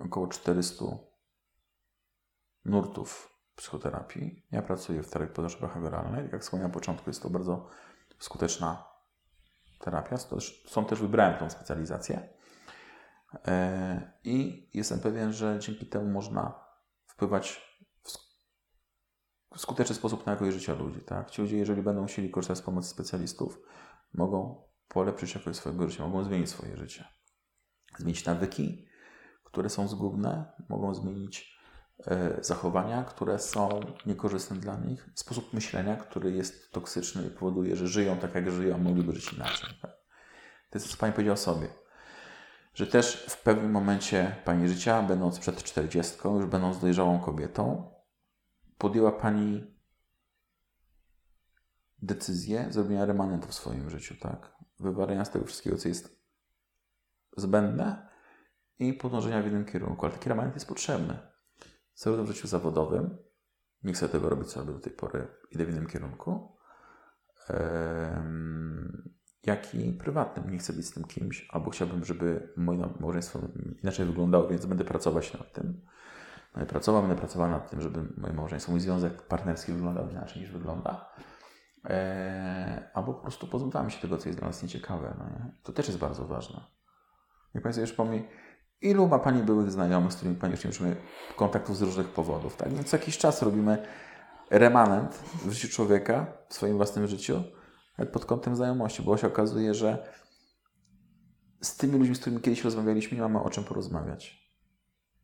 około 0.01 0.27
400 0.27 0.85
nurtów 2.65 3.39
psychoterapii. 3.57 4.47
Ja 4.51 4.63
pracuję 4.63 5.03
w 5.03 5.11
terapii 5.11 5.35
poznawczo-behawioralnej. 5.35 6.33
Jak 6.33 6.43
wspomniałem 6.43 6.71
na 6.71 6.75
początku, 6.75 7.11
jest 7.11 7.23
to 7.23 7.31
bardzo 7.31 7.69
skuteczna 8.19 8.85
terapia. 9.79 10.17
Są 10.67 10.85
też 10.85 11.01
wybrałem 11.01 11.39
tą 11.39 11.51
specjalizację. 11.51 12.29
E, 13.47 14.13
I 14.25 14.69
jestem 14.75 15.01
pewien, 15.01 15.33
że 15.33 15.59
dzięki 15.59 15.87
temu 15.87 16.07
można 16.07 16.65
wpływać 17.07 17.75
w 19.55 19.61
skuteczny 19.61 19.95
sposób 19.95 20.27
na 20.27 20.33
jakość 20.33 20.57
życia 20.57 20.75
ludzi. 20.75 21.01
Tak? 21.01 21.31
Ci 21.31 21.43
ludzie, 21.43 21.57
jeżeli 21.57 21.83
będą 21.83 22.07
chcieli 22.07 22.31
korzystać 22.31 22.59
z 22.59 22.63
pomocy 22.63 22.89
specjalistów, 22.89 23.61
mogą 24.15 24.65
polepszyć 24.89 25.35
jakość 25.35 25.59
swojego 25.59 25.89
życia, 25.89 26.07
mogą 26.07 26.25
zmienić 26.25 26.49
swoje 26.49 26.77
życie. 26.77 27.05
Zmienić 27.99 28.25
nawyki, 28.25 28.87
które 29.45 29.71
są 29.71 29.89
zgubne, 29.89 30.53
mogą 30.69 30.95
zmienić 30.95 31.59
e, 32.07 32.39
zachowania, 32.41 33.05
które 33.05 33.39
są 33.39 33.81
niekorzystne 34.07 34.57
dla 34.57 34.77
nich, 34.77 35.09
sposób 35.15 35.53
myślenia, 35.53 35.97
który 35.97 36.33
jest 36.33 36.73
toksyczny 36.73 37.27
i 37.27 37.31
powoduje, 37.31 37.77
że 37.77 37.89
żyją 37.89 38.17
tak, 38.17 38.35
jak 38.35 38.51
żyją, 38.51 38.75
a 38.75 38.79
mogliby 38.79 39.13
żyć 39.13 39.33
inaczej. 39.33 39.71
Tak? 39.83 39.91
To 40.71 40.79
jest, 40.79 40.91
co 40.91 40.97
Pani 40.97 41.13
powiedziała 41.13 41.37
sobie. 41.37 41.69
Że 42.75 42.87
też 42.87 43.27
w 43.29 43.43
pewnym 43.43 43.71
momencie 43.71 44.37
Pani 44.45 44.69
życia, 44.69 45.03
będąc 45.03 45.39
przed 45.39 45.63
40, 45.63 46.17
już 46.25 46.47
będąc 46.47 46.79
dojrzałą 46.79 47.21
kobietą, 47.21 47.95
podjęła 48.79 49.13
Pani 49.13 49.75
decyzję 52.03 52.67
zrobienia 52.71 53.05
remanentu 53.05 53.49
w 53.49 53.55
swoim 53.55 53.91
życiu, 53.91 54.15
tak? 54.21 54.54
Wywarenia 54.85 55.25
z 55.25 55.31
tego 55.31 55.45
wszystkiego, 55.45 55.77
co 55.77 55.89
jest 55.89 56.25
zbędne 57.37 58.09
i 58.79 58.93
podążenia 58.93 59.43
w 59.43 59.47
innym 59.47 59.65
kierunku. 59.65 60.07
Ale 60.07 60.15
taki 60.15 60.29
remanent 60.29 60.55
jest 60.55 60.69
potrzebny. 60.69 61.19
Zarówno 61.95 62.25
w 62.25 62.29
życiu 62.29 62.49
zawodowym, 62.49 63.17
nie 63.83 63.93
chcę 63.93 64.09
tego 64.09 64.29
robić, 64.29 64.49
co 64.49 64.65
do 64.65 64.79
tej 64.79 64.93
pory, 64.93 65.27
idę 65.51 65.65
w 65.65 65.71
innym 65.71 65.87
kierunku, 65.87 66.57
jak 69.47 69.75
i 69.75 69.93
prywatnym. 69.93 70.51
Nie 70.51 70.59
chcę 70.59 70.73
być 70.73 70.87
z 70.87 70.93
tym 70.93 71.05
kimś, 71.05 71.49
albo 71.51 71.71
chciałbym, 71.71 72.05
żeby 72.05 72.53
moje 72.57 72.89
małżeństwo 73.01 73.39
inaczej 73.83 74.07
wyglądało, 74.07 74.49
więc 74.49 74.67
będę 74.67 74.85
pracować 74.85 75.33
nad 75.33 75.53
tym. 75.53 75.81
Będę 76.55 76.71
pracował, 76.71 77.03
będę 77.03 77.17
pracował 77.17 77.51
nad 77.51 77.71
tym, 77.71 77.81
żeby 77.81 78.03
moje 78.17 78.35
małżeństwo, 78.35 78.73
mój 78.73 78.81
związek 78.81 79.23
partnerski 79.23 79.73
wyglądał 79.73 80.11
inaczej 80.11 80.43
niż 80.43 80.51
wygląda. 80.51 81.11
Eee, 81.85 82.83
albo 82.95 83.15
po 83.15 83.21
prostu 83.21 83.47
pozbywamy 83.47 83.91
się 83.91 84.01
tego, 84.01 84.19
co 84.19 84.29
jest 84.29 84.39
dla 84.39 84.49
nas 84.49 84.63
nieciekawe. 84.63 85.15
No 85.19 85.25
nie? 85.25 85.53
To 85.63 85.73
też 85.73 85.87
jest 85.87 85.99
bardzo 85.99 86.27
ważne. 86.27 86.61
Jak 87.55 87.75
sobie 87.75 87.81
już 87.81 87.93
pomni, 87.93 88.29
ilu 88.81 89.09
ma 89.09 89.19
Pani 89.19 89.43
byłych 89.43 89.71
znajomych, 89.71 90.13
z 90.13 90.17
którymi 90.17 90.37
Pani 90.37 90.53
już 90.53 90.65
nie 90.65 90.71
utrzymuje 90.71 90.97
kontaktów 91.37 91.77
z 91.77 91.83
różnych 91.83 92.09
powodów, 92.09 92.57
tak? 92.57 92.73
Więc 92.73 92.91
co 92.91 92.97
jakiś 92.97 93.19
czas 93.19 93.43
robimy 93.43 93.87
remanent 94.51 95.15
w 95.15 95.53
życiu 95.53 95.69
człowieka, 95.69 96.27
w 96.49 96.55
swoim 96.55 96.77
własnym 96.77 97.07
życiu, 97.07 97.43
pod 98.13 98.25
kątem 98.25 98.57
znajomości, 98.57 99.03
bo 99.03 99.17
się 99.17 99.27
okazuje, 99.27 99.75
że 99.75 100.09
z 101.61 101.77
tymi 101.77 101.99
ludźmi, 101.99 102.15
z 102.15 102.21
którymi 102.21 102.43
kiedyś 102.43 102.65
rozmawialiśmy, 102.65 103.17
nie 103.17 103.23
mamy 103.23 103.43
o 103.43 103.51
czym 103.51 103.65
porozmawiać. 103.65 104.53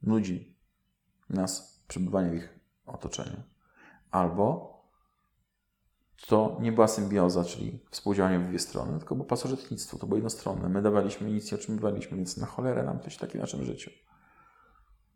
Nudzi 0.03 0.59
nas 1.31 1.85
przebywanie 1.89 2.31
w 2.31 2.35
ich 2.35 2.61
otoczeniu. 2.87 3.43
Albo 4.11 4.71
to 6.27 6.57
nie 6.61 6.73
była 6.73 6.89
symbioza, 6.89 7.45
czyli 7.45 7.81
współdziałanie 7.91 8.39
w 8.39 8.49
dwie 8.49 8.59
strony, 8.59 8.99
tylko 8.99 9.15
było 9.15 9.27
pasożytnictwo, 9.27 9.99
to 9.99 10.07
było 10.07 10.17
jednostronne. 10.17 10.69
My 10.69 10.83
dawaliśmy, 10.83 11.31
nic 11.31 11.53
nie 11.53 11.59
otrzymywaliśmy, 11.59 12.17
więc 12.17 12.37
na 12.37 12.47
cholerę 12.47 12.83
nam 12.83 13.01
coś 13.01 13.17
takiego 13.17 13.39
w 13.39 13.41
naszym 13.41 13.65
życiu. 13.65 13.91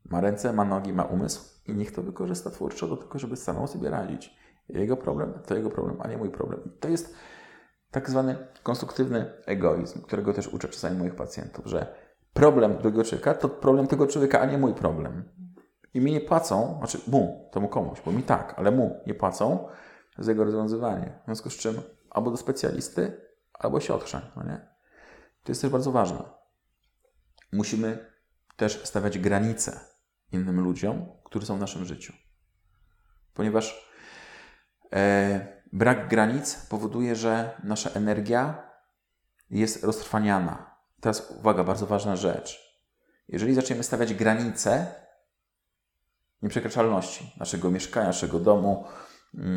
Ma 0.04 0.20
ręce, 0.20 0.52
ma 0.52 0.64
nogi, 0.64 0.92
ma 0.92 1.02
umysł 1.02 1.62
i 1.66 1.74
niech 1.74 1.92
to 1.92 2.02
wykorzysta 2.02 2.50
twórczo 2.50 2.88
do 2.88 2.96
tego, 2.96 3.18
żeby 3.18 3.36
samemu 3.36 3.66
sobie 3.66 3.90
radzić. 3.90 4.36
Jego 4.68 4.96
problem 4.96 5.32
to 5.46 5.54
jego 5.54 5.70
problem, 5.70 5.96
a 6.00 6.08
nie 6.08 6.16
mój 6.16 6.30
problem. 6.30 6.60
I 6.66 6.70
to 6.70 6.88
jest 6.88 7.14
tak 7.90 8.10
zwany 8.10 8.36
konstruktywny 8.62 9.32
egoizm, 9.46 10.02
którego 10.02 10.32
też 10.32 10.48
uczę 10.48 10.68
czasami 10.68 10.98
moich 10.98 11.14
pacjentów, 11.14 11.66
że 11.66 11.94
problem 12.32 12.76
drugiego 12.78 13.04
człowieka 13.04 13.34
to 13.34 13.48
problem 13.48 13.86
tego 13.86 14.06
człowieka, 14.06 14.40
a 14.40 14.46
nie 14.46 14.58
mój 14.58 14.74
problem. 14.74 15.24
I 15.94 16.00
mi 16.00 16.12
nie 16.12 16.20
płacą, 16.20 16.74
znaczy 16.78 16.98
mu, 17.06 17.48
temu 17.52 17.68
komuś, 17.68 17.98
bo 18.06 18.12
mi 18.12 18.22
tak, 18.22 18.54
ale 18.56 18.70
mu 18.70 19.00
nie 19.06 19.14
płacą 19.14 19.68
za 20.18 20.30
jego 20.30 20.44
rozwiązywanie. 20.44 21.18
W 21.22 21.24
związku 21.24 21.50
z 21.50 21.56
czym 21.56 21.82
albo 22.10 22.30
do 22.30 22.36
specjalisty, 22.36 23.20
albo 23.52 23.80
się 23.80 23.94
otrze, 23.94 24.32
no 24.36 24.42
nie? 24.42 24.68
To 25.44 25.52
jest 25.52 25.60
też 25.60 25.70
bardzo 25.70 25.92
ważne. 25.92 26.24
Musimy 27.52 28.10
też 28.56 28.84
stawiać 28.84 29.18
granice 29.18 29.80
innym 30.32 30.60
ludziom, 30.60 31.06
którzy 31.24 31.46
są 31.46 31.56
w 31.56 31.60
naszym 31.60 31.84
życiu. 31.84 32.12
Ponieważ 33.34 33.90
e, 34.92 35.62
brak 35.72 36.08
granic 36.08 36.54
powoduje, 36.54 37.16
że 37.16 37.60
nasza 37.64 37.90
energia 37.90 38.70
jest 39.50 39.84
roztrwaniana. 39.84 40.76
Teraz 41.00 41.30
uwaga, 41.30 41.64
bardzo 41.64 41.86
ważna 41.86 42.16
rzecz. 42.16 42.80
Jeżeli 43.28 43.54
zaczniemy 43.54 43.82
stawiać 43.82 44.14
granice 44.14 44.94
nieprzekraczalności 46.42 47.32
naszego 47.36 47.70
mieszkania, 47.70 48.06
naszego 48.06 48.40
domu, 48.40 48.84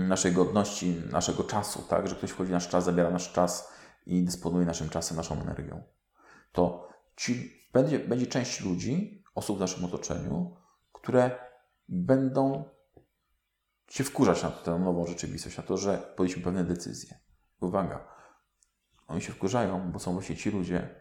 naszej 0.08 0.32
godności, 0.32 1.02
naszego 1.12 1.44
czasu, 1.44 1.82
tak, 1.90 2.08
że 2.08 2.16
ktoś 2.16 2.30
wchodzi 2.30 2.50
w 2.50 2.52
nasz 2.52 2.70
czas, 2.70 2.84
zabiera 2.84 3.10
nasz 3.10 3.32
czas 3.34 3.74
i 4.06 4.24
dysponuje 4.24 4.66
naszym 4.66 4.90
czasem, 4.90 5.18
naszą 5.18 5.42
energią, 5.42 5.84
to 6.52 6.90
ci, 7.16 7.64
będzie, 7.74 8.00
będzie 8.00 8.28
część 8.28 8.62
ludzi, 8.62 9.24
osób 9.36 9.58
w 9.58 9.60
naszym 9.60 9.86
otoczeniu, 9.86 10.56
które 10.92 11.32
będą 11.90 12.64
się 13.88 14.04
wkurzać 14.04 14.44
na 14.44 14.52
tę 14.52 14.80
nową 14.80 15.08
rzeczywistość, 15.08 15.58
na 15.58 15.64
to, 15.64 15.78
że 15.78 15.98
podjęliśmy 15.98 16.44
pewne 16.44 16.64
decyzje. 16.64 17.20
Uwaga, 17.62 18.08
oni 19.08 19.22
się 19.22 19.34
wkurzają, 19.34 19.92
bo 19.92 20.00
są 20.00 20.14
właśnie 20.14 20.36
ci 20.36 20.52
ludzie, 20.52 20.96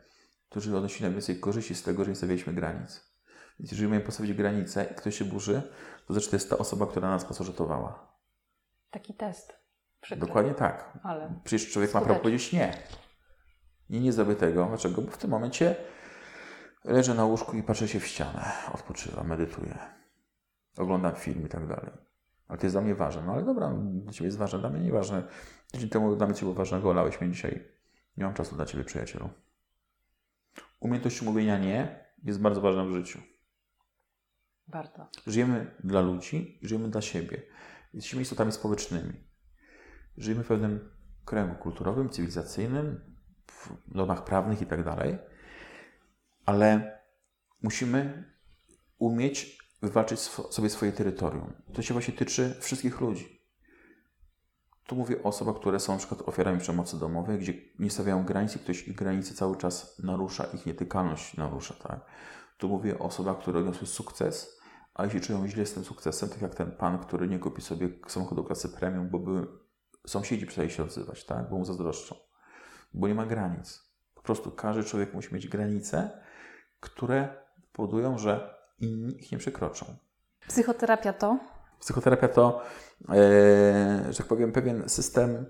którzy 0.48 0.76
odnosili 0.76 1.02
najwięcej 1.02 1.40
korzyści 1.40 1.74
z 1.74 1.82
tego, 1.82 2.04
że 2.04 2.10
nie 2.10 2.16
stawialiśmy 2.16 2.52
granic. 2.52 3.16
Więc 3.58 3.70
jeżeli 3.70 3.88
mamy 3.88 4.00
postawić 4.00 4.32
granicę 4.32 4.86
i 4.92 4.94
ktoś 4.94 5.18
się 5.18 5.24
burzy, 5.24 5.62
to 6.06 6.14
znaczy 6.14 6.30
to 6.30 6.36
jest 6.36 6.50
ta 6.50 6.58
osoba, 6.58 6.86
która 6.86 7.10
nas 7.10 7.24
pasożytowała. 7.24 8.15
Taki 8.90 9.14
test. 9.14 9.56
Przykry. 10.00 10.26
Dokładnie 10.26 10.54
tak. 10.54 10.98
Ale 11.02 11.40
Przecież 11.44 11.72
człowiek 11.72 11.94
ma 11.94 12.00
prawo 12.00 12.20
powiedzieć 12.20 12.52
nie. 12.52 12.74
Nie, 13.90 14.00
nie 14.00 14.12
zrobię 14.12 14.36
tego. 14.36 14.66
Dlaczego? 14.66 15.02
Bo 15.02 15.10
w 15.10 15.18
tym 15.18 15.30
momencie 15.30 15.76
leżę 16.84 17.14
na 17.14 17.24
łóżku 17.24 17.56
i 17.56 17.62
patrzę 17.62 17.88
się 17.88 18.00
w 18.00 18.06
ścianę. 18.06 18.52
Odpoczywam, 18.74 19.26
medytuję. 19.26 19.78
Oglądam 20.76 21.14
film 21.14 21.46
i 21.46 21.48
tak 21.48 21.66
dalej. 21.66 21.90
Ale 22.48 22.58
to 22.58 22.66
jest 22.66 22.74
dla 22.74 22.82
mnie 22.82 22.94
ważne. 22.94 23.22
No 23.22 23.32
ale 23.32 23.44
dobra, 23.44 23.74
dla 23.74 24.12
Ciebie 24.12 24.26
jest 24.26 24.38
ważne, 24.38 24.58
dla 24.58 24.70
mnie 24.70 24.80
nieważne. 24.80 25.22
Dzięki 25.72 25.88
temu 25.88 26.16
dla 26.16 26.26
mnie 26.26 26.34
Ciebie 26.34 26.54
ważnego, 26.54 26.90
olałeś 26.90 27.20
mnie 27.20 27.30
dzisiaj. 27.30 27.64
Nie 28.16 28.24
mam 28.24 28.34
czasu 28.34 28.56
dla 28.56 28.66
Ciebie, 28.66 28.84
przyjacielu. 28.84 29.30
Umiejętność 30.80 31.22
mówienia 31.22 31.58
nie 31.58 32.06
jest 32.24 32.40
bardzo 32.40 32.60
ważna 32.60 32.84
w 32.84 32.92
życiu. 32.92 33.18
Bardzo. 34.68 35.06
Żyjemy 35.26 35.74
dla 35.84 36.00
ludzi 36.00 36.58
i 36.62 36.68
żyjemy 36.68 36.88
dla 36.88 37.00
siebie. 37.00 37.42
Jesteśmy 37.96 38.22
istotami 38.22 38.52
społecznymi. 38.52 39.12
Żyjemy 40.16 40.44
w 40.44 40.48
pewnym 40.48 40.90
kręgu 41.24 41.54
kulturowym, 41.54 42.10
cywilizacyjnym, 42.10 43.16
w 43.46 43.70
normach 43.94 44.24
prawnych 44.24 44.62
i 44.62 44.66
tak 44.66 44.84
dalej, 44.84 45.18
ale 46.46 46.98
musimy 47.62 48.24
umieć 48.98 49.58
wywalczyć 49.82 50.20
sobie 50.20 50.70
swoje 50.70 50.92
terytorium. 50.92 51.52
To 51.74 51.82
się 51.82 51.94
właśnie 51.94 52.14
tyczy 52.14 52.56
wszystkich 52.60 53.00
ludzi. 53.00 53.42
Tu 54.86 54.96
mówię 54.96 55.22
o 55.22 55.26
osobach, 55.28 55.56
które 55.56 55.80
są 55.80 55.92
na 55.92 55.98
przykład 55.98 56.28
ofiarami 56.28 56.60
przemocy 56.60 56.98
domowej, 56.98 57.38
gdzie 57.38 57.54
nie 57.78 57.90
stawiają 57.90 58.24
granic 58.24 58.56
i 58.56 58.58
ktoś 58.58 58.88
ich 58.88 58.96
granice 58.96 59.34
cały 59.34 59.56
czas 59.56 59.98
narusza, 59.98 60.44
ich 60.44 60.66
nietykalność 60.66 61.36
narusza. 61.36 61.74
Tak? 61.74 62.00
Tu 62.58 62.68
mówię 62.68 62.98
o 62.98 63.02
osobach, 63.02 63.38
które 63.38 63.58
odniosły 63.60 63.86
sukces, 63.86 64.60
a 64.96 65.04
jeśli 65.04 65.20
czują 65.20 65.48
źle 65.48 65.66
z 65.66 65.72
tym 65.74 65.84
sukcesem, 65.84 66.28
tak 66.28 66.42
jak 66.42 66.54
ten 66.54 66.72
pan, 66.72 66.98
który 66.98 67.28
nie 67.28 67.38
kupi 67.38 67.62
sobie 67.62 67.88
samochodu 68.06 68.44
klasy 68.44 68.68
premium, 68.68 69.08
bo 69.08 69.18
by 69.18 69.46
sąsiedzi 70.06 70.46
przestali 70.46 70.70
się 70.70 70.82
odzywać, 70.82 71.24
tak? 71.24 71.50
bo 71.50 71.58
mu 71.58 71.64
zazdroszczą, 71.64 72.16
bo 72.94 73.08
nie 73.08 73.14
ma 73.14 73.26
granic. 73.26 73.90
Po 74.14 74.22
prostu 74.22 74.50
każdy 74.50 74.84
człowiek 74.84 75.14
musi 75.14 75.34
mieć 75.34 75.48
granice, 75.48 76.10
które 76.80 77.28
powodują, 77.72 78.18
że 78.18 78.54
inni 78.78 79.20
ich 79.20 79.32
nie 79.32 79.38
przekroczą. 79.38 79.86
Psychoterapia 80.48 81.12
to? 81.12 81.38
Psychoterapia 81.80 82.28
to, 82.28 82.62
e, 83.08 84.06
że 84.10 84.18
tak 84.18 84.26
powiem, 84.26 84.52
pewien 84.52 84.88
system 84.88 85.46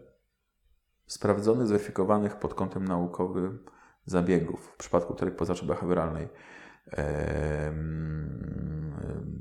sprawdzonych, 1.07 1.67
zweryfikowanych 1.67 2.37
pod 2.37 2.55
kątem 2.55 2.85
naukowym 2.85 3.65
zabiegów 4.07 4.71
w 4.75 4.77
przypadku 4.77 5.15
terapii 5.15 5.39
poznawczo-behawioralnej 5.39 6.29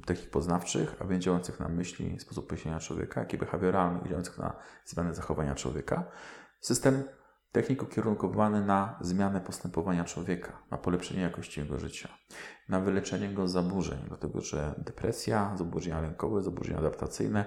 technik 0.06 0.30
poznawczych, 0.30 0.96
a 1.00 1.06
więc 1.06 1.24
działających 1.24 1.60
na 1.60 1.68
myśli, 1.68 2.20
sposób 2.20 2.52
myślenia 2.52 2.80
człowieka, 2.80 3.20
jak 3.20 3.34
i 3.34 3.38
behawioralnych, 3.38 4.04
działających 4.04 4.38
na 4.38 4.54
zmianę 4.86 5.14
zachowania 5.14 5.56
człowieka. 5.56 6.04
System 6.60 7.04
technik 7.52 7.84
ukierunkowany 7.84 8.66
na 8.66 8.98
zmianę 9.02 9.42
postępowania 9.42 10.04
człowieka, 10.04 10.52
na 10.72 10.78
polepszenie 10.78 11.22
jakości 11.22 11.60
jego 11.60 11.80
życia, 11.80 12.10
na 12.70 12.80
wyleczenie 12.80 13.30
go 13.30 13.48
z 13.48 13.52
zaburzeń, 13.52 14.00
dlatego 14.08 14.42
że 14.42 14.76
depresja, 14.78 15.52
zaburzenia 15.56 16.02
lękowe, 16.02 16.42
zaburzenia 16.42 16.80
adaptacyjne, 16.80 17.46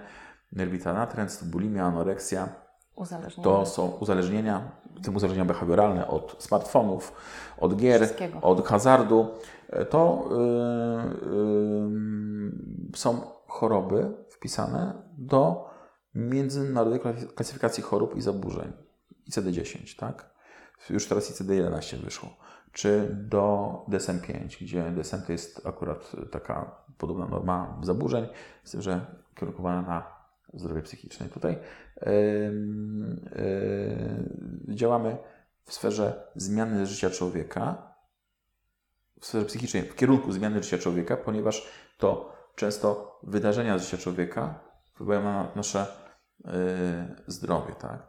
nerwita 0.53 0.92
natręt, 0.92 1.40
bulimia, 1.44 1.84
anoreksja, 1.84 2.49
to 3.42 3.66
są 3.66 3.86
uzależnienia, 3.88 4.70
w 4.96 5.05
tym 5.05 5.16
uzależnienia 5.16 5.44
behawioralne 5.44 6.09
od 6.09 6.36
smartfonów, 6.38 7.12
od 7.59 7.76
gier, 7.76 8.09
od 8.42 8.66
hazardu. 8.66 9.28
To 9.90 10.28
yy, 10.30 11.30
yy, 11.32 12.96
są 12.96 13.20
choroby 13.46 14.14
wpisane 14.28 15.02
do 15.18 15.70
międzynarodowej 16.14 17.00
klasyfikacji 17.34 17.82
chorób 17.82 18.16
i 18.16 18.20
zaburzeń. 18.20 18.72
ICD-10, 19.30 19.98
tak? 19.98 20.30
Już 20.90 21.06
teraz 21.06 21.32
ICD-11 21.32 21.96
wyszło. 21.96 22.28
Czy 22.72 23.16
do 23.28 23.72
DSM-5, 23.88 24.64
gdzie 24.64 24.90
DSM 24.90 25.22
to 25.26 25.32
jest 25.32 25.66
akurat 25.66 26.12
taka 26.30 26.70
podobna 26.98 27.26
norma 27.26 27.80
zaburzeń, 27.82 28.26
z 28.64 28.70
tym, 28.70 28.82
że 28.82 29.06
kierunkowana 29.34 29.82
na 29.82 30.18
zdrowie 30.54 30.82
psychiczne. 30.82 31.28
Tutaj 31.28 31.58
yy, 32.06 32.10
yy, 34.68 34.74
działamy 34.74 35.16
w 35.64 35.72
sferze 35.72 36.28
zmiany 36.36 36.86
życia 36.86 37.10
człowieka, 37.10 37.88
w 39.20 39.26
sferze 39.26 39.46
psychicznej, 39.46 39.82
w 39.82 39.94
kierunku 39.94 40.32
zmiany 40.32 40.62
życia 40.62 40.78
człowieka, 40.78 41.16
ponieważ 41.16 41.68
to 41.98 42.32
często 42.54 43.20
wydarzenia 43.22 43.78
z 43.78 43.84
życia 43.84 43.98
człowieka 43.98 44.60
wpływają 44.84 45.22
na 45.22 45.52
nasze 45.56 45.86
yy, 46.44 46.52
zdrowie. 47.26 47.74
Tak? 47.74 48.06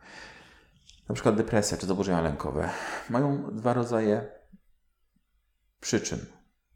Na 1.10 1.16
przykład 1.16 1.36
depresja 1.36 1.78
czy 1.78 1.86
zaburzenia 1.86 2.22
lękowe 2.22 2.70
mają 3.10 3.56
dwa 3.56 3.74
rodzaje 3.74 4.32
przyczyn, 5.80 6.20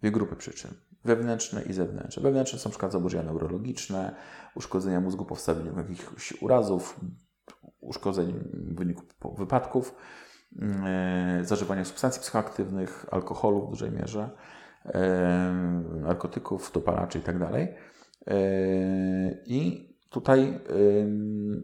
dwie 0.02 0.12
grupy 0.12 0.36
przyczyn 0.36 0.72
wewnętrzne 1.06 1.64
i 1.64 1.74
zewnętrzne. 1.74 2.24
Wewnętrzne 2.24 2.60
są 2.60 2.70
np. 2.70 2.92
zaburzenia 2.92 3.24
neurologiczne, 3.24 4.16
uszkodzenia 4.56 5.02
mózgu 5.02 5.26
po 5.26 5.38
jakichś 5.78 6.42
urazów, 6.42 7.00
uszkodzeń 7.80 8.34
w 8.54 8.76
wyniku 8.76 9.04
wypadków, 9.38 9.96
zażywania 11.42 11.86
substancji 11.86 12.22
psychoaktywnych, 12.22 13.06
alkoholu 13.12 13.68
w 13.68 13.70
dużej 13.70 13.92
mierze, 13.92 14.30
yy, 14.86 14.92
narkotyków, 16.00 16.72
dopalaczy 16.72 17.18
itd. 17.18 17.48
Tak 17.52 17.62
yy, 17.62 19.44
I 19.46 19.90
tutaj 20.10 20.60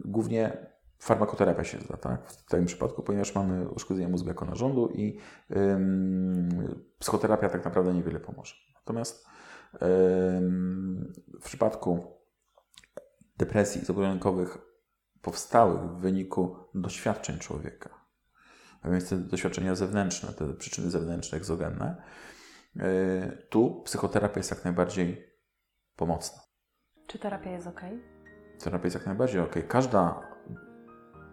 głównie 0.05 0.69
farmakoterapia 0.99 1.63
się 1.63 1.79
zda, 1.79 1.97
tak? 1.97 2.31
w 2.31 2.45
tym 2.45 2.65
przypadku, 2.65 3.03
ponieważ 3.03 3.35
mamy 3.35 3.69
uszkodzenie 3.69 4.07
mózgu 4.07 4.29
jako 4.29 4.45
narządu 4.45 4.89
i 4.89 5.19
psychoterapia 6.99 7.49
tak 7.49 7.65
naprawdę 7.65 7.93
niewiele 7.93 8.19
pomoże. 8.19 8.55
Natomiast 8.75 9.25
w 11.41 11.43
przypadku 11.43 12.19
depresji 13.37 13.85
zaburzeń 13.85 14.19
powstałych 15.21 15.81
w 15.81 15.99
wyniku 15.99 16.55
doświadczeń 16.73 17.39
człowieka, 17.39 17.98
a 18.81 18.89
więc 18.89 19.09
te 19.09 19.17
doświadczenia 19.17 19.75
zewnętrzne, 19.75 20.33
te 20.33 20.53
przyczyny 20.53 20.91
zewnętrzne, 20.91 21.37
egzogenne, 21.37 22.01
e, 22.79 23.31
tu 23.49 23.81
psychoterapia 23.85 24.39
jest 24.39 24.51
jak 24.51 24.65
najbardziej 24.65 25.33
pomocna. 25.95 26.41
Czy 27.07 27.19
terapia 27.19 27.51
jest 27.51 27.67
ok? 27.67 27.81
Terapia 28.63 28.85
jest 28.85 28.95
jak 28.95 29.05
najbardziej 29.05 29.41
ok. 29.41 29.55
Każda 29.67 30.21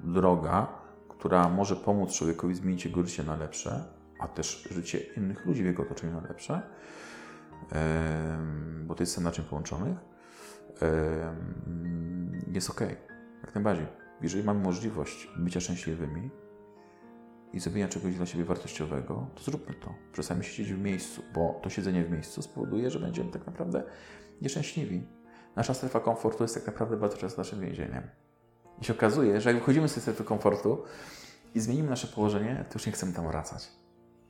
droga, 0.05 0.83
która 1.09 1.49
może 1.49 1.77
pomóc 1.77 2.13
człowiekowi 2.13 2.55
zmienić 2.55 2.85
jego 2.85 3.03
życie 3.03 3.23
na 3.23 3.37
lepsze, 3.37 3.85
a 4.21 4.29
też 4.29 4.69
życie 4.71 4.99
innych 4.99 5.47
ludzi 5.47 5.63
w 5.63 5.67
jego 5.67 5.83
otoczeniu 5.83 6.13
na 6.13 6.29
lepsze, 6.29 6.63
bo 8.85 8.95
to 8.95 9.03
jest 9.03 9.21
naczyń 9.21 9.45
połączonych, 9.45 9.99
jest 12.53 12.71
ok. 12.71 12.81
Jak 13.43 13.55
najbardziej. 13.55 13.87
Jeżeli 14.23 14.45
mamy 14.45 14.61
możliwość 14.61 15.31
bycia 15.37 15.61
szczęśliwymi 15.61 16.31
i 17.53 17.61
zrobienia 17.61 17.89
czegoś 17.89 18.15
dla 18.15 18.27
siebie 18.27 18.45
wartościowego, 18.45 19.27
to 19.35 19.43
zróbmy 19.43 19.75
to. 19.75 19.95
Przestańmy 20.13 20.45
siedzieć 20.45 20.73
w 20.73 20.79
miejscu, 20.79 21.23
bo 21.35 21.61
to 21.63 21.71
siedzenie 21.71 22.05
w 22.05 22.11
miejscu 22.11 22.43
spowoduje, 22.43 22.91
że 22.91 22.99
będziemy 22.99 23.31
tak 23.31 23.47
naprawdę 23.47 23.83
nieszczęśliwi. 24.43 25.07
Nasza 25.57 25.75
strefa 25.75 26.01
komfortu 26.01 26.45
jest 26.45 26.55
tak 26.55 26.67
naprawdę 26.67 26.97
bardzo 26.97 27.17
często 27.17 27.41
naszym 27.41 27.61
więzieniem. 27.61 28.03
I 28.83 28.85
się 28.85 28.93
okazuje, 28.93 29.41
że 29.41 29.51
jak 29.51 29.59
wychodzimy 29.59 29.89
z 29.89 29.95
tej 29.95 30.03
strefy 30.03 30.25
komfortu 30.25 30.83
i 31.55 31.61
zmienimy 31.61 31.91
nasze 31.91 32.07
położenie, 32.07 32.65
to 32.69 32.79
już 32.79 32.87
nie 32.87 32.93
chcemy 32.93 33.13
tam 33.13 33.27
wracać. 33.27 33.69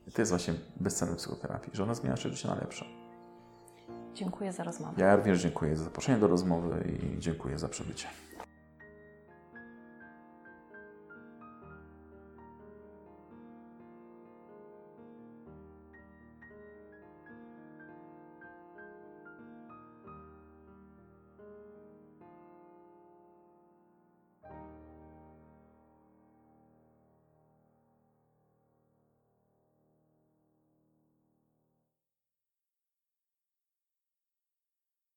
I 0.06 0.12
to 0.12 0.22
jest 0.22 0.32
właśnie 0.32 0.54
bezcenny 0.76 1.16
psychoterapii, 1.16 1.70
że 1.74 1.82
ona 1.82 1.94
zmienia 1.94 2.10
nasze 2.10 2.30
życie 2.30 2.48
na 2.48 2.54
lepsze. 2.54 2.84
Dziękuję 4.14 4.52
za 4.52 4.64
rozmowę. 4.64 5.02
Ja 5.02 5.16
również 5.16 5.40
dziękuję 5.42 5.76
za 5.76 5.84
zaproszenie 5.84 6.18
do 6.18 6.26
rozmowy 6.26 6.98
i 7.02 7.18
dziękuję 7.18 7.58
za 7.58 7.68
przybycie. 7.68 8.08